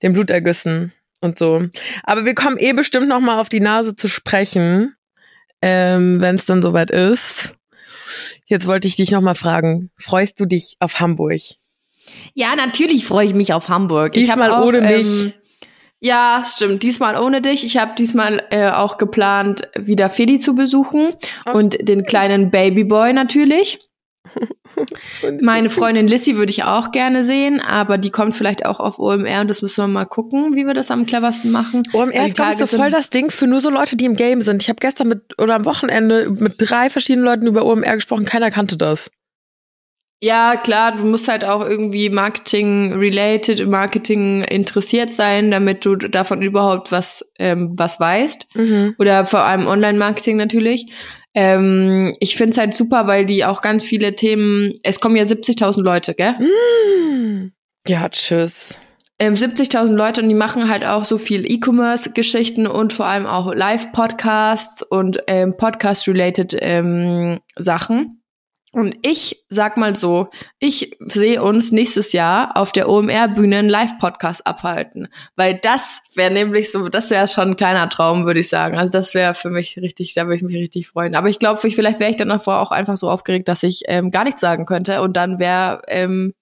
den 0.00 0.12
Blutergüssen 0.12 0.92
und 1.20 1.38
so. 1.38 1.66
Aber 2.04 2.24
wir 2.24 2.34
kommen 2.34 2.58
eh 2.58 2.72
bestimmt 2.72 3.08
noch 3.08 3.20
mal 3.20 3.40
auf 3.40 3.48
die 3.48 3.60
Nase 3.60 3.94
zu 3.94 4.08
sprechen, 4.08 4.94
ähm, 5.62 6.20
wenn 6.20 6.36
es 6.36 6.46
dann 6.46 6.62
soweit 6.62 6.90
ist. 6.90 7.54
Jetzt 8.46 8.66
wollte 8.66 8.88
ich 8.88 8.96
dich 8.96 9.10
noch 9.10 9.20
mal 9.20 9.34
fragen, 9.34 9.90
freust 9.96 10.40
du 10.40 10.46
dich 10.46 10.76
auf 10.80 11.00
Hamburg? 11.00 11.40
Ja, 12.34 12.56
natürlich 12.56 13.04
freue 13.04 13.26
ich 13.26 13.34
mich 13.34 13.52
auf 13.52 13.68
Hamburg. 13.68 14.12
Diesmal 14.12 14.50
auch, 14.50 14.66
ohne 14.66 14.80
mich. 14.80 15.06
Ähm, 15.06 15.32
ja, 16.00 16.42
stimmt. 16.44 16.82
Diesmal 16.82 17.20
ohne 17.20 17.42
dich. 17.42 17.64
Ich 17.64 17.76
habe 17.76 17.92
diesmal 17.96 18.42
äh, 18.50 18.70
auch 18.70 18.96
geplant, 18.98 19.68
wieder 19.78 20.08
Fedi 20.08 20.38
zu 20.38 20.54
besuchen 20.54 21.10
Ach. 21.44 21.54
und 21.54 21.76
den 21.86 22.04
kleinen 22.04 22.50
Babyboy 22.50 23.12
natürlich. 23.12 23.78
Meine 25.40 25.70
Freundin 25.70 26.08
Lissy 26.08 26.36
würde 26.36 26.50
ich 26.50 26.64
auch 26.64 26.92
gerne 26.92 27.24
sehen, 27.24 27.60
aber 27.60 27.98
die 27.98 28.10
kommt 28.10 28.36
vielleicht 28.36 28.64
auch 28.64 28.80
auf 28.80 28.98
OMR 28.98 29.40
und 29.40 29.48
das 29.48 29.62
müssen 29.62 29.82
wir 29.82 29.88
mal 29.88 30.04
gucken, 30.04 30.54
wie 30.54 30.66
wir 30.66 30.74
das 30.74 30.90
am 30.90 31.06
cleversten 31.06 31.50
machen. 31.50 31.82
OMR 31.92 32.26
ist, 32.26 32.36
glaube 32.36 32.52
ich, 32.52 32.56
so 32.56 32.66
voll 32.66 32.90
das 32.90 33.10
Ding 33.10 33.30
für 33.30 33.46
nur 33.46 33.60
so 33.60 33.70
Leute, 33.70 33.96
die 33.96 34.04
im 34.04 34.16
Game 34.16 34.42
sind. 34.42 34.62
Ich 34.62 34.68
habe 34.68 34.78
gestern 34.80 35.08
mit 35.08 35.38
oder 35.38 35.56
am 35.56 35.64
Wochenende 35.64 36.30
mit 36.30 36.54
drei 36.58 36.90
verschiedenen 36.90 37.24
Leuten 37.24 37.46
über 37.46 37.64
OMR 37.64 37.96
gesprochen. 37.96 38.24
Keiner 38.24 38.50
kannte 38.50 38.76
das. 38.76 39.10
Ja, 40.22 40.56
klar, 40.56 40.96
du 40.96 41.06
musst 41.06 41.28
halt 41.28 41.46
auch 41.46 41.66
irgendwie 41.66 42.10
Marketing-related, 42.10 43.66
Marketing 43.66 44.44
interessiert 44.44 45.14
sein, 45.14 45.50
damit 45.50 45.86
du 45.86 45.96
davon 45.96 46.42
überhaupt 46.42 46.92
was, 46.92 47.24
ähm, 47.38 47.72
was 47.74 47.98
weißt. 47.98 48.54
Mhm. 48.54 48.96
Oder 48.98 49.24
vor 49.24 49.40
allem 49.40 49.66
Online-Marketing 49.66 50.36
natürlich. 50.36 50.86
Ähm, 51.34 52.14
ich 52.20 52.36
find's 52.36 52.58
halt 52.58 52.74
super, 52.74 53.06
weil 53.06 53.24
die 53.24 53.44
auch 53.44 53.62
ganz 53.62 53.84
viele 53.84 54.14
Themen, 54.16 54.74
es 54.82 55.00
kommen 55.00 55.16
ja 55.16 55.22
70.000 55.22 55.82
Leute, 55.82 56.14
gell? 56.14 56.32
Mm. 56.32 57.52
Ja, 57.86 58.08
tschüss. 58.08 58.76
Ähm, 59.18 59.34
70.000 59.34 59.92
Leute 59.92 60.22
und 60.22 60.28
die 60.28 60.34
machen 60.34 60.70
halt 60.70 60.84
auch 60.84 61.04
so 61.04 61.18
viel 61.18 61.50
E-Commerce-Geschichten 61.50 62.66
und 62.66 62.92
vor 62.92 63.06
allem 63.06 63.26
auch 63.26 63.52
Live-Podcasts 63.54 64.82
und 64.82 65.22
ähm, 65.26 65.56
Podcast-related 65.56 66.56
ähm, 66.58 67.40
Sachen. 67.56 68.19
Und 68.72 68.96
ich 69.02 69.44
sag 69.48 69.76
mal 69.76 69.96
so, 69.96 70.30
ich 70.60 70.96
sehe 71.00 71.42
uns 71.42 71.72
nächstes 71.72 72.12
Jahr 72.12 72.56
auf 72.56 72.70
der 72.70 72.88
OMR-Bühne 72.88 73.58
einen 73.58 73.68
Live-Podcast 73.68 74.46
abhalten. 74.46 75.08
Weil 75.34 75.58
das 75.60 76.00
wäre 76.14 76.30
nämlich 76.30 76.70
so, 76.70 76.88
das 76.88 77.10
wäre 77.10 77.26
schon 77.26 77.50
ein 77.50 77.56
kleiner 77.56 77.88
Traum, 77.88 78.26
würde 78.26 78.40
ich 78.40 78.48
sagen. 78.48 78.78
Also 78.78 78.92
das 78.92 79.12
wäre 79.14 79.34
für 79.34 79.50
mich 79.50 79.76
richtig, 79.76 80.14
da 80.14 80.26
würde 80.26 80.36
ich 80.36 80.42
mich 80.42 80.54
richtig 80.54 80.86
freuen. 80.86 81.16
Aber 81.16 81.28
ich 81.28 81.40
glaube, 81.40 81.58
vielleicht 81.60 81.98
wäre 81.98 82.10
ich 82.10 82.16
dann 82.16 82.28
davor 82.28 82.60
auch 82.60 82.70
einfach 82.70 82.96
so 82.96 83.10
aufgeregt, 83.10 83.48
dass 83.48 83.64
ich 83.64 83.82
ähm, 83.86 84.12
gar 84.12 84.22
nichts 84.24 84.40
sagen 84.40 84.66
könnte. 84.66 85.02
Und 85.02 85.16
dann 85.16 85.40
wäre, 85.40 85.82
ähm, 85.88 86.34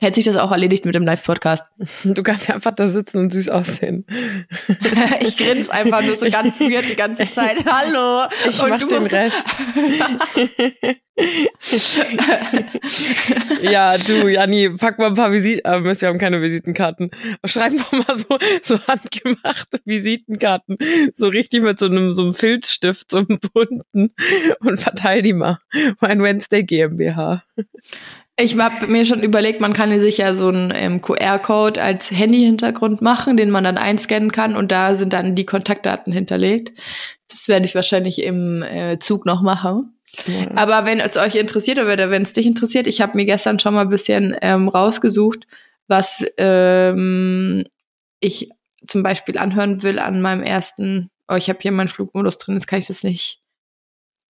hätte 0.00 0.14
sich 0.16 0.24
das 0.24 0.36
auch 0.36 0.50
erledigt 0.52 0.84
mit 0.84 0.94
dem 0.94 1.04
Live-Podcast. 1.04 1.64
Du 2.04 2.22
kannst 2.22 2.48
ja 2.48 2.54
einfach 2.54 2.72
da 2.72 2.88
sitzen 2.88 3.18
und 3.18 3.32
süß 3.32 3.48
aussehen. 3.50 4.06
ich 5.20 5.36
grinse 5.36 5.72
einfach 5.72 6.02
nur 6.02 6.16
so 6.16 6.28
ganz 6.30 6.58
weird 6.60 6.88
die 6.88 6.96
ganze 6.96 7.30
Zeit. 7.30 7.64
Hallo. 7.66 8.26
Ich 8.48 8.58
mach 8.62 8.78
den 8.78 8.88
musst- 9.00 9.12
Rest. 9.12 9.44
ja, 13.62 13.96
du, 13.98 14.28
Janni, 14.28 14.70
pack 14.70 14.98
mal 14.98 15.08
ein 15.08 15.14
paar 15.14 15.32
Visiten. 15.32 15.64
Aber 15.70 15.80
Mist, 15.80 16.00
wir 16.00 16.08
haben 16.08 16.18
keine 16.18 16.40
Visitenkarten. 16.40 17.10
Schreib 17.44 17.76
doch 17.76 17.92
mal 17.92 18.18
so, 18.18 18.38
so 18.62 18.86
handgemachte 18.86 19.80
Visitenkarten. 19.84 20.76
So 21.14 21.28
richtig 21.28 21.62
mit 21.62 21.78
so 21.78 21.86
einem, 21.86 22.12
so 22.12 22.22
einem 22.22 22.34
Filzstift, 22.34 23.10
so 23.10 23.18
einem 23.18 23.38
bunten. 23.52 24.14
Und 24.60 24.80
verteil 24.80 25.22
die 25.22 25.32
mal. 25.34 25.58
Mein 26.00 26.22
Wednesday 26.22 26.64
GmbH. 26.64 27.42
Ich 28.40 28.58
habe 28.58 28.86
mir 28.86 29.04
schon 29.04 29.22
überlegt, 29.22 29.60
man 29.60 29.74
kann 29.74 29.98
sich 30.00 30.16
ja 30.16 30.32
so 30.32 30.48
einen 30.48 30.72
ähm, 30.74 31.02
QR-Code 31.02 31.82
als 31.82 32.10
Handy-Hintergrund 32.10 33.02
machen, 33.02 33.36
den 33.36 33.50
man 33.50 33.64
dann 33.64 33.76
einscannen 33.76 34.32
kann 34.32 34.56
und 34.56 34.72
da 34.72 34.94
sind 34.94 35.12
dann 35.12 35.34
die 35.34 35.44
Kontaktdaten 35.44 36.10
hinterlegt. 36.10 36.72
Das 37.28 37.48
werde 37.48 37.66
ich 37.66 37.74
wahrscheinlich 37.74 38.22
im 38.22 38.62
äh, 38.62 38.98
Zug 38.98 39.26
noch 39.26 39.42
machen. 39.42 39.94
Aber 40.56 40.86
wenn 40.86 41.00
es 41.00 41.18
euch 41.18 41.36
interessiert 41.36 41.78
oder 41.78 42.10
wenn 42.10 42.22
es 42.22 42.32
dich 42.32 42.46
interessiert, 42.46 42.86
ich 42.86 43.00
habe 43.00 43.16
mir 43.16 43.26
gestern 43.26 43.58
schon 43.58 43.74
mal 43.74 43.82
ein 43.82 43.90
bisschen 43.90 44.34
ähm, 44.40 44.68
rausgesucht, 44.68 45.46
was 45.86 46.24
ähm, 46.38 47.64
ich 48.20 48.48
zum 48.86 49.02
Beispiel 49.02 49.36
anhören 49.36 49.82
will 49.82 49.98
an 49.98 50.22
meinem 50.22 50.42
ersten. 50.42 51.10
Oh, 51.28 51.36
ich 51.36 51.48
habe 51.48 51.58
hier 51.60 51.72
meinen 51.72 51.88
Flugmodus 51.88 52.38
drin, 52.38 52.54
jetzt 52.54 52.66
kann 52.66 52.78
ich 52.78 52.86
das 52.86 53.04
nicht 53.04 53.40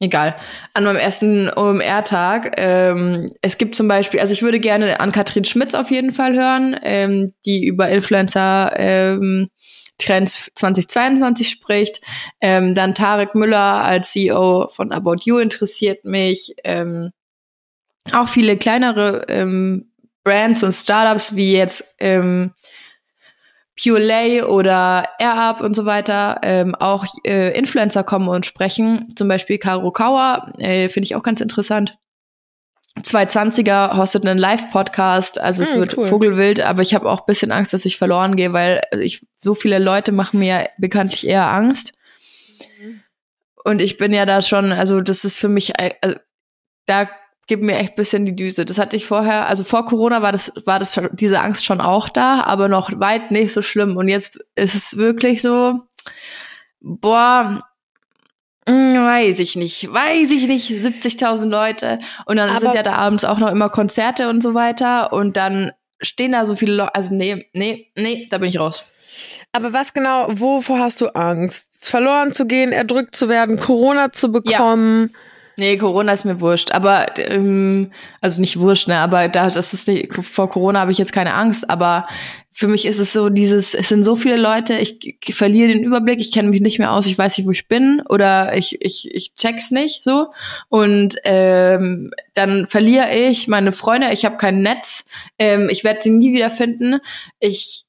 egal, 0.01 0.36
an 0.74 0.84
meinem 0.84 0.96
ersten 0.96 1.51
OMR-Tag. 1.55 2.55
Ähm, 2.57 3.32
es 3.42 3.59
gibt 3.59 3.76
zum 3.76 3.86
Beispiel, 3.86 4.20
also 4.20 4.32
ich 4.32 4.42
würde 4.42 4.59
gerne 4.59 4.98
an 4.98 5.12
Katrin 5.12 5.44
Schmitz 5.44 5.74
auf 5.74 5.90
jeden 5.90 6.12
Fall 6.12 6.34
hören, 6.34 6.76
ähm, 6.82 7.32
die 7.44 7.64
über 7.64 7.88
Influencer 7.88 8.72
ähm, 8.76 9.51
Trends 9.98 10.51
2022 10.55 11.48
spricht. 11.48 12.01
Ähm, 12.40 12.74
dann 12.74 12.94
Tarek 12.94 13.34
Müller 13.34 13.84
als 13.84 14.12
CEO 14.12 14.68
von 14.68 14.92
About 14.92 15.18
You 15.24 15.38
interessiert 15.38 16.05
mich. 16.05 16.55
Ähm, 16.64 17.11
auch 18.12 18.28
viele 18.28 18.57
kleinere 18.57 19.26
ähm, 19.28 19.92
Brands 20.24 20.62
und 20.62 20.72
Startups 20.72 21.36
wie 21.36 21.53
jetzt 21.53 21.94
ähm, 21.98 22.53
Pure 23.83 24.47
oder 24.47 25.09
AirUp 25.18 25.61
und 25.61 25.74
so 25.74 25.87
weiter 25.87 26.41
ähm, 26.43 26.74
auch 26.74 27.07
äh, 27.24 27.57
Influencer 27.57 28.05
kommen 28.05 28.28
und 28.28 28.45
sprechen. 28.45 29.09
Zum 29.16 29.28
Beispiel 29.28 29.59
Caro 29.59 29.91
Kauer, 29.91 30.53
äh, 30.59 30.89
finde 30.89 31.07
ich 31.07 31.14
auch 31.14 31.22
ganz 31.22 31.41
interessant. 31.41 31.97
220er 32.99 33.97
hostet 33.97 34.26
einen 34.26 34.39
Live-Podcast, 34.39 35.41
also 35.41 35.62
es 35.62 35.74
mm, 35.74 35.78
wird 35.78 35.97
cool. 35.97 36.07
Vogelwild, 36.07 36.61
aber 36.61 36.83
ich 36.83 36.93
habe 36.95 37.09
auch 37.09 37.24
bisschen 37.24 37.53
Angst, 37.53 37.72
dass 37.72 37.85
ich 37.85 37.97
verloren 37.97 38.35
gehe, 38.35 38.53
weil 38.53 38.83
ich 38.99 39.24
so 39.37 39.55
viele 39.55 39.78
Leute 39.78 40.11
machen 40.11 40.41
mir 40.41 40.68
bekanntlich 40.76 41.26
eher 41.26 41.49
Angst. 41.49 41.95
Und 43.64 43.81
ich 43.81 43.97
bin 43.97 44.12
ja 44.12 44.26
da 44.26 44.43
schon, 44.43 44.72
also 44.72 45.01
das 45.01 45.24
ist 45.24 45.39
für 45.39 45.49
mich, 45.49 45.78
also, 45.78 46.16
da 46.87 47.09
gibt 47.51 47.64
mir 47.64 47.76
echt 47.76 47.96
bisschen 47.96 48.24
die 48.24 48.36
Düse. 48.36 48.64
Das 48.64 48.78
hatte 48.78 48.96
ich 48.96 49.07
vorher, 49.07 49.48
also 49.48 49.64
vor 49.64 49.84
Corona 49.84 50.22
war 50.22 50.30
das, 50.30 50.53
war 50.66 50.78
das 50.78 50.94
schon, 50.94 51.09
diese 51.12 51.40
Angst 51.40 51.64
schon 51.64 51.80
auch 51.80 52.09
da, 52.09 52.42
aber 52.42 52.68
noch 52.68 52.92
weit 53.01 53.32
nicht 53.32 53.53
so 53.53 53.61
schlimm. 53.61 53.96
Und 53.96 54.07
jetzt 54.07 54.38
ist 54.55 54.76
es 54.76 54.96
wirklich 54.96 55.42
so, 55.42 55.80
boah, 56.80 57.61
hm, 58.68 58.94
weiß 58.94 59.40
ich 59.40 59.57
nicht, 59.57 59.92
weiß 59.92 60.30
ich 60.30 60.46
nicht, 60.46 60.70
70.000 60.70 61.48
Leute. 61.48 61.98
Und 62.24 62.36
dann 62.36 62.51
aber 62.51 62.61
sind 62.61 62.74
ja 62.74 62.84
da 62.84 62.92
abends 62.92 63.24
auch 63.24 63.38
noch 63.38 63.51
immer 63.51 63.68
Konzerte 63.68 64.28
und 64.28 64.44
so 64.44 64.55
weiter. 64.55 65.12
Und 65.12 65.36
dann 65.36 65.72
stehen 66.01 66.30
da 66.30 66.46
so 66.46 66.55
viele 66.55 66.74
Leute, 66.74 66.94
also 66.94 67.12
nee, 67.12 67.48
nee, 67.53 67.90
nee, 67.96 68.28
da 68.30 68.38
bin 68.38 68.48
ich 68.48 68.61
raus. 68.61 68.92
Aber 69.51 69.72
was 69.72 69.92
genau, 69.92 70.28
wovor 70.28 70.78
hast 70.78 71.01
du 71.01 71.09
Angst? 71.09 71.84
Verloren 71.84 72.32
zu 72.32 72.46
gehen, 72.46 72.70
erdrückt 72.70 73.16
zu 73.16 73.28
werden, 73.28 73.59
Corona 73.59 74.12
zu 74.12 74.30
bekommen? 74.30 75.11
Ja. 75.12 75.20
Nee, 75.57 75.76
Corona 75.76 76.12
ist 76.12 76.24
mir 76.24 76.40
wurscht. 76.40 76.72
Aber, 76.72 77.07
ähm, 77.18 77.92
also 78.20 78.40
nicht 78.40 78.59
wurscht, 78.59 78.88
ne, 78.88 78.98
aber 78.98 79.28
da, 79.28 79.48
das 79.48 79.72
ist 79.72 79.88
nicht, 79.88 80.14
vor 80.14 80.48
Corona 80.48 80.80
habe 80.80 80.92
ich 80.92 80.98
jetzt 80.98 81.12
keine 81.12 81.34
Angst, 81.34 81.68
aber 81.68 82.07
für 82.53 82.68
mich 82.68 82.84
ist 82.84 82.98
es 82.98 83.12
so 83.12 83.30
dieses, 83.30 83.74
es 83.74 83.88
sind 83.88 84.05
so 84.05 84.16
viele 84.16 84.36
Leute, 84.36 84.76
ich, 84.76 85.16
ich 85.24 85.34
verliere 85.34 85.68
den 85.68 85.82
Überblick, 85.82 86.20
ich 86.20 86.32
kenne 86.32 86.51
mich 86.51 86.61
nicht 86.61 86.78
mehr 86.78 86.92
aus, 86.92 87.07
ich 87.07 87.16
weiß 87.16 87.38
nicht, 87.38 87.46
wo 87.46 87.53
ich 87.53 87.68
bin 87.68 88.03
oder 88.09 88.57
ich, 88.57 88.84
ich, 88.84 89.09
ich 89.14 89.34
check's 89.34 89.70
nicht 89.70 90.05
so. 90.05 90.28
Und 90.68 91.16
ähm, 91.24 92.11
dann 92.34 92.66
verliere 92.66 93.14
ich 93.14 93.48
meine 93.48 93.72
Freunde, 93.72 94.12
ich 94.12 94.24
habe 94.24 94.36
kein 94.36 94.61
Netz, 94.62 95.05
ähm, 95.38 95.68
ich 95.70 95.84
werde 95.84 96.03
sie 96.03 96.11
nie 96.11 96.34
wieder 96.34 96.51
finden. 96.51 96.98
Ich 97.38 97.86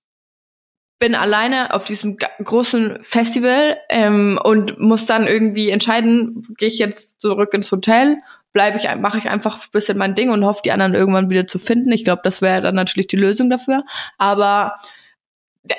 bin 1.01 1.15
alleine 1.15 1.73
auf 1.73 1.83
diesem 1.83 2.15
großen 2.43 2.99
Festival 3.01 3.75
ähm, 3.89 4.39
und 4.41 4.79
muss 4.79 5.07
dann 5.07 5.25
irgendwie 5.25 5.71
entscheiden, 5.71 6.43
gehe 6.57 6.67
ich 6.67 6.77
jetzt 6.77 7.19
zurück 7.19 7.55
ins 7.55 7.71
Hotel, 7.71 8.17
bleibe 8.53 8.77
ich, 8.77 8.87
mache 8.99 9.17
ich 9.17 9.27
einfach 9.27 9.57
ein 9.57 9.71
bisschen 9.71 9.97
mein 9.97 10.13
Ding 10.13 10.29
und 10.29 10.45
hoffe, 10.45 10.61
die 10.63 10.71
anderen 10.71 10.93
irgendwann 10.93 11.31
wieder 11.31 11.47
zu 11.47 11.57
finden. 11.57 11.91
Ich 11.91 12.03
glaube, 12.03 12.21
das 12.23 12.43
wäre 12.43 12.61
dann 12.61 12.75
natürlich 12.75 13.07
die 13.07 13.17
Lösung 13.17 13.49
dafür. 13.49 13.83
Aber 14.19 14.75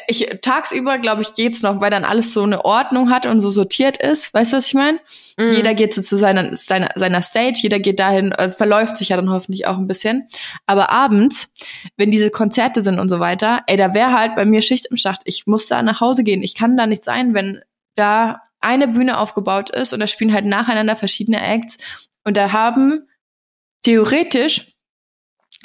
ich 0.06 0.28
tagsüber 0.42 0.98
glaube 0.98 1.22
ich 1.22 1.34
geht's 1.34 1.62
noch, 1.62 1.80
weil 1.80 1.90
dann 1.90 2.04
alles 2.04 2.32
so 2.32 2.44
eine 2.44 2.64
Ordnung 2.64 3.10
hat 3.10 3.26
und 3.26 3.40
so 3.40 3.50
sortiert 3.50 3.96
ist. 3.96 4.32
Weißt 4.32 4.52
du, 4.52 4.58
was 4.58 4.68
ich 4.68 4.74
meine? 4.74 5.00
Mhm. 5.36 5.50
Jeder 5.52 5.74
geht 5.74 5.92
so 5.92 6.02
zu 6.02 6.16
seiner, 6.16 6.56
seiner 6.56 6.90
seiner 6.94 7.22
Stage, 7.22 7.58
jeder 7.62 7.80
geht 7.80 7.98
dahin, 7.98 8.30
äh, 8.32 8.50
verläuft 8.50 8.96
sich 8.96 9.08
ja 9.08 9.16
dann 9.16 9.30
hoffentlich 9.30 9.66
auch 9.66 9.78
ein 9.78 9.88
bisschen. 9.88 10.28
Aber 10.66 10.90
abends, 10.90 11.48
wenn 11.96 12.10
diese 12.10 12.30
Konzerte 12.30 12.82
sind 12.82 13.00
und 13.00 13.08
so 13.08 13.18
weiter, 13.18 13.62
ey, 13.66 13.76
da 13.76 13.92
wäre 13.92 14.12
halt 14.12 14.36
bei 14.36 14.44
mir 14.44 14.62
Schicht 14.62 14.86
im 14.86 14.96
Schacht. 14.96 15.22
Ich 15.24 15.46
muss 15.46 15.66
da 15.66 15.82
nach 15.82 16.00
Hause 16.00 16.22
gehen. 16.22 16.42
Ich 16.42 16.54
kann 16.54 16.76
da 16.76 16.86
nicht 16.86 17.04
sein, 17.04 17.34
wenn 17.34 17.60
da 17.96 18.42
eine 18.60 18.86
Bühne 18.86 19.18
aufgebaut 19.18 19.70
ist 19.70 19.92
und 19.92 19.98
da 19.98 20.06
spielen 20.06 20.32
halt 20.32 20.46
nacheinander 20.46 20.94
verschiedene 20.94 21.42
Acts 21.42 21.78
und 22.24 22.36
da 22.36 22.52
haben 22.52 23.08
theoretisch 23.82 24.72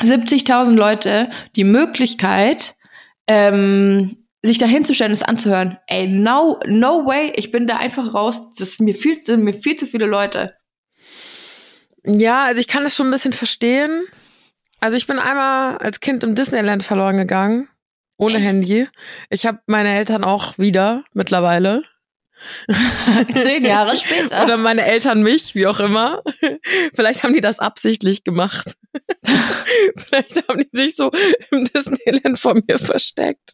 70.000 0.01 0.71
Leute 0.71 1.29
die 1.55 1.63
Möglichkeit, 1.63 2.75
ähm, 3.27 4.15
sich 4.43 4.57
da 4.57 4.65
hinzustellen, 4.65 5.13
es 5.13 5.23
anzuhören. 5.23 5.77
Ey, 5.87 6.07
no, 6.07 6.59
no 6.65 7.05
way, 7.05 7.33
ich 7.35 7.51
bin 7.51 7.67
da 7.67 7.77
einfach 7.77 8.13
raus. 8.13 8.49
Das 8.51 8.69
ist 8.69 8.81
mir 8.81 8.93
viel 8.93 9.17
zu, 9.17 9.37
mir 9.37 9.53
viel 9.53 9.75
zu 9.75 9.85
viele 9.85 10.05
Leute. 10.05 10.55
Ja, 12.05 12.45
also 12.45 12.59
ich 12.59 12.67
kann 12.67 12.83
das 12.83 12.95
schon 12.95 13.07
ein 13.07 13.11
bisschen 13.11 13.33
verstehen. 13.33 14.05
Also 14.79 14.95
ich 14.95 15.07
bin 15.07 15.19
einmal 15.19 15.77
als 15.77 15.99
Kind 15.99 16.23
im 16.23 16.35
Disneyland 16.35 16.83
verloren 16.83 17.17
gegangen, 17.17 17.67
ohne 18.17 18.35
Echt? 18.35 18.45
Handy. 18.45 18.87
Ich 19.29 19.45
habe 19.45 19.59
meine 19.65 19.93
Eltern 19.93 20.23
auch 20.23 20.57
wieder 20.57 21.03
mittlerweile. 21.13 21.83
Zehn 23.41 23.65
Jahre 23.65 23.97
später. 23.97 24.43
Oder 24.43 24.57
meine 24.57 24.85
Eltern 24.85 25.21
mich, 25.21 25.55
wie 25.55 25.67
auch 25.67 25.79
immer. 25.79 26.21
Vielleicht 26.93 27.23
haben 27.23 27.33
die 27.33 27.41
das 27.41 27.59
absichtlich 27.59 28.23
gemacht. 28.23 28.75
Vielleicht 29.97 30.47
haben 30.47 30.59
die 30.59 30.77
sich 30.77 30.95
so 30.95 31.11
im 31.51 31.65
Disneyland 31.65 32.39
vor 32.39 32.55
mir 32.67 32.79
versteckt. 32.79 33.53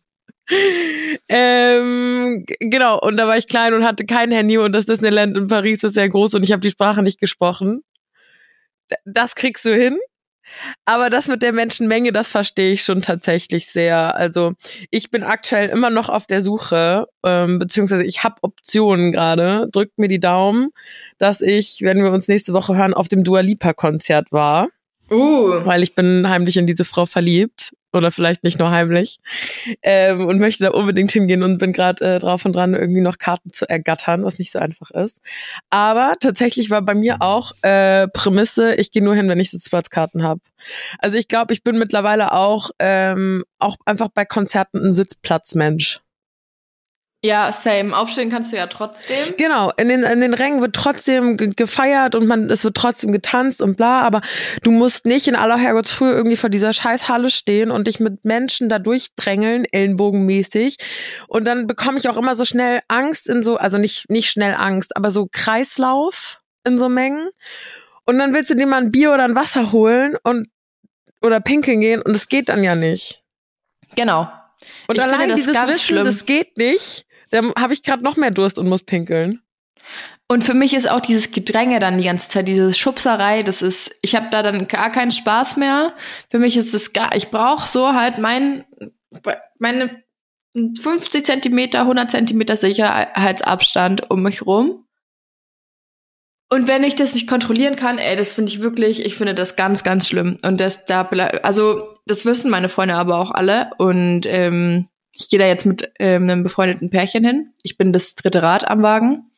Ähm, 1.29 2.45
genau, 2.59 2.99
und 2.99 3.17
da 3.17 3.27
war 3.27 3.37
ich 3.37 3.47
klein 3.47 3.73
und 3.73 3.85
hatte 3.85 4.05
kein 4.05 4.31
Handy 4.31 4.57
und 4.57 4.73
das 4.73 4.85
Disneyland 4.85 5.37
in 5.37 5.47
Paris 5.47 5.83
ist 5.83 5.93
sehr 5.93 6.09
groß 6.09 6.33
und 6.33 6.43
ich 6.43 6.51
habe 6.51 6.59
die 6.59 6.69
Sprache 6.69 7.01
nicht 7.01 7.19
gesprochen. 7.19 7.81
Das 9.05 9.35
kriegst 9.35 9.63
du 9.65 9.75
hin. 9.75 9.97
Aber 10.85 11.09
das 11.09 11.27
mit 11.27 11.41
der 11.41 11.53
Menschenmenge, 11.53 12.11
das 12.11 12.29
verstehe 12.29 12.73
ich 12.73 12.83
schon 12.83 13.01
tatsächlich 13.01 13.67
sehr. 13.67 14.15
Also 14.15 14.53
ich 14.89 15.11
bin 15.11 15.23
aktuell 15.23 15.69
immer 15.69 15.89
noch 15.89 16.09
auf 16.09 16.25
der 16.25 16.41
Suche, 16.41 17.07
ähm, 17.23 17.59
beziehungsweise 17.59 18.03
ich 18.03 18.23
habe 18.23 18.35
Optionen 18.41 19.11
gerade. 19.11 19.67
Drückt 19.71 19.97
mir 19.97 20.07
die 20.07 20.19
Daumen, 20.19 20.69
dass 21.17 21.41
ich, 21.41 21.79
wenn 21.81 22.03
wir 22.03 22.11
uns 22.11 22.27
nächste 22.27 22.53
Woche 22.53 22.75
hören, 22.75 22.93
auf 22.93 23.07
dem 23.07 23.23
Dua 23.23 23.41
Lipa 23.41 23.73
Konzert 23.73 24.31
war. 24.31 24.67
Uh. 25.11 25.65
Weil 25.65 25.83
ich 25.83 25.95
bin 25.95 26.27
heimlich 26.27 26.57
in 26.57 26.65
diese 26.65 26.85
Frau 26.85 27.05
verliebt 27.05 27.73
oder 27.93 28.11
vielleicht 28.11 28.43
nicht 28.43 28.59
nur 28.59 28.71
heimlich 28.71 29.19
ähm, 29.81 30.25
und 30.25 30.39
möchte 30.39 30.63
da 30.63 30.71
unbedingt 30.71 31.11
hingehen 31.11 31.43
und 31.43 31.57
bin 31.57 31.73
gerade 31.73 32.15
äh, 32.15 32.19
drauf 32.19 32.45
und 32.45 32.55
dran, 32.55 32.73
irgendwie 32.73 33.01
noch 33.01 33.17
Karten 33.17 33.51
zu 33.51 33.67
ergattern, 33.69 34.23
was 34.23 34.39
nicht 34.39 34.51
so 34.51 34.59
einfach 34.59 34.91
ist. 34.91 35.21
Aber 35.69 36.15
tatsächlich 36.19 36.69
war 36.69 36.81
bei 36.81 36.95
mir 36.95 37.21
auch 37.21 37.51
äh, 37.61 38.07
Prämisse, 38.07 38.75
ich 38.75 38.91
gehe 38.91 39.03
nur 39.03 39.15
hin, 39.15 39.29
wenn 39.29 39.39
ich 39.39 39.51
Sitzplatzkarten 39.51 40.23
habe. 40.23 40.41
Also 40.99 41.17
ich 41.17 41.27
glaube, 41.27 41.53
ich 41.53 41.63
bin 41.63 41.77
mittlerweile 41.77 42.33
auch 42.33 42.71
ähm, 42.79 43.43
auch 43.59 43.77
einfach 43.85 44.09
bei 44.13 44.25
Konzerten 44.25 44.85
ein 44.85 44.91
Sitzplatzmensch. 44.91 46.02
Ja, 47.25 47.53
same. 47.53 47.95
Aufstehen 47.95 48.29
kannst 48.29 48.51
du 48.51 48.57
ja 48.57 48.67
trotzdem. 48.67 49.35
Genau, 49.37 49.71
in 49.77 49.87
den, 49.87 50.03
in 50.03 50.19
den 50.19 50.33
Rängen 50.33 50.59
wird 50.59 50.75
trotzdem 50.75 51.37
gefeiert 51.37 52.15
und 52.15 52.27
man, 52.27 52.49
es 52.49 52.65
wird 52.65 52.75
trotzdem 52.75 53.13
getanzt 53.13 53.61
und 53.61 53.77
bla, 53.77 54.01
aber 54.01 54.19
du 54.61 54.71
musst 54.71 55.05
nicht 55.05 55.29
in 55.29 55.35
aller 55.37 55.57
Herrgottsfrühe 55.57 56.11
irgendwie 56.11 56.35
vor 56.35 56.49
dieser 56.49 56.73
Scheißhalle 56.73 57.29
stehen 57.29 57.71
und 57.71 57.87
dich 57.87 58.01
mit 58.01 58.25
Menschen 58.25 58.67
da 58.67 58.77
durchdrängeln, 58.77 59.63
ellenbogenmäßig. 59.71 60.77
Und 61.29 61.45
dann 61.45 61.65
bekomme 61.65 61.97
ich 61.97 62.09
auch 62.09 62.17
immer 62.17 62.35
so 62.35 62.43
schnell 62.43 62.81
Angst 62.89 63.29
in 63.29 63.41
so, 63.41 63.55
also 63.55 63.77
nicht, 63.77 64.09
nicht 64.09 64.29
schnell 64.29 64.55
Angst, 64.55 64.97
aber 64.97 65.09
so 65.09 65.29
Kreislauf 65.31 66.41
in 66.65 66.77
so 66.77 66.89
Mengen. 66.89 67.29
Und 68.05 68.19
dann 68.19 68.33
willst 68.33 68.49
du 68.49 68.55
dir 68.55 68.67
mal 68.67 68.81
ein 68.81 68.91
Bier 68.91 69.13
oder 69.13 69.23
ein 69.23 69.35
Wasser 69.35 69.71
holen 69.71 70.17
und, 70.23 70.49
oder 71.21 71.39
pinkeln 71.39 71.79
gehen 71.79 72.01
und 72.01 72.17
es 72.17 72.27
geht 72.27 72.49
dann 72.49 72.65
ja 72.65 72.75
nicht. 72.75 73.23
Genau. 73.95 74.27
Und 74.87 74.97
ich 74.97 75.03
allein 75.03 75.29
dieses 75.29 75.55
Wissen, 75.55 75.79
schlimm. 75.79 76.05
das 76.05 76.25
geht 76.25 76.57
nicht, 76.57 77.05
dann 77.33 77.51
habe 77.57 77.73
ich 77.73 77.83
gerade 77.83 78.03
noch 78.03 78.15
mehr 78.15 78.31
Durst 78.31 78.59
und 78.59 78.69
muss 78.69 78.83
pinkeln. 78.83 79.41
Und 80.29 80.43
für 80.43 80.53
mich 80.53 80.73
ist 80.73 80.89
auch 80.89 81.01
dieses 81.01 81.31
Gedränge 81.31 81.79
dann 81.79 81.97
die 81.97 82.05
ganze 82.05 82.29
Zeit, 82.29 82.47
diese 82.47 82.73
Schubserei, 82.73 83.41
das 83.41 83.61
ist, 83.61 83.91
ich 84.01 84.15
habe 84.15 84.27
da 84.31 84.41
dann 84.41 84.67
gar 84.67 84.91
keinen 84.91 85.11
Spaß 85.11 85.57
mehr. 85.57 85.93
Für 86.31 86.39
mich 86.39 86.55
ist 86.57 86.73
es 86.73 86.93
gar, 86.93 87.15
ich 87.15 87.29
brauche 87.29 87.67
so 87.67 87.93
halt 87.93 88.19
mein, 88.19 88.63
meine 89.59 90.03
50 90.55 91.25
Zentimeter, 91.25 91.81
100 91.81 92.11
Zentimeter 92.11 92.55
Sicherheitsabstand 92.55 94.09
um 94.09 94.23
mich 94.23 94.45
rum. 94.45 94.85
Und 96.49 96.67
wenn 96.67 96.83
ich 96.83 96.93
das 96.93 97.15
nicht 97.15 97.27
kontrollieren 97.27 97.75
kann, 97.75 97.97
ey, 97.97 98.15
das 98.15 98.33
finde 98.33 98.51
ich 98.51 98.61
wirklich, 98.61 99.03
ich 99.03 99.15
finde 99.15 99.33
das 99.33 99.55
ganz, 99.55 99.83
ganz 99.83 100.07
schlimm. 100.07 100.37
Und 100.43 100.59
das 100.59 100.85
da, 100.85 101.01
also 101.01 101.95
das 102.05 102.27
wissen 102.27 102.51
meine 102.51 102.69
Freunde 102.69 102.93
aber 102.93 103.17
auch 103.17 103.31
alle. 103.31 103.71
Und 103.79 104.27
ähm, 104.27 104.87
ich 105.15 105.29
gehe 105.29 105.39
da 105.39 105.47
jetzt 105.47 105.65
mit 105.65 105.91
ähm, 105.99 106.23
einem 106.23 106.43
befreundeten 106.43 106.89
Pärchen 106.89 107.23
hin. 107.23 107.53
Ich 107.61 107.77
bin 107.77 107.93
das 107.93 108.15
dritte 108.15 108.41
Rad 108.41 108.67
am 108.67 108.81
Wagen. 108.81 109.31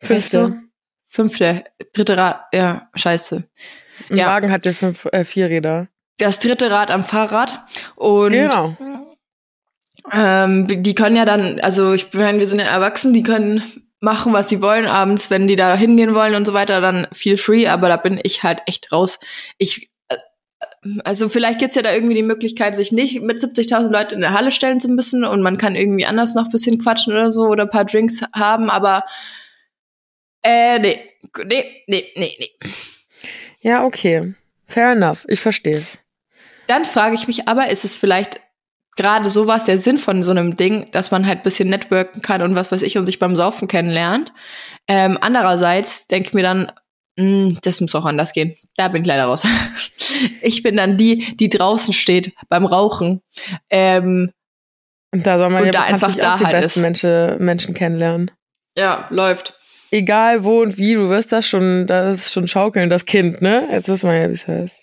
Fünfte. 0.00 0.60
Fünfte. 1.08 1.64
Dritte 1.92 2.16
Rad. 2.16 2.42
Ja, 2.52 2.88
scheiße. 2.94 3.44
Ein 4.10 4.16
ja. 4.16 4.26
Wagen 4.26 4.50
hat 4.50 4.66
ja 4.66 4.72
fünf, 4.72 5.06
äh, 5.06 5.24
vier 5.24 5.48
Räder. 5.48 5.88
Das 6.18 6.38
dritte 6.38 6.70
Rad 6.70 6.90
am 6.90 7.04
Fahrrad. 7.04 7.64
Und 7.96 8.32
genau. 8.32 8.76
Ähm, 10.12 10.66
die 10.68 10.94
können 10.94 11.16
ja 11.16 11.24
dann, 11.24 11.60
also 11.60 11.92
ich 11.92 12.12
meine, 12.12 12.38
wir 12.38 12.46
sind 12.46 12.58
ja 12.58 12.66
erwachsen, 12.66 13.12
die 13.12 13.22
können 13.22 13.62
machen, 14.00 14.32
was 14.32 14.48
sie 14.48 14.60
wollen 14.60 14.86
abends, 14.86 15.30
wenn 15.30 15.46
die 15.46 15.56
da 15.56 15.76
hingehen 15.76 16.14
wollen 16.14 16.34
und 16.34 16.44
so 16.44 16.52
weiter, 16.52 16.80
dann 16.80 17.06
feel 17.12 17.36
free, 17.36 17.68
aber 17.68 17.88
da 17.88 17.96
bin 17.96 18.18
ich 18.22 18.42
halt 18.42 18.60
echt 18.66 18.90
raus. 18.90 19.20
Ich 19.58 19.91
also 21.04 21.28
vielleicht 21.28 21.60
gibt's 21.60 21.76
ja 21.76 21.82
da 21.82 21.92
irgendwie 21.92 22.14
die 22.14 22.22
Möglichkeit, 22.22 22.74
sich 22.74 22.92
nicht 22.92 23.22
mit 23.22 23.38
70.000 23.38 23.90
Leuten 23.90 24.14
in 24.14 24.20
der 24.20 24.32
Halle 24.32 24.50
stellen 24.50 24.80
zu 24.80 24.88
müssen 24.88 25.24
und 25.24 25.42
man 25.42 25.56
kann 25.56 25.76
irgendwie 25.76 26.06
anders 26.06 26.34
noch 26.34 26.50
bisschen 26.50 26.78
quatschen 26.78 27.12
oder 27.12 27.30
so 27.30 27.42
oder 27.42 27.66
paar 27.66 27.84
Drinks 27.84 28.20
haben, 28.34 28.68
aber 28.68 29.04
äh, 30.42 30.78
nee, 30.80 31.00
nee, 31.44 31.64
nee, 31.86 32.12
nee, 32.16 32.34
nee. 32.38 32.70
Ja, 33.60 33.84
okay. 33.84 34.34
Fair 34.66 34.92
enough. 34.92 35.24
Ich 35.28 35.40
verstehe 35.40 35.78
es. 35.78 35.98
Dann 36.66 36.84
frage 36.84 37.14
ich 37.14 37.28
mich 37.28 37.48
aber, 37.48 37.68
ist 37.68 37.84
es 37.84 37.96
vielleicht 37.96 38.40
gerade 38.96 39.28
sowas 39.28 39.64
der 39.64 39.78
Sinn 39.78 39.98
von 39.98 40.22
so 40.22 40.30
einem 40.30 40.56
Ding, 40.56 40.90
dass 40.92 41.10
man 41.10 41.26
halt 41.26 41.42
bisschen 41.42 41.68
networken 41.68 42.22
kann 42.22 42.42
und 42.42 42.54
was 42.54 42.72
weiß 42.72 42.82
ich 42.82 42.98
und 42.98 43.06
sich 43.06 43.18
beim 43.18 43.36
Saufen 43.36 43.68
kennenlernt. 43.68 44.32
Ähm, 44.88 45.16
andererseits 45.20 46.06
denke 46.08 46.28
ich 46.28 46.34
mir 46.34 46.42
dann, 46.42 46.72
das 47.62 47.80
muss 47.80 47.94
auch 47.94 48.04
anders 48.04 48.32
gehen. 48.32 48.56
Da 48.76 48.88
bin 48.88 49.02
ich 49.02 49.08
leider 49.08 49.24
raus. 49.24 49.46
ich 50.42 50.62
bin 50.62 50.76
dann 50.76 50.96
die, 50.96 51.36
die 51.36 51.48
draußen 51.48 51.92
steht 51.94 52.32
beim 52.48 52.66
Rauchen. 52.66 53.22
Ähm, 53.70 54.32
und 55.12 55.26
da 55.26 55.38
soll 55.38 55.50
man 55.50 55.64
ja 55.66 55.72
da 55.72 55.82
einfach 55.82 56.14
da 56.16 56.36
die 56.38 56.44
halt 56.44 56.62
besten 56.62 56.80
ist. 56.80 56.82
Menschen, 56.82 57.44
Menschen 57.44 57.74
kennenlernen. 57.74 58.30
Ja, 58.76 59.06
läuft. 59.10 59.54
Egal 59.90 60.44
wo 60.44 60.62
und 60.62 60.78
wie, 60.78 60.94
du 60.94 61.10
wirst 61.10 61.32
das 61.32 61.46
schon, 61.46 61.86
das 61.86 62.18
ist 62.18 62.32
schon 62.32 62.48
schaukeln, 62.48 62.88
das 62.88 63.04
Kind, 63.04 63.42
ne? 63.42 63.68
Jetzt 63.70 63.88
wissen 63.88 64.08
wir 64.08 64.16
ja, 64.16 64.28
wie 64.30 64.34
es 64.34 64.48
heißt. 64.48 64.80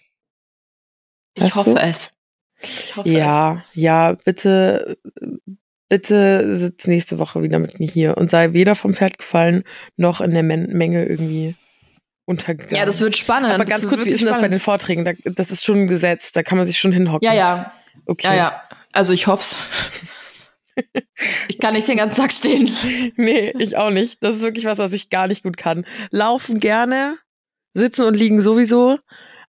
Ich 1.34 1.56
hoffe 1.56 1.72
du? 1.72 1.78
es. 1.78 2.12
Ich 2.62 2.96
hoffe 2.96 3.10
es. 3.10 3.16
Ja, 3.16 3.64
ja, 3.74 4.14
bitte, 4.24 4.98
bitte 5.88 6.54
sitz 6.54 6.86
nächste 6.86 7.18
Woche 7.18 7.42
wieder 7.42 7.58
mit 7.58 7.80
mir 7.80 7.88
hier 7.90 8.18
und 8.18 8.30
sei 8.30 8.54
weder 8.54 8.76
vom 8.76 8.94
Pferd 8.94 9.18
gefallen, 9.18 9.64
noch 9.98 10.22
in 10.22 10.30
der 10.30 10.44
Men 10.44 10.68
Menge 10.68 11.06
irgendwie 11.06 11.56
untergegangen. 12.30 12.78
Ja, 12.78 12.86
das 12.86 13.02
wird 13.02 13.18
spannend. 13.18 13.52
Aber 13.52 13.66
ganz 13.66 13.88
kurz, 13.88 14.06
wie 14.06 14.10
ist 14.10 14.22
denn 14.22 14.28
das 14.28 14.40
bei 14.40 14.48
den 14.48 14.60
Vorträgen? 14.60 15.04
Da, 15.04 15.12
das 15.26 15.52
ist 15.52 15.66
schon 15.66 15.80
ein 15.80 15.88
Gesetz, 15.88 16.32
da 16.32 16.44
kann 16.44 16.58
man 16.58 16.68
sich 16.68 16.78
schon 16.78 16.92
hinhocken. 16.92 17.26
Ja, 17.26 17.34
ja, 17.34 17.74
Okay. 18.06 18.28
ja, 18.28 18.36
ja. 18.36 18.64
Also 18.94 19.14
ich 19.14 19.28
hoff's. 19.28 19.56
ich 21.48 21.60
kann 21.60 21.74
nicht 21.74 21.88
den 21.88 21.98
ganzen 21.98 22.22
Tag 22.22 22.32
stehen. 22.32 22.72
Nee, 23.18 23.54
ich 23.58 23.76
auch 23.76 23.90
nicht. 23.90 24.24
Das 24.24 24.36
ist 24.36 24.42
wirklich 24.42 24.66
was, 24.66 24.78
was 24.78 24.94
ich 24.94 25.10
gar 25.10 25.28
nicht 25.28 25.44
gut 25.44 25.58
kann. 25.58 25.86
Laufen 26.12 26.60
gerne, 26.60 27.18
sitzen 27.74 28.04
und 28.04 28.16
liegen 28.16 28.40
sowieso, 28.40 28.98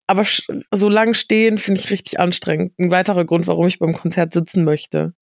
aber 0.06 0.24
so 0.72 0.88
lang 0.88 1.14
stehen 1.14 1.58
finde 1.58 1.80
ich 1.80 1.90
richtig 1.90 2.18
anstrengend. 2.18 2.78
Ein 2.78 2.90
weiterer 2.90 3.24
Grund, 3.24 3.46
warum 3.46 3.66
ich 3.66 3.78
beim 3.78 3.92
Konzert 3.94 4.32
sitzen 4.32 4.64
möchte. 4.64 5.14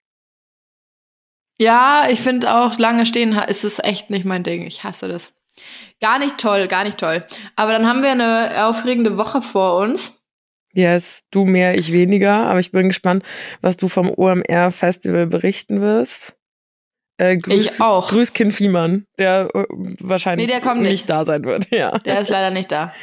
Ja, 1.61 2.07
ich 2.09 2.21
finde 2.21 2.55
auch, 2.55 2.77
lange 2.79 3.05
stehen 3.05 3.33
ist 3.33 3.65
es 3.65 3.79
echt 3.79 4.09
nicht 4.09 4.25
mein 4.25 4.43
Ding. 4.43 4.65
Ich 4.65 4.83
hasse 4.85 5.07
das. 5.09 5.33
Gar 6.01 6.19
nicht 6.19 6.37
toll, 6.37 6.67
gar 6.67 6.83
nicht 6.83 6.97
toll. 6.97 7.25
Aber 7.55 7.71
dann 7.73 7.87
haben 7.87 8.01
wir 8.03 8.11
eine 8.11 8.65
aufregende 8.65 9.17
Woche 9.17 9.41
vor 9.41 9.77
uns. 9.77 10.15
Yes, 10.73 11.21
du 11.31 11.45
mehr, 11.45 11.77
ich 11.77 11.91
weniger, 11.91 12.33
aber 12.45 12.59
ich 12.59 12.71
bin 12.71 12.87
gespannt, 12.89 13.23
was 13.61 13.75
du 13.75 13.87
vom 13.87 14.09
OMR-Festival 14.15 15.25
berichten 15.27 15.81
wirst. 15.81 16.35
Äh, 17.17 17.35
grüß, 17.37 17.65
Ich 17.75 17.81
auch. 17.81 18.09
Grüß 18.09 18.31
Kind 18.33 18.53
Fiemann, 18.53 19.05
der 19.17 19.49
äh, 19.53 19.65
wahrscheinlich 19.99 20.47
Nee, 20.47 20.53
der 20.53 20.61
kommt 20.61 20.81
nicht. 20.81 21.09
da 21.09 21.25
sein 21.25 21.43
wird. 21.43 21.67
Ja. 21.71 21.97
Der 21.99 22.21
ist 22.21 22.29
leider 22.29 22.51
nicht 22.51 22.71
da. 22.71 22.93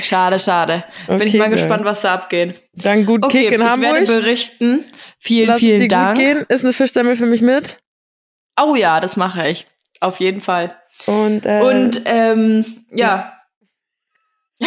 Schade, 0.00 0.38
schade. 0.38 0.84
Bin 1.06 1.22
ich 1.22 1.28
Okay, 1.28 1.38
mal 1.38 1.50
gespannt, 1.50 1.84
was 1.84 2.02
da 2.02 2.14
abgeht. 2.14 2.60
Dann 2.74 3.04
gut 3.06 3.24
Okay, 3.24 3.44
Kick 3.44 3.52
in 3.52 3.60
ich 3.60 3.66
Hamburg. 3.66 3.92
werde 3.94 4.06
berichten. 4.06 4.84
Vielen, 5.18 5.48
Lass 5.48 5.58
vielen 5.60 5.88
Dank. 5.88 6.18
Ist 6.48 6.64
eine 6.64 6.72
Fischsemmel 6.72 7.16
für 7.16 7.26
mich 7.26 7.40
mit. 7.42 7.78
Oh 8.60 8.74
ja, 8.76 9.00
das 9.00 9.16
mache 9.16 9.48
ich. 9.48 9.66
Auf 10.00 10.20
jeden 10.20 10.40
Fall. 10.40 10.76
Und, 11.06 11.46
äh, 11.46 11.62
Und 11.62 12.02
ähm, 12.04 12.64
ja. 12.90 13.38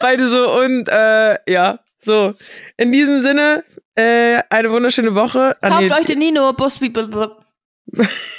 beide 0.00 0.28
so 0.28 0.60
und 0.60 0.88
äh, 0.88 1.38
ja, 1.48 1.80
so. 1.98 2.34
In 2.76 2.92
diesem 2.92 3.22
Sinne, 3.22 3.64
äh, 3.94 4.42
eine 4.50 4.70
wunderschöne 4.70 5.14
Woche. 5.14 5.56
Ah, 5.60 5.68
Kauft 5.68 5.82
nee, 5.82 5.92
euch 5.92 6.06
den 6.06 6.18
Nino 6.18 6.52
Bus. 6.52 6.80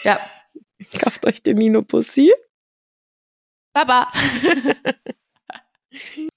Ja, 0.04 0.20
kauft 1.00 1.26
euch 1.26 1.42
den 1.42 1.58
Nino 1.58 1.82
Pussy. 1.82 2.32
Baba. 3.74 4.12